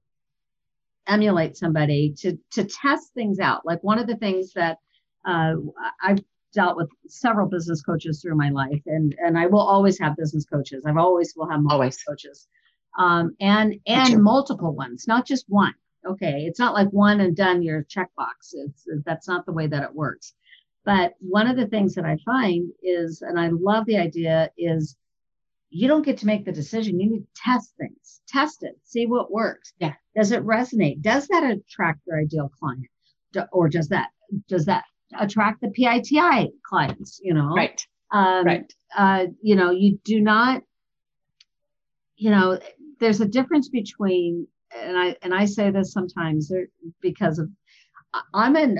emulate 1.07 1.57
somebody 1.57 2.13
to 2.19 2.37
to 2.51 2.63
test 2.63 3.13
things 3.13 3.39
out. 3.39 3.65
Like 3.65 3.83
one 3.83 3.99
of 3.99 4.07
the 4.07 4.15
things 4.17 4.53
that 4.53 4.77
uh, 5.25 5.55
I've 6.01 6.19
dealt 6.53 6.77
with 6.77 6.89
several 7.07 7.47
business 7.47 7.81
coaches 7.81 8.21
through 8.21 8.35
my 8.35 8.49
life, 8.49 8.81
and 8.85 9.15
and 9.19 9.37
I 9.37 9.47
will 9.47 9.59
always 9.59 9.99
have 9.99 10.15
business 10.15 10.45
coaches. 10.45 10.83
I've 10.85 10.97
always 10.97 11.33
will 11.35 11.49
have 11.49 11.61
always 11.69 12.01
coaches, 12.03 12.47
um, 12.97 13.35
and 13.39 13.75
and 13.85 14.23
multiple 14.23 14.73
ones, 14.73 15.05
not 15.07 15.25
just 15.25 15.45
one. 15.47 15.73
Okay, 16.05 16.45
it's 16.45 16.59
not 16.59 16.73
like 16.73 16.89
one 16.89 17.19
and 17.19 17.35
done 17.35 17.61
your 17.61 17.83
checkbox. 17.83 18.53
It's 18.53 18.87
that's 19.05 19.27
not 19.27 19.45
the 19.45 19.51
way 19.51 19.67
that 19.67 19.83
it 19.83 19.93
works. 19.93 20.33
But 20.85 21.13
one 21.19 21.47
of 21.47 21.57
the 21.57 21.67
things 21.67 21.95
that 21.95 22.05
I 22.05 22.17
find 22.25 22.71
is, 22.81 23.21
and 23.21 23.39
I 23.39 23.49
love 23.49 23.85
the 23.85 23.97
idea, 23.97 24.49
is 24.57 24.95
you 25.69 25.87
don't 25.87 26.05
get 26.05 26.17
to 26.19 26.25
make 26.25 26.45
the 26.45 26.51
decision. 26.51 26.99
You 26.99 27.11
need 27.11 27.19
to 27.19 27.41
test 27.43 27.73
things, 27.77 28.21
test 28.27 28.63
it, 28.63 28.77
see 28.83 29.05
what 29.05 29.31
works. 29.31 29.73
Yeah. 29.79 29.93
Does 30.15 30.31
it 30.31 30.43
resonate? 30.43 31.01
Does 31.01 31.27
that 31.27 31.43
attract 31.43 32.01
your 32.07 32.19
ideal 32.19 32.49
client? 32.59 32.87
Do, 33.33 33.43
or 33.51 33.69
does 33.69 33.87
that 33.89 34.09
does 34.47 34.65
that 34.65 34.85
attract 35.19 35.61
the 35.61 35.69
PITI 35.69 36.51
clients? 36.63 37.19
You 37.23 37.35
know, 37.35 37.53
right, 37.55 37.85
um, 38.11 38.45
right. 38.45 38.73
Uh, 38.97 39.27
you 39.41 39.55
know, 39.55 39.71
you 39.71 39.99
do 40.03 40.19
not. 40.19 40.63
You 42.15 42.31
know, 42.31 42.59
there's 42.99 43.21
a 43.21 43.27
difference 43.27 43.69
between, 43.69 44.47
and 44.75 44.97
I 44.97 45.15
and 45.21 45.33
I 45.33 45.45
say 45.45 45.69
this 45.69 45.93
sometimes 45.93 46.51
because 47.01 47.37
of 47.37 47.49
I'm 48.33 48.55
in 48.55 48.79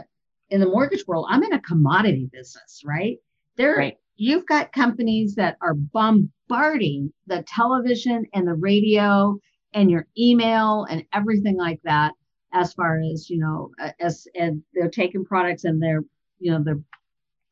in 0.49 0.59
the 0.59 0.65
mortgage 0.65 1.05
world. 1.07 1.27
I'm 1.29 1.43
in 1.43 1.53
a 1.53 1.61
commodity 1.61 2.29
business, 2.31 2.81
right? 2.85 3.17
There, 3.57 3.75
right. 3.75 3.97
you've 4.15 4.45
got 4.45 4.71
companies 4.71 5.35
that 5.35 5.57
are 5.61 5.73
bombarding 5.73 7.11
the 7.27 7.43
television 7.43 8.25
and 8.33 8.47
the 8.47 8.53
radio 8.53 9.37
and 9.73 9.91
your 9.91 10.07
email 10.17 10.85
and 10.89 11.05
everything 11.13 11.57
like 11.57 11.79
that 11.83 12.13
as 12.51 12.73
far 12.73 12.99
as 12.99 13.29
you 13.29 13.37
know 13.37 13.69
uh, 13.79 13.91
as 13.99 14.27
and 14.33 14.63
they're 14.73 14.89
taking 14.89 15.23
products 15.23 15.65
and 15.65 15.79
they're 15.79 16.03
you 16.39 16.51
know 16.51 16.63
they're 16.63 16.81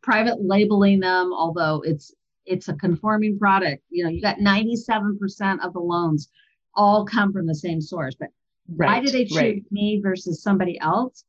private 0.01 0.37
labeling 0.41 0.99
them 0.99 1.31
although 1.31 1.83
it's 1.85 2.15
it's 2.47 2.67
a 2.67 2.73
conforming 2.73 3.37
product 3.37 3.83
you 3.89 4.03
know 4.03 4.09
you 4.09 4.19
got 4.19 4.37
97% 4.37 5.63
of 5.63 5.73
the 5.73 5.79
loans 5.79 6.29
all 6.73 7.05
come 7.05 7.31
from 7.31 7.45
the 7.45 7.53
same 7.53 7.79
source 7.79 8.15
but 8.15 8.29
right, 8.75 8.87
why 8.87 8.99
do 8.99 9.11
they 9.11 9.25
choose 9.25 9.37
right. 9.37 9.63
me 9.71 9.99
versus 10.01 10.41
somebody 10.41 10.79
else. 10.79 11.23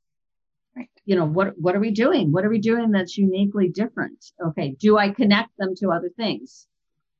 You 1.08 1.16
know 1.16 1.24
what 1.24 1.48
what 1.58 1.74
are 1.74 1.80
we 1.80 1.90
doing 1.90 2.30
what 2.32 2.44
are 2.44 2.50
we 2.50 2.60
doing 2.60 2.90
that's 2.90 3.16
uniquely 3.16 3.68
different 3.68 4.20
okay 4.44 4.76
do 4.78 4.98
i 4.98 5.08
connect 5.08 5.50
them 5.58 5.74
to 5.74 5.90
other 5.90 6.10
things 6.16 6.68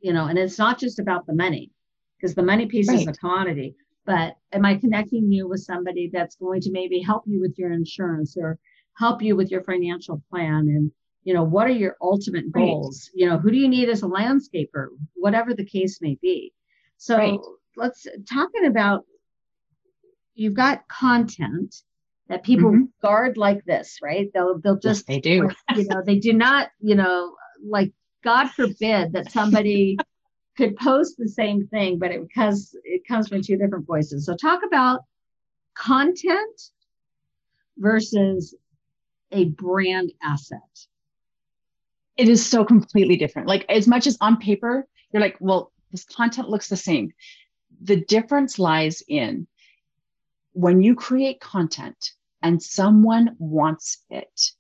you 0.01 0.13
know, 0.13 0.27
and 0.27 0.39
it's 0.39 0.59
not 0.59 0.79
just 0.79 0.99
about 0.99 1.27
the 1.27 1.35
money 1.35 1.71
because 2.17 2.35
the 2.35 2.43
money 2.43 2.67
piece 2.67 2.89
right. 2.89 3.01
is 3.01 3.07
a 3.07 3.13
commodity, 3.13 3.75
but 4.07 4.37
am 4.53 4.65
I 4.65 4.77
connecting 4.77 5.31
you 5.31 5.49
with 5.49 5.61
somebody 5.61 6.11
that's 6.13 6.37
going 6.37 6.61
to 6.63 6.71
maybe 6.71 7.01
help 7.01 7.25
you 7.27 7.41
with 7.41 7.59
your 7.59 7.73
insurance 7.73 8.37
or 8.37 8.59
help 8.97 9.23
you 9.23 9.37
with 9.37 9.51
your 9.51 9.63
financial 9.65 10.23
plan? 10.31 10.69
And, 10.69 10.93
you 11.25 11.35
know, 11.35 11.43
what 11.43 11.67
are 11.67 11.73
your 11.73 11.97
ultimate 12.01 12.51
goals? 12.53 13.11
Right. 13.13 13.21
You 13.21 13.29
know, 13.29 13.39
who 13.39 13.51
do 13.51 13.57
you 13.57 13.69
need 13.69 13.89
as 13.89 14.03
a 14.03 14.07
landscaper, 14.07 14.89
whatever 15.15 15.55
the 15.55 15.65
case 15.65 16.01
may 16.01 16.17
be. 16.21 16.53
So 16.97 17.17
right. 17.17 17.39
let's 17.77 18.07
talking 18.31 18.67
about 18.67 19.05
you've 20.35 20.55
got 20.55 20.89
content 20.89 21.75
that 22.29 22.43
people 22.43 22.71
mm-hmm. 22.71 22.85
guard 23.03 23.37
like 23.37 23.65
this, 23.65 23.99
right? 24.03 24.31
They'll 24.33 24.59
they'll 24.59 24.79
just 24.79 25.05
yes, 25.09 25.17
they 25.17 25.21
do. 25.21 25.51
you 25.75 25.87
know, 25.89 26.03
they 26.05 26.19
do 26.19 26.33
not, 26.33 26.69
you 26.81 26.95
know, 26.95 27.35
like 27.65 27.93
God 28.23 28.51
forbid 28.51 29.13
that 29.13 29.33
somebody 29.33 29.99
could 30.57 30.77
post 30.77 31.17
the 31.17 31.29
same 31.29 31.67
thing, 31.69 31.99
but 31.99 32.11
it, 32.11 32.23
because 32.27 32.77
it 32.85 33.07
comes 33.07 33.29
from 33.29 33.43
two 33.43 33.57
different 33.57 33.87
voices. 33.87 34.27
So 34.27 34.37
talk 34.37 34.61
about 34.67 35.01
content 35.75 36.61
versus 37.79 38.55
a 39.33 39.45
brand 39.47 40.13
asset. 40.23 40.59
It 42.17 42.29
is 42.29 42.45
so 42.45 42.65
completely 42.65 43.17
different. 43.17 43.49
Like 43.49 43.65
as 43.69 43.87
much 43.87 44.07
as 44.07 44.19
on 44.21 44.39
paper, 44.39 44.87
you're 45.13 45.23
like, 45.23 45.37
well, 45.41 45.73
this 45.93 46.05
content 46.05 46.51
looks 46.51 46.69
the 46.69 46.77
same. 46.77 47.13
The 47.81 48.05
difference 48.05 48.59
lies 48.59 49.03
in 49.07 49.47
when 50.53 50.83
you 50.83 50.97
create 50.97 51.41
content 51.41 52.13
and 52.43 52.63
someone 52.63 53.37
wants 53.39 54.05
it, 54.11 54.53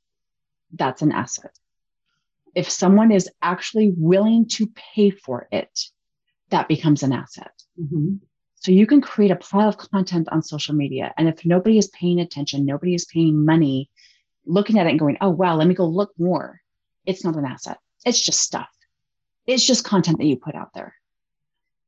that's 0.72 1.03
an 1.03 1.12
asset 1.12 1.57
if 2.59 2.68
someone 2.68 3.12
is 3.12 3.31
actually 3.41 3.93
willing 3.97 4.45
to 4.49 4.66
pay 4.74 5.11
for 5.11 5.47
it, 5.53 5.79
that 6.51 6.66
becomes 6.66 7.05
an 7.05 7.12
asset. 7.12 7.53
Mm-hmm. 7.81 8.16
So 8.57 8.72
you 8.72 8.85
can 8.85 9.01
create 9.01 9.31
a 9.31 9.37
pile 9.37 9.68
of 9.68 9.79
content 9.79 10.29
on 10.33 10.43
social 10.43 10.74
media. 10.74 11.14
And 11.16 11.29
if 11.29 11.47
nobody 11.47 11.79
is 11.79 11.87
paying 11.89 12.18
attention, 12.18 12.66
nobody 12.66 12.95
is 12.95 13.05
paying 13.05 13.45
money, 13.45 13.91
looking 14.45 14.76
at 14.76 14.87
it 14.87 14.91
and 14.91 14.99
going, 14.99 15.18
oh, 15.20 15.31
wow, 15.31 15.55
let 15.55 15.68
me 15.68 15.74
go 15.74 15.87
look 15.87 16.11
more. 16.18 16.61
It's 17.07 17.24
not 17.24 17.37
an 17.37 17.45
asset. 17.45 17.79
It's 18.05 18.20
just 18.20 18.41
stuff. 18.41 18.68
It's 19.47 19.64
just 19.64 19.85
content 19.85 20.18
that 20.18 20.26
you 20.26 20.37
put 20.37 20.57
out 20.57 20.70
there. 20.74 20.95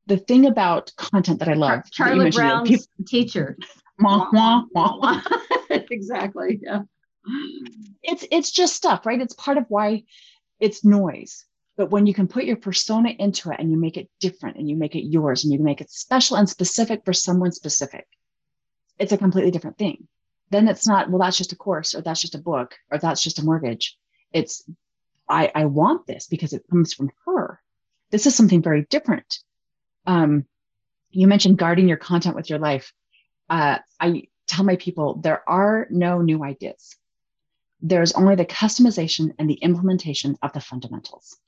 The 0.07 0.19
thing 0.19 0.47
about 0.47 0.93
content 0.97 1.41
that 1.41 1.49
I 1.49 1.55
love, 1.55 1.91
Charlie 1.91 2.31
Brown's 2.31 2.69
people, 2.69 3.05
teacher. 3.07 3.59
Wah, 4.01 4.29
wah, 4.33 4.65
wah, 4.73 5.23
exactly. 5.71 6.61
Yeah. 6.63 6.83
It's 8.03 8.25
it's 8.31 8.51
just 8.51 8.75
stuff, 8.75 9.05
right? 9.07 9.21
It's 9.21 9.35
part 9.35 9.59
of 9.59 9.67
why 9.69 10.05
it's 10.59 10.85
noise. 10.85 11.45
But 11.77 11.91
when 11.91 12.07
you 12.07 12.13
can 12.13 12.29
put 12.29 12.45
your 12.45 12.57
persona 12.57 13.11
into 13.19 13.51
it 13.51 13.59
and 13.59 13.71
you 13.71 13.79
make 13.79 13.97
it 13.97 14.11
different 14.21 14.59
and 14.59 14.69
you 14.69 14.77
make 14.77 14.95
it 14.95 15.09
yours 15.09 15.45
and 15.45 15.53
you 15.53 15.59
make 15.59 15.81
it 15.81 15.91
special 15.91 16.37
and 16.37 16.49
specific 16.49 17.05
for 17.05 17.15
someone 17.15 17.53
specific, 17.53 18.07
it's 18.99 19.13
a 19.13 19.19
completely 19.19 19.51
different 19.51 19.79
thing. 19.79 20.07
Then 20.51 20.69
it's 20.69 20.87
not, 20.87 21.09
well, 21.09 21.21
that's 21.21 21.39
just 21.39 21.53
a 21.53 21.57
course 21.57 21.95
or 21.95 22.03
that's 22.03 22.21
just 22.21 22.35
a 22.35 22.39
book 22.39 22.77
or 22.91 22.99
that's 22.99 23.23
just 23.23 23.39
a 23.39 23.45
mortgage. 23.45 23.97
It's, 24.33 24.63
I, 25.29 25.51
I 25.55 25.65
want 25.67 26.07
this 26.07 26.27
because 26.27 26.53
it 26.53 26.65
comes 26.69 26.93
from 26.93 27.11
her. 27.25 27.61
This 28.11 28.27
is 28.27 28.35
something 28.35 28.61
very 28.61 28.85
different. 28.91 29.39
Um, 30.07 30.45
you 31.11 31.27
mentioned 31.29 31.57
guarding 31.57 31.89
your 31.89 31.97
content 31.97 32.37
with 32.37 32.51
your 32.51 32.59
life. 32.59 32.93
Uh, 33.51 33.79
I 33.99 34.23
tell 34.47 34.65
my 34.65 34.77
people 34.77 35.17
there 35.17 35.47
are 35.49 35.87
no 35.91 36.23
new 36.23 36.43
ideas 36.43 36.97
there's 37.83 38.13
only 38.13 38.35
the 38.35 38.45
customization 38.45 39.33
and 39.39 39.49
the 39.49 39.55
implementation 39.55 40.37
of 40.43 40.53
the 40.53 40.61
fundamentals. 40.61 41.39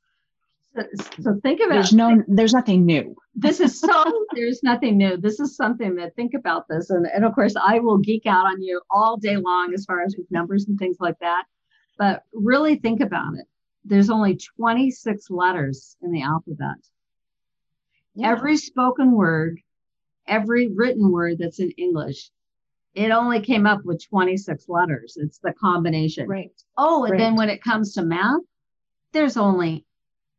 So, 0.74 0.82
so 1.20 1.40
think 1.42 1.60
about 1.60 1.74
there's 1.74 1.92
no 1.92 2.22
there's 2.26 2.54
nothing 2.54 2.86
new. 2.86 3.14
this 3.34 3.60
is 3.60 3.78
so 3.78 4.26
there's 4.34 4.62
nothing 4.62 4.96
new. 4.96 5.18
This 5.18 5.38
is 5.38 5.54
something 5.54 5.94
that 5.96 6.16
think 6.16 6.32
about 6.32 6.66
this. 6.66 6.88
And, 6.88 7.06
and 7.06 7.26
of 7.26 7.34
course 7.34 7.54
I 7.62 7.78
will 7.80 7.98
geek 7.98 8.24
out 8.24 8.46
on 8.46 8.62
you 8.62 8.80
all 8.90 9.18
day 9.18 9.36
long 9.36 9.74
as 9.74 9.84
far 9.84 10.02
as 10.02 10.16
with 10.16 10.30
numbers 10.30 10.66
and 10.68 10.78
things 10.78 10.96
like 10.98 11.18
that. 11.18 11.44
But 11.98 12.22
really 12.32 12.76
think 12.76 13.00
about 13.00 13.34
it. 13.34 13.46
There's 13.84 14.08
only 14.08 14.38
26 14.56 15.28
letters 15.28 15.96
in 16.00 16.10
the 16.10 16.22
alphabet. 16.22 16.76
Yeah. 18.14 18.30
Every 18.30 18.56
spoken 18.56 19.12
word, 19.12 19.60
every 20.32 20.68
written 20.68 21.12
word 21.12 21.36
that's 21.38 21.60
in 21.60 21.70
English 21.72 22.30
it 22.94 23.10
only 23.10 23.40
came 23.40 23.66
up 23.66 23.84
with 23.84 24.04
26 24.06 24.68
letters. 24.68 25.16
It's 25.16 25.38
the 25.38 25.52
combination. 25.52 26.28
Right. 26.28 26.52
Oh, 26.76 27.04
and 27.04 27.12
right. 27.12 27.18
then 27.18 27.36
when 27.36 27.48
it 27.48 27.62
comes 27.62 27.94
to 27.94 28.02
math, 28.02 28.42
there's 29.12 29.36
only 29.36 29.86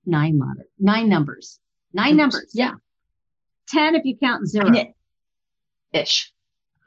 nine 0.06 0.38
letters, 0.40 0.70
nine 0.80 1.10
numbers, 1.10 1.60
nine 1.94 2.16
numbers. 2.16 2.52
Yeah. 2.54 2.74
10 3.70 3.96
if 3.96 4.06
you 4.06 4.18
count 4.18 4.48
zero. 4.48 4.72
Ish. 5.94 6.32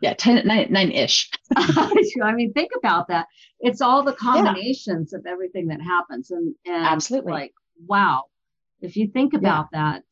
Yeah, 0.00 0.14
10, 0.14 0.46
nine, 0.46 0.68
nine 0.70 0.92
ish. 0.92 1.30
I 1.56 2.32
mean, 2.32 2.52
think 2.52 2.70
about 2.76 3.08
that. 3.08 3.26
It's 3.58 3.80
all 3.80 4.02
the 4.02 4.12
combinations 4.12 5.10
yeah. 5.12 5.18
of 5.18 5.26
everything 5.26 5.68
that 5.68 5.80
happens. 5.80 6.30
And, 6.30 6.54
and 6.64 6.86
absolutely 6.86 7.32
like, 7.32 7.54
wow. 7.86 8.24
If 8.80 8.96
you 8.96 9.08
think 9.08 9.34
about 9.34 9.68
yeah. 9.72 9.94
that. 9.94 10.04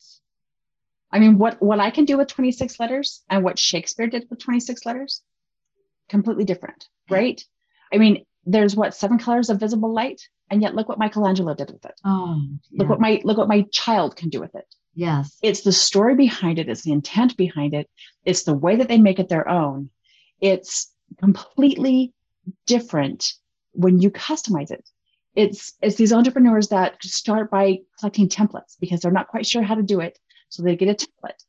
I 1.15 1.21
mean, 1.21 1.39
what, 1.39 1.63
what 1.63 1.79
I 1.79 1.91
can 1.91 2.07
do 2.07 2.19
with 2.19 2.27
26 2.27 2.81
letters 2.81 3.23
and 3.31 3.45
what 3.45 3.57
Shakespeare 3.57 4.09
did 4.09 4.27
with 4.29 4.41
26 4.41 4.85
letters, 4.85 5.23
completely 6.09 6.45
different, 6.45 6.89
right? 7.09 7.41
I 7.93 7.99
mean, 7.99 8.27
there's 8.45 8.75
what 8.75 8.97
seven 8.97 9.19
colors 9.19 9.49
of 9.49 9.61
visible 9.61 9.95
light, 9.95 10.21
and 10.51 10.61
yet 10.61 10.75
look 10.75 10.89
what 10.89 10.99
Michelangelo 10.99 11.55
did 11.55 11.71
with 11.71 11.85
it. 11.85 11.95
Oh, 12.05 12.43
yeah. 12.71 12.79
look 12.81 12.89
what 12.89 13.01
my 13.01 13.21
look 13.23 13.39
what 13.39 13.47
my 13.47 13.65
child 13.71 14.17
can 14.17 14.29
do 14.29 14.41
with 14.41 14.57
it. 14.57 14.67
Yes, 14.97 15.39
it's 15.41 15.63
the 15.63 15.71
story 15.71 16.17
behind 16.17 16.59
it, 16.59 16.69
it's 16.69 16.83
the 16.83 16.91
intent 16.91 17.37
behind 17.37 17.75
it, 17.75 17.89
it's 18.25 18.43
the 18.43 18.55
way 18.55 18.75
that 18.75 18.89
they 18.89 18.99
make 18.99 19.21
it 19.21 19.29
their 19.29 19.49
own. 19.49 19.91
It's 20.41 20.93
completely 21.21 22.13
different 22.67 23.35
when 23.71 24.01
you 24.01 24.11
customize 24.11 24.73
it. 24.73 24.89
It's 25.37 25.75
it's 25.81 25.95
these 25.95 26.13
entrepreneurs 26.13 26.69
that 26.69 27.01
start 27.05 27.53
by 27.53 27.79
collecting 28.01 28.29
templates 28.29 28.77
because 28.81 29.01
they're 29.01 29.13
not 29.13 29.29
quite 29.29 29.47
sure 29.47 29.63
how 29.63 29.77
to 29.77 29.83
do 29.83 30.01
it, 30.01 30.19
so 30.55 30.63
they 30.63 30.77
get 30.77 30.89
a 30.89 31.07
template, 31.07 31.43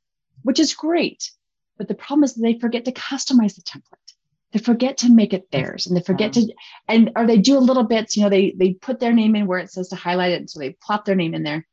which 0.43 0.59
is 0.59 0.73
great. 0.73 1.31
But 1.77 1.87
the 1.87 1.95
problem 1.95 2.23
is 2.23 2.35
they 2.35 2.59
forget 2.59 2.85
to 2.85 2.91
customize 2.91 3.55
the 3.55 3.61
template 3.61 4.13
they 4.53 4.59
forget 4.59 4.99
to 4.99 5.11
make 5.11 5.33
it 5.33 5.51
theirs 5.51 5.85
and 5.85 5.97
they 5.97 6.01
forget 6.01 6.31
to 6.31 6.47
and 6.87 7.11
or 7.17 7.27
they 7.27 7.37
do 7.37 7.57
a 7.57 7.59
little 7.59 7.83
bit 7.83 8.15
you 8.15 8.23
know 8.23 8.29
they 8.29 8.55
they 8.57 8.73
put 8.73 9.01
their 9.01 9.11
name 9.11 9.35
in 9.35 9.47
where 9.47 9.59
it 9.59 9.69
says 9.69 9.89
to 9.89 9.97
highlight 9.97 10.31
it 10.31 10.49
so 10.49 10.59
they 10.59 10.77
plop 10.81 11.03
their 11.03 11.15
name 11.15 11.33
in 11.33 11.43
there 11.43 11.67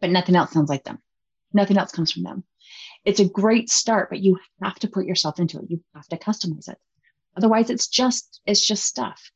but 0.00 0.10
nothing 0.10 0.36
else 0.36 0.52
sounds 0.52 0.68
like 0.68 0.84
them 0.84 0.98
nothing 1.52 1.76
else 1.76 1.90
comes 1.90 2.12
from 2.12 2.22
them 2.22 2.44
it's 3.04 3.20
a 3.20 3.28
great 3.28 3.70
start, 3.70 4.10
but 4.10 4.20
you 4.20 4.38
have 4.62 4.78
to 4.80 4.88
put 4.88 5.06
yourself 5.06 5.38
into 5.38 5.58
it. 5.58 5.70
You 5.70 5.82
have 5.94 6.06
to 6.08 6.18
customize 6.18 6.68
it. 6.68 6.78
Otherwise, 7.36 7.70
it's 7.70 7.88
just 7.88 8.40
it's 8.46 8.66
just 8.66 8.84
stuff. 8.84 9.30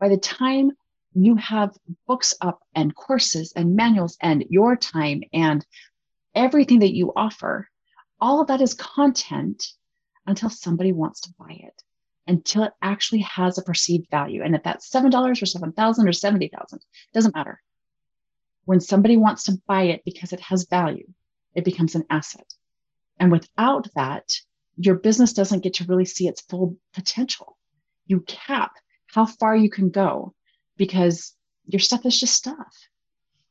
By 0.00 0.08
the 0.08 0.16
time 0.16 0.72
you 1.14 1.36
have 1.36 1.76
books 2.06 2.34
up 2.40 2.60
and 2.74 2.94
courses 2.94 3.52
and 3.54 3.76
manuals 3.76 4.16
and 4.20 4.44
your 4.48 4.74
time 4.74 5.22
and 5.32 5.64
everything 6.34 6.80
that 6.80 6.94
you 6.94 7.12
offer, 7.14 7.68
all 8.20 8.40
of 8.40 8.48
that 8.48 8.60
is 8.60 8.74
content 8.74 9.66
until 10.26 10.50
somebody 10.50 10.92
wants 10.92 11.20
to 11.22 11.34
buy 11.38 11.52
it, 11.52 11.82
until 12.26 12.64
it 12.64 12.72
actually 12.82 13.20
has 13.20 13.58
a 13.58 13.62
perceived 13.62 14.08
value. 14.10 14.42
And 14.42 14.54
if 14.54 14.62
that's 14.62 14.90
$7 14.90 15.42
or 15.42 15.46
7,000 15.46 16.08
or 16.08 16.12
70,000, 16.12 16.80
doesn't 17.12 17.34
matter. 17.34 17.60
When 18.64 18.80
somebody 18.80 19.16
wants 19.16 19.44
to 19.44 19.60
buy 19.66 19.84
it 19.84 20.02
because 20.04 20.32
it 20.32 20.40
has 20.40 20.66
value, 20.68 21.06
it 21.54 21.64
becomes 21.64 21.94
an 21.94 22.04
asset. 22.08 22.46
And 23.20 23.30
without 23.30 23.88
that, 23.94 24.32
your 24.76 24.96
business 24.96 25.32
doesn't 25.32 25.62
get 25.62 25.74
to 25.74 25.84
really 25.84 26.04
see 26.04 26.26
its 26.26 26.40
full 26.40 26.76
potential. 26.94 27.56
You 28.06 28.20
cap 28.20 28.72
how 29.06 29.26
far 29.26 29.54
you 29.54 29.70
can 29.70 29.90
go 29.90 30.34
because 30.76 31.34
your 31.66 31.80
stuff 31.80 32.04
is 32.04 32.18
just 32.18 32.34
stuff. 32.34 32.74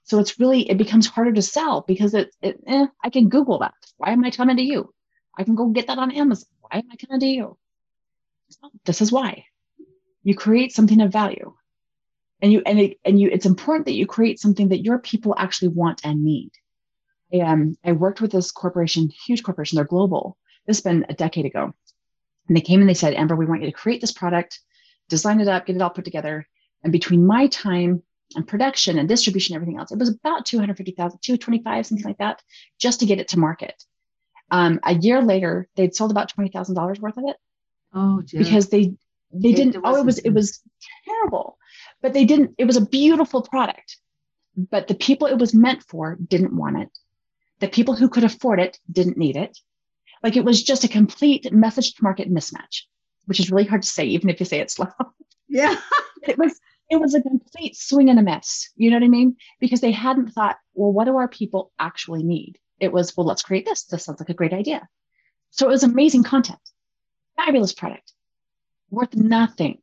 So 0.03 0.19
it's 0.19 0.39
really, 0.39 0.69
it 0.69 0.77
becomes 0.77 1.07
harder 1.07 1.31
to 1.33 1.41
sell 1.41 1.81
because 1.87 2.13
it, 2.13 2.35
it 2.41 2.59
eh, 2.67 2.87
I 3.03 3.09
can 3.09 3.29
Google 3.29 3.59
that. 3.59 3.73
Why 3.97 4.11
am 4.11 4.23
I 4.23 4.31
coming 4.31 4.57
to 4.57 4.63
you? 4.63 4.93
I 5.37 5.43
can 5.43 5.55
go 5.55 5.67
get 5.67 5.87
that 5.87 5.97
on 5.97 6.11
Amazon. 6.11 6.49
Why 6.61 6.79
am 6.79 6.89
I 6.91 6.95
coming 6.97 7.19
to 7.21 7.25
you? 7.25 7.57
this 8.85 9.01
is 9.01 9.11
why. 9.11 9.45
You 10.23 10.35
create 10.35 10.73
something 10.73 11.01
of 11.01 11.11
value. 11.11 11.53
And 12.41 12.51
you 12.51 12.61
and 12.65 12.79
it, 12.79 12.99
and 13.05 13.19
you 13.19 13.29
it's 13.31 13.45
important 13.45 13.85
that 13.85 13.95
you 13.95 14.05
create 14.05 14.39
something 14.39 14.69
that 14.69 14.83
your 14.83 14.99
people 14.99 15.33
actually 15.37 15.69
want 15.69 16.01
and 16.03 16.23
need. 16.23 16.51
I, 17.33 17.39
um, 17.39 17.77
I 17.83 17.93
worked 17.93 18.21
with 18.21 18.31
this 18.31 18.51
corporation, 18.51 19.09
huge 19.25 19.43
corporation, 19.43 19.77
they're 19.77 19.85
global. 19.85 20.37
This 20.67 20.77
has 20.77 20.83
been 20.83 21.05
a 21.09 21.13
decade 21.13 21.45
ago. 21.45 21.73
And 22.47 22.57
they 22.57 22.61
came 22.61 22.81
and 22.81 22.89
they 22.89 22.93
said, 22.93 23.13
Amber, 23.13 23.35
we 23.35 23.45
want 23.45 23.61
you 23.61 23.67
to 23.67 23.73
create 23.73 24.01
this 24.01 24.11
product, 24.11 24.59
design 25.09 25.39
it 25.39 25.47
up, 25.47 25.65
get 25.65 25.77
it 25.77 25.81
all 25.81 25.89
put 25.89 26.05
together. 26.05 26.47
And 26.83 26.91
between 26.91 27.25
my 27.25 27.47
time 27.47 28.03
and 28.35 28.47
production 28.47 28.99
and 28.99 29.07
distribution, 29.07 29.55
and 29.55 29.61
everything 29.61 29.79
else, 29.79 29.91
it 29.91 29.99
was 29.99 30.09
about 30.09 30.45
250,000, 30.45 31.19
225, 31.21 31.85
something 31.85 32.05
like 32.05 32.17
that, 32.17 32.41
just 32.79 32.99
to 32.99 33.05
get 33.05 33.19
it 33.19 33.29
to 33.29 33.39
market. 33.39 33.83
Um, 34.51 34.79
a 34.83 34.93
year 34.93 35.21
later, 35.21 35.67
they'd 35.75 35.95
sold 35.95 36.11
about 36.11 36.33
$20,000 36.35 36.99
worth 36.99 37.17
of 37.17 37.23
it. 37.27 37.37
Oh, 37.93 38.21
dear. 38.21 38.43
because 38.43 38.69
they, 38.69 38.93
they 39.31 39.49
it, 39.49 39.55
didn't, 39.55 39.77
oh, 39.83 39.95
it 39.95 40.05
was, 40.05 40.19
it 40.19 40.31
was 40.31 40.61
terrible, 41.05 41.57
but 42.01 42.13
they 42.13 42.25
didn't, 42.25 42.55
it 42.57 42.65
was 42.65 42.77
a 42.77 42.85
beautiful 42.85 43.41
product, 43.41 43.97
but 44.55 44.87
the 44.87 44.95
people 44.95 45.27
it 45.27 45.37
was 45.37 45.53
meant 45.53 45.83
for 45.83 46.17
didn't 46.27 46.55
want 46.55 46.81
it. 46.81 46.89
The 47.59 47.67
people 47.67 47.95
who 47.95 48.09
could 48.09 48.23
afford 48.23 48.59
it 48.59 48.79
didn't 48.91 49.17
need 49.17 49.35
it. 49.35 49.57
Like 50.21 50.37
it 50.37 50.45
was 50.45 50.63
just 50.63 50.83
a 50.83 50.87
complete 50.87 51.51
message 51.51 51.95
to 51.95 52.03
market 52.03 52.31
mismatch, 52.31 52.83
which 53.25 53.39
is 53.39 53.51
really 53.51 53.65
hard 53.65 53.83
to 53.83 53.87
say, 53.87 54.05
even 54.05 54.29
if 54.29 54.39
you 54.39 54.45
say 54.45 54.59
it 54.59 54.71
slow. 54.71 54.87
Yeah. 55.47 55.75
it 56.23 56.37
was 56.37 56.59
it 56.89 56.99
was 56.99 57.15
a 57.15 57.21
complete 57.21 57.75
swing 57.75 58.09
and 58.09 58.19
a 58.19 58.21
miss. 58.21 58.69
You 58.75 58.89
know 58.89 58.97
what 58.97 59.05
I 59.05 59.09
mean? 59.09 59.37
Because 59.59 59.81
they 59.81 59.91
hadn't 59.91 60.29
thought, 60.29 60.57
well, 60.73 60.91
what 60.91 61.05
do 61.05 61.15
our 61.17 61.27
people 61.27 61.71
actually 61.79 62.23
need? 62.23 62.59
It 62.79 62.91
was, 62.91 63.15
well, 63.15 63.25
let's 63.25 63.43
create 63.43 63.65
this. 63.65 63.85
This 63.85 64.05
sounds 64.05 64.19
like 64.19 64.29
a 64.29 64.33
great 64.33 64.53
idea. 64.53 64.87
So 65.51 65.67
it 65.67 65.71
was 65.71 65.83
amazing 65.83 66.23
content, 66.23 66.59
fabulous 67.37 67.73
product, 67.73 68.11
worth 68.89 69.15
nothing, 69.15 69.79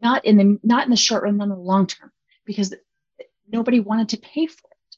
not 0.00 0.24
in 0.24 0.36
the 0.36 0.58
not 0.62 0.84
in 0.84 0.90
the 0.90 0.96
short 0.96 1.22
run, 1.22 1.36
not 1.36 1.44
in 1.44 1.50
the 1.50 1.56
long 1.56 1.86
term, 1.86 2.10
because 2.44 2.74
nobody 3.46 3.80
wanted 3.80 4.08
to 4.10 4.16
pay 4.16 4.46
for 4.46 4.66
it. 4.70 4.96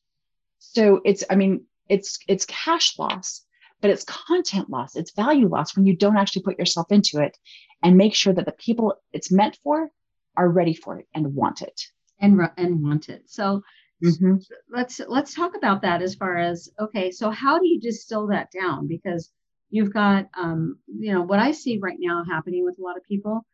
So 0.59 1.01
it's, 1.05 1.25
I 1.29 1.35
mean, 1.35 1.67
it's 1.89 2.19
it's 2.29 2.45
cash 2.47 2.99
loss, 2.99 3.45
but 3.81 3.91
it's 3.91 4.05
content 4.05 4.71
loss, 4.71 4.95
it's 4.95 5.13
value 5.13 5.49
loss 5.49 5.77
when 5.77 5.87
you 5.87 5.97
don't 5.97 6.17
actually 6.17 6.43
put 6.43 6.59
yourself 6.59 6.93
into 6.93 7.21
it 7.21 7.37
and 7.83 7.97
make 7.97 8.15
sure 8.15 8.33
that 8.33 8.47
the 8.47 8.53
people 8.53 8.95
it's 9.13 9.33
meant 9.33 9.59
for 9.63 9.91
are 10.37 10.49
ready 10.49 10.75
for 10.75 10.99
it 10.99 11.07
and 11.15 11.35
want 11.35 11.63
it. 11.63 11.81
And 12.21 12.41
and 12.57 12.83
want 12.83 13.09
it. 13.09 13.25
So 13.27 13.63
mm-hmm. 14.03 14.37
let's 14.71 15.01
let's 15.07 15.35
talk 15.35 15.57
about 15.57 15.83
that 15.83 16.01
as 16.01 16.15
far 16.15 16.39
as 16.39 16.71
okay 16.81 17.11
so 17.11 17.31
how 17.31 17.59
do 17.59 17.67
you 17.67 17.79
distill 17.79 18.27
that 18.29 18.49
down? 18.51 18.87
Because 18.87 19.31
you've 19.69 19.93
got 19.93 20.27
um, 20.39 20.79
you 20.87 21.13
know 21.13 21.23
what 21.23 21.41
i 21.41 21.51
see 21.51 21.79
right 21.79 21.99
now 21.99 22.23
happening 22.25 22.65
with 22.65 22.79
a 22.79 22.83
lot 22.83 22.97
of 22.97 23.03
people 23.05 23.45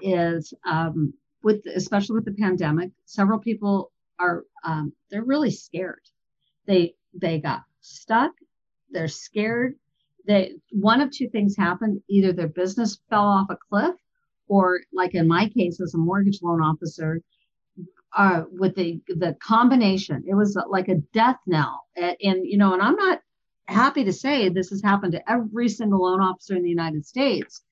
is 0.00 0.52
um, 0.66 1.12
with 1.44 1.62
especially 1.74 2.14
with 2.14 2.24
the 2.24 2.32
pandemic 2.32 2.90
several 3.04 3.38
people 3.38 3.92
are 4.20 4.44
um, 4.64 4.92
they're 5.10 5.24
really 5.24 5.50
scared. 5.50 6.02
They 6.66 6.94
they 7.14 7.40
got 7.40 7.62
stuck. 7.80 8.32
They're 8.90 9.08
scared. 9.08 9.74
They 10.26 10.54
one 10.70 11.00
of 11.00 11.10
two 11.10 11.28
things 11.30 11.56
happened. 11.56 12.02
Either 12.08 12.32
their 12.32 12.48
business 12.48 13.00
fell 13.08 13.26
off 13.26 13.48
a 13.50 13.56
cliff 13.56 13.96
or 14.50 14.80
like 14.92 15.14
in 15.14 15.26
my 15.26 15.48
case 15.48 15.80
as 15.80 15.94
a 15.94 15.98
mortgage 15.98 16.40
loan 16.42 16.60
officer 16.62 17.20
uh, 18.16 18.42
with 18.50 18.74
the 18.74 19.00
the 19.08 19.34
combination 19.42 20.22
it 20.26 20.34
was 20.34 20.58
like 20.68 20.88
a 20.88 20.96
death 21.14 21.38
knell. 21.46 21.84
And, 21.96 22.16
and 22.22 22.46
you 22.46 22.58
know 22.58 22.74
and 22.74 22.82
i'm 22.82 22.96
not 22.96 23.20
happy 23.66 24.04
to 24.04 24.12
say 24.12 24.48
this 24.48 24.70
has 24.70 24.82
happened 24.82 25.12
to 25.12 25.30
every 25.30 25.68
single 25.68 26.02
loan 26.02 26.20
officer 26.20 26.56
in 26.56 26.62
the 26.62 26.68
united 26.68 27.06
states 27.06 27.62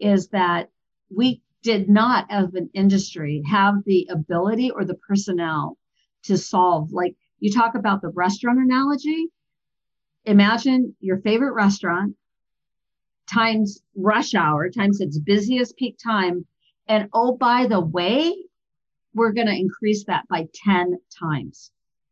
is 0.00 0.28
that 0.28 0.70
we 1.14 1.42
did 1.62 1.88
not 1.88 2.26
as 2.30 2.54
an 2.54 2.70
industry 2.74 3.42
have 3.48 3.74
the 3.86 4.08
ability 4.10 4.70
or 4.70 4.84
the 4.84 4.94
personnel 5.06 5.76
to 6.24 6.38
solve 6.38 6.90
like 6.92 7.14
you 7.42 7.52
talk 7.52 7.74
about 7.74 8.00
the 8.00 8.08
restaurant 8.10 8.60
analogy. 8.60 9.26
Imagine 10.26 10.94
your 11.00 11.18
favorite 11.22 11.54
restaurant 11.54 12.14
times 13.30 13.82
rush 13.96 14.34
hour 14.34 14.68
times 14.70 15.00
its 15.00 15.18
busiest 15.18 15.76
peak 15.76 15.98
time. 16.02 16.46
And 16.88 17.08
oh, 17.12 17.36
by 17.36 17.66
the 17.66 17.80
way, 17.80 18.34
we're 19.14 19.32
going 19.32 19.46
to 19.46 19.56
increase 19.56 20.04
that 20.06 20.26
by 20.28 20.48
10 20.54 20.98
times. 21.18 21.70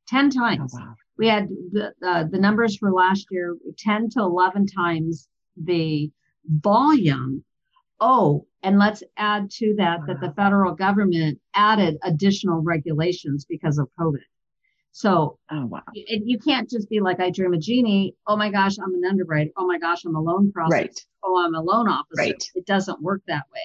10 0.08 0.30
times. 0.30 0.74
Oh, 0.74 0.78
wow. 0.78 0.94
We 1.18 1.28
had 1.28 1.48
the, 1.48 1.92
uh, 2.06 2.24
the 2.30 2.38
numbers 2.38 2.76
for 2.76 2.90
last 2.90 3.26
year 3.30 3.56
10 3.78 4.11
to 4.11 4.20
11 4.20 4.66
times 4.66 5.28
the 5.56 6.11
volume. 6.46 7.44
Oh, 8.00 8.46
and 8.62 8.78
let's 8.78 9.02
add 9.16 9.50
to 9.50 9.74
that 9.76 10.00
wow. 10.00 10.06
that 10.06 10.20
the 10.20 10.32
federal 10.32 10.74
government 10.74 11.38
added 11.54 11.98
additional 12.02 12.62
regulations 12.62 13.44
because 13.44 13.78
of 13.78 13.88
COVID. 13.98 14.20
So, 14.93 15.38
oh 15.51 15.66
wow, 15.66 15.82
and 15.95 16.28
you 16.28 16.38
can't 16.38 16.68
just 16.68 16.88
be 16.88 17.01
like, 17.01 17.20
I 17.20 17.30
dream 17.30 17.55
a 17.55 17.59
genie. 17.59 18.14
Oh 18.26 18.36
my 18.36 18.51
gosh, 18.51 18.76
I'm 18.78 18.95
an 18.95 19.05
underwriter. 19.09 19.51
Oh 19.57 19.66
my 19.66 19.78
gosh, 19.78 20.05
I'm 20.05 20.16
a 20.16 20.20
loan 20.20 20.53
process. 20.53 20.72
Right. 20.72 21.07
Oh, 21.24 21.45
I'm 21.45 21.55
a 21.55 21.62
loan 21.62 21.88
officer. 21.88 22.22
Right. 22.22 22.45
It 22.55 22.66
doesn't 22.66 23.01
work 23.01 23.22
that 23.28 23.45
way. 23.53 23.61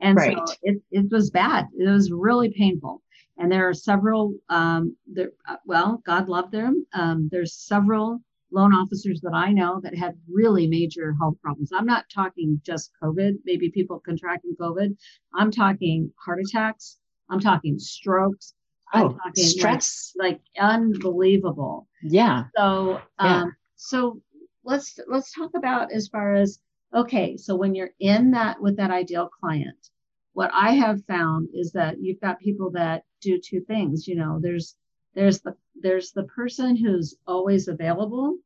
And 0.00 0.16
right. 0.16 0.36
so 0.36 0.54
it, 0.62 0.82
it 0.90 1.10
was 1.10 1.30
bad. 1.30 1.66
It 1.78 1.88
was 1.88 2.12
really 2.12 2.50
painful. 2.50 3.02
And 3.38 3.50
there 3.50 3.68
are 3.68 3.74
several, 3.74 4.34
um, 4.48 4.96
there, 5.06 5.30
uh, 5.48 5.56
well, 5.66 6.02
God 6.06 6.28
love 6.28 6.50
them. 6.50 6.86
Um, 6.94 7.28
there's 7.30 7.54
several 7.54 8.20
loan 8.50 8.72
officers 8.72 9.20
that 9.22 9.34
I 9.34 9.52
know 9.52 9.80
that 9.82 9.96
had 9.96 10.16
really 10.30 10.66
major 10.66 11.14
health 11.18 11.36
problems. 11.42 11.70
I'm 11.72 11.86
not 11.86 12.04
talking 12.14 12.60
just 12.64 12.92
COVID, 13.02 13.34
maybe 13.44 13.70
people 13.70 14.00
contracting 14.00 14.56
COVID. 14.60 14.96
I'm 15.34 15.50
talking 15.50 16.12
heart 16.24 16.40
attacks. 16.40 16.98
I'm 17.28 17.40
talking 17.40 17.78
strokes. 17.78 18.54
Oh, 18.94 19.18
stress. 19.34 20.12
Like, 20.16 20.32
like, 20.32 20.40
unbelievable. 20.58 21.88
Yeah. 22.02 22.44
So, 22.56 23.00
um, 23.18 23.28
yeah. 23.28 23.44
so 23.76 24.20
let's 24.64 24.98
let's 25.08 25.32
talk 25.32 25.52
about 25.54 25.92
as 25.92 26.08
far 26.08 26.34
as 26.34 26.60
okay. 26.94 27.36
So 27.36 27.56
when 27.56 27.74
you're 27.74 27.92
in 28.00 28.30
that 28.32 28.60
with 28.60 28.76
that 28.76 28.90
ideal 28.90 29.28
client, 29.28 29.90
what 30.34 30.50
I 30.52 30.72
have 30.72 31.04
found 31.06 31.48
is 31.54 31.72
that 31.72 32.00
you've 32.00 32.20
got 32.20 32.38
people 32.40 32.70
that 32.72 33.04
do 33.20 33.40
two 33.40 33.60
things. 33.62 34.06
You 34.06 34.16
know, 34.16 34.38
there's 34.40 34.76
there's 35.14 35.40
the 35.40 35.56
there's 35.80 36.12
the 36.12 36.24
person 36.24 36.76
who's 36.76 37.16
always 37.26 37.68
available, 37.68 38.36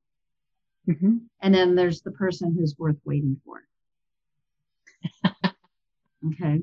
mm-hmm. 0.89 1.17
and 1.41 1.55
then 1.55 1.75
there's 1.75 2.03
the 2.03 2.13
person 2.13 2.55
who's 2.57 2.77
worth 2.79 3.01
waiting 3.05 3.41
for. 3.45 3.63
okay, 6.33 6.61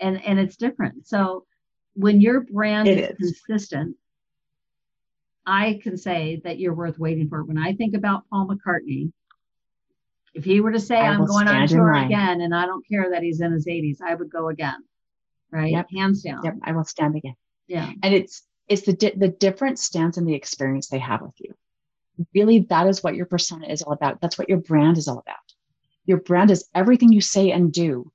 and 0.00 0.24
and 0.24 0.38
it's 0.38 0.56
different. 0.56 1.06
So 1.06 1.44
when 1.94 2.20
your 2.20 2.40
brand 2.40 2.88
is, 2.88 3.10
is, 3.18 3.40
consistent, 3.46 3.96
I 5.46 5.80
can 5.82 5.96
say 5.96 6.40
that 6.44 6.58
you're 6.58 6.74
worth 6.74 6.98
waiting 6.98 7.28
for. 7.28 7.44
When 7.44 7.58
I 7.58 7.74
think 7.74 7.94
about 7.94 8.24
Paul 8.30 8.48
McCartney, 8.48 9.12
if 10.34 10.44
he 10.44 10.60
were 10.60 10.72
to 10.72 10.80
say, 10.80 10.96
I 10.96 11.12
am 11.12 11.24
going 11.24 11.46
on 11.46 11.68
tour 11.68 11.92
again, 11.92 12.40
and 12.40 12.54
I 12.54 12.66
don't 12.66 12.86
care 12.86 13.10
that 13.10 13.22
he's 13.22 13.40
in 13.40 13.52
his 13.52 13.66
80s, 13.66 13.98
I 14.04 14.14
would 14.14 14.30
go 14.30 14.48
again. 14.48 14.82
Right? 15.50 15.72
Yep. 15.72 15.86
Hands 15.94 16.22
down. 16.22 16.44
Yep. 16.44 16.54
I 16.64 16.72
will 16.72 16.84
stand 16.84 17.14
again. 17.14 17.36
Yeah. 17.68 17.92
And 18.02 18.14
it's 18.14 18.42
it's 18.68 18.82
the 18.82 18.94
di- 18.94 19.14
the 19.16 19.28
different 19.28 19.78
stance 19.78 20.16
and 20.16 20.26
the 20.26 20.34
experience 20.34 20.88
they 20.88 20.98
have 20.98 21.22
with 21.22 21.34
you. 21.38 21.54
Really, 22.34 22.60
that 22.70 22.88
is 22.88 23.02
what 23.02 23.14
your 23.14 23.26
persona 23.26 23.66
is 23.66 23.82
all 23.82 23.92
about. 23.92 24.20
That's 24.20 24.38
what 24.38 24.48
your 24.48 24.58
brand 24.58 24.98
is 24.98 25.06
all 25.06 25.18
about. 25.18 25.36
Your 26.06 26.18
brand 26.18 26.50
is 26.50 26.68
everything 26.74 27.12
you 27.12 27.20
say 27.20 27.50
and 27.50 27.72
do 27.72 28.10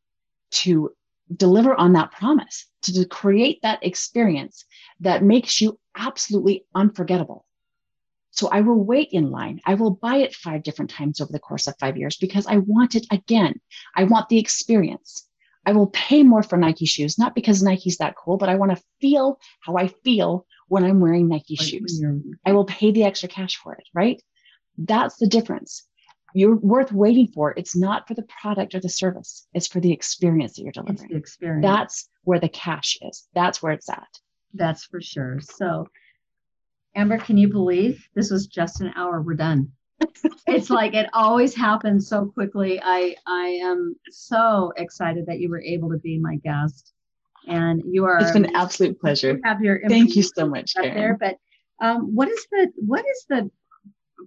to 0.52 0.92
deliver 1.34 1.76
on 1.76 1.94
that 1.94 2.12
promise, 2.12 2.66
to, 2.84 2.94
to 2.94 3.06
create 3.06 3.62
that 3.62 3.84
experience 3.86 4.66
that 5.00 5.24
makes 5.24 5.62
you 5.62 5.80
absolutely 5.96 6.66
unforgettable. 6.76 7.46
So 8.32 8.48
I 8.50 8.62
will 8.62 8.84
wait 8.84 9.10
in 9.12 9.32
line. 9.32 9.60
I 9.66 9.74
will 9.74 9.92
buy 9.92 10.18
it 10.18 10.36
five 10.36 10.64
different 10.64 10.92
times 10.92 11.20
over 11.20 11.32
the 11.32 11.40
course 11.40 11.68
of 11.68 11.76
five 11.80 11.98
years 11.98 12.16
because 12.18 12.46
I 12.48 12.58
want 12.58 12.96
it 12.96 13.06
again. 13.12 13.60
I 13.96 14.04
want 14.06 14.30
the 14.30 14.38
experience. 14.38 15.28
I 15.66 15.74
will 15.74 15.88
pay 15.88 16.24
more 16.24 16.44
for 16.44 16.58
Nike 16.58 16.86
shoes, 16.86 17.20
not 17.20 17.36
because 17.36 17.62
Nike's 17.62 17.98
that 17.98 18.16
cool, 18.16 18.38
but 18.38 18.50
I 18.50 18.56
want 18.56 18.72
to 18.72 18.84
feel 19.02 19.40
how 19.62 19.76
I 19.76 19.88
feel 19.88 20.46
when 20.68 20.84
I'm 20.84 21.00
wearing 21.00 21.28
Nike 21.28 21.58
like 21.60 21.68
shoes. 21.68 22.02
I 22.46 22.54
will 22.54 22.66
pay 22.66 22.92
the 22.92 23.04
extra 23.04 23.28
cash 23.28 23.58
for 23.58 23.74
it, 23.74 23.84
right? 23.94 24.22
That's 24.78 25.18
the 25.18 25.28
difference. 25.28 25.86
You're 26.34 26.56
worth 26.56 26.92
waiting 26.92 27.28
for. 27.28 27.54
It's 27.58 27.76
not 27.76 28.08
for 28.08 28.14
the 28.14 28.24
product 28.24 28.76
or 28.76 28.80
the 28.80 28.90
service. 28.90 29.48
It's 29.54 29.68
for 29.68 29.80
the 29.80 29.92
experience 29.92 30.56
that 30.56 30.64
you're 30.64 30.72
delivering. 30.72 31.00
It's 31.00 31.12
the 31.12 31.18
experience. 31.18 31.64
That's 31.64 32.10
where 32.24 32.40
the 32.40 32.50
cash 32.50 32.98
is. 33.02 33.28
That's 33.34 33.62
where 33.62 33.74
it's 33.74 33.90
at. 33.90 34.08
That's 34.54 34.86
for 34.86 35.02
sure. 35.02 35.40
So, 35.42 35.88
Amber, 36.96 37.18
can 37.18 37.38
you 37.38 37.50
believe 37.50 38.08
this 38.16 38.32
was 38.32 38.48
just 38.48 38.82
an 38.82 38.94
hour? 38.96 39.22
We're 39.22 39.36
done. 39.36 39.72
it's 40.48 40.70
like 40.70 40.94
it 40.94 41.10
always 41.14 41.54
happens 41.54 42.08
so 42.08 42.26
quickly. 42.26 42.80
I 42.84 43.16
I 43.28 43.60
am 43.64 43.96
so 44.10 44.72
excited 44.78 45.26
that 45.28 45.40
you 45.40 45.50
were 45.50 45.62
able 45.62 45.90
to 45.90 45.98
be 45.98 46.20
my 46.20 46.38
guest, 46.38 46.94
and 47.48 47.82
you 47.86 48.06
are. 48.06 48.20
It's 48.20 48.32
been 48.32 48.46
an 48.46 48.56
absolute 48.56 49.00
pleasure. 49.00 49.32
You 49.32 49.42
have 49.44 49.62
your 49.62 49.82
thank 49.90 50.16
you 50.16 50.24
so 50.24 50.48
much 50.48 50.76
up 50.78 50.84
there. 50.84 51.18
But 51.20 51.38
um, 51.82 52.16
what 52.16 52.30
is 52.30 52.46
the 52.52 52.72
what 52.78 53.06
is 53.06 53.26
the 53.30 53.52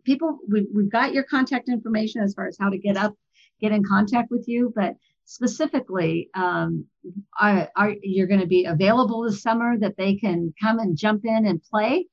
people? 0.05 0.39
We 0.49 0.67
we've 0.75 0.91
got 0.91 1.13
your 1.13 1.25
contact 1.25 1.69
information 1.69 2.23
as 2.23 2.35
far 2.35 2.47
as 2.47 2.57
how 2.59 2.71
to 2.71 2.79
get 2.79 2.97
up, 2.97 3.15
get 3.61 3.73
in 3.73 3.85
contact 3.85 4.31
with 4.31 4.49
you, 4.49 4.73
but 4.75 4.97
specifically, 5.25 6.29
um, 6.35 6.87
are, 7.41 7.71
are 7.77 7.95
you're 8.03 8.27
going 8.27 8.41
to 8.41 8.47
be 8.47 8.65
available 8.65 9.23
this 9.23 9.43
summer 9.43 9.79
that 9.79 9.97
they 9.97 10.17
can 10.17 10.53
come 10.61 10.79
and 10.79 10.97
jump 10.97 11.25
in 11.25 11.47
and 11.47 11.63
play? 11.63 12.07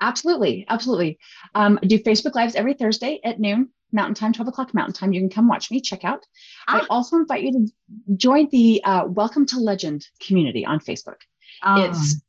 Absolutely, 0.00 0.66
absolutely. 0.68 1.18
Um, 1.54 1.78
I 1.82 1.86
do 1.86 1.98
Facebook 1.98 2.34
Lives 2.34 2.54
every 2.54 2.74
Thursday 2.74 3.20
at 3.24 3.40
noon 3.40 3.70
Mountain 3.92 4.14
Time, 4.14 4.32
12 4.32 4.48
o'clock 4.48 4.74
Mountain 4.74 4.94
Time. 4.94 5.12
You 5.12 5.20
can 5.20 5.30
come 5.30 5.48
watch 5.48 5.70
me, 5.70 5.80
check 5.80 6.04
out. 6.04 6.26
Ah. 6.68 6.82
I 6.82 6.86
also 6.90 7.16
invite 7.16 7.42
you 7.42 7.52
to 7.52 8.16
join 8.16 8.48
the 8.50 8.82
uh, 8.84 9.04
Welcome 9.06 9.46
to 9.46 9.58
Legend 9.58 10.06
community 10.20 10.66
on 10.66 10.80
Facebook. 10.80 11.18
Ah. 11.62 11.84
It's 11.84 12.20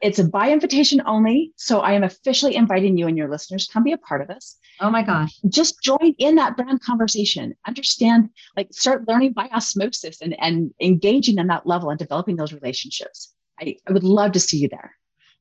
it's 0.00 0.18
a 0.18 0.24
by 0.24 0.52
invitation 0.52 1.02
only. 1.06 1.52
So 1.56 1.80
I 1.80 1.92
am 1.92 2.04
officially 2.04 2.54
inviting 2.54 2.96
you 2.96 3.08
and 3.08 3.16
your 3.16 3.28
listeners 3.28 3.68
come 3.72 3.82
be 3.82 3.92
a 3.92 3.98
part 3.98 4.20
of 4.20 4.28
this. 4.28 4.56
Oh 4.80 4.90
my 4.90 5.02
gosh. 5.02 5.38
Just 5.48 5.82
join 5.82 6.14
in 6.18 6.36
that 6.36 6.56
brand 6.56 6.80
conversation. 6.80 7.54
Understand, 7.66 8.30
like 8.56 8.68
start 8.72 9.08
learning 9.08 9.32
by 9.32 9.48
osmosis 9.52 10.20
and, 10.20 10.36
and 10.40 10.72
engaging 10.80 11.38
on 11.38 11.48
that 11.48 11.66
level 11.66 11.90
and 11.90 11.98
developing 11.98 12.36
those 12.36 12.52
relationships. 12.52 13.34
I, 13.60 13.76
I 13.88 13.92
would 13.92 14.04
love 14.04 14.32
to 14.32 14.40
see 14.40 14.58
you 14.58 14.68
there. 14.68 14.94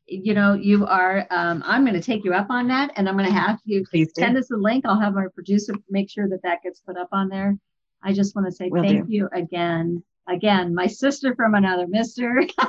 You 0.07 0.33
know, 0.33 0.53
you 0.53 0.85
are, 0.85 1.27
um, 1.29 1.61
I'm 1.65 1.83
going 1.83 1.93
to 1.93 2.01
take 2.01 2.23
you 2.23 2.33
up 2.33 2.49
on 2.49 2.69
that 2.69 2.91
and 2.95 3.07
I'm 3.07 3.17
going 3.17 3.27
to 3.27 3.35
have 3.35 3.59
you 3.65 3.85
Please 3.89 4.09
send 4.17 4.35
do. 4.35 4.39
us 4.39 4.49
a 4.49 4.55
link. 4.55 4.85
I'll 4.85 4.99
have 4.99 5.17
our 5.17 5.29
producer 5.29 5.73
make 5.89 6.09
sure 6.09 6.27
that 6.29 6.41
that 6.43 6.63
gets 6.63 6.79
put 6.79 6.97
up 6.97 7.09
on 7.11 7.27
there. 7.27 7.57
I 8.01 8.13
just 8.13 8.35
want 8.35 8.47
to 8.47 8.51
say 8.51 8.69
Will 8.69 8.83
thank 8.83 9.07
do. 9.07 9.13
you 9.13 9.29
again 9.33 10.03
again, 10.27 10.73
my 10.73 10.87
sister 10.87 11.35
from 11.35 11.55
another 11.55 11.87
mister. 11.87 12.39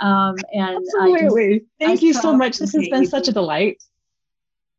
um, 0.00 0.36
and 0.52 0.78
absolutely, 1.00 1.60
just, 1.60 1.70
thank 1.78 2.02
I 2.02 2.06
you 2.06 2.12
so 2.12 2.36
much. 2.36 2.58
This 2.58 2.72
has 2.72 2.88
been 2.88 3.06
such 3.06 3.28
a 3.28 3.32
delight. 3.32 3.82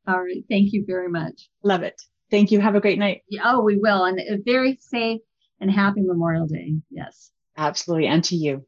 All 0.07 0.21
right, 0.21 0.43
thank 0.49 0.73
you 0.73 0.85
very 0.85 1.09
much. 1.09 1.49
Love 1.63 1.83
it. 1.83 2.01
Thank 2.31 2.51
you. 2.51 2.59
Have 2.59 2.75
a 2.75 2.79
great 2.79 2.99
night. 2.99 3.21
Oh, 3.43 3.61
we 3.61 3.77
will, 3.77 4.05
and 4.05 4.19
a 4.19 4.37
very 4.43 4.77
safe 4.81 5.21
and 5.59 5.69
happy 5.69 6.01
Memorial 6.01 6.47
Day. 6.47 6.75
Yes. 6.89 7.31
Absolutely, 7.57 8.07
and 8.07 8.23
to 8.25 8.35
you. 8.35 8.65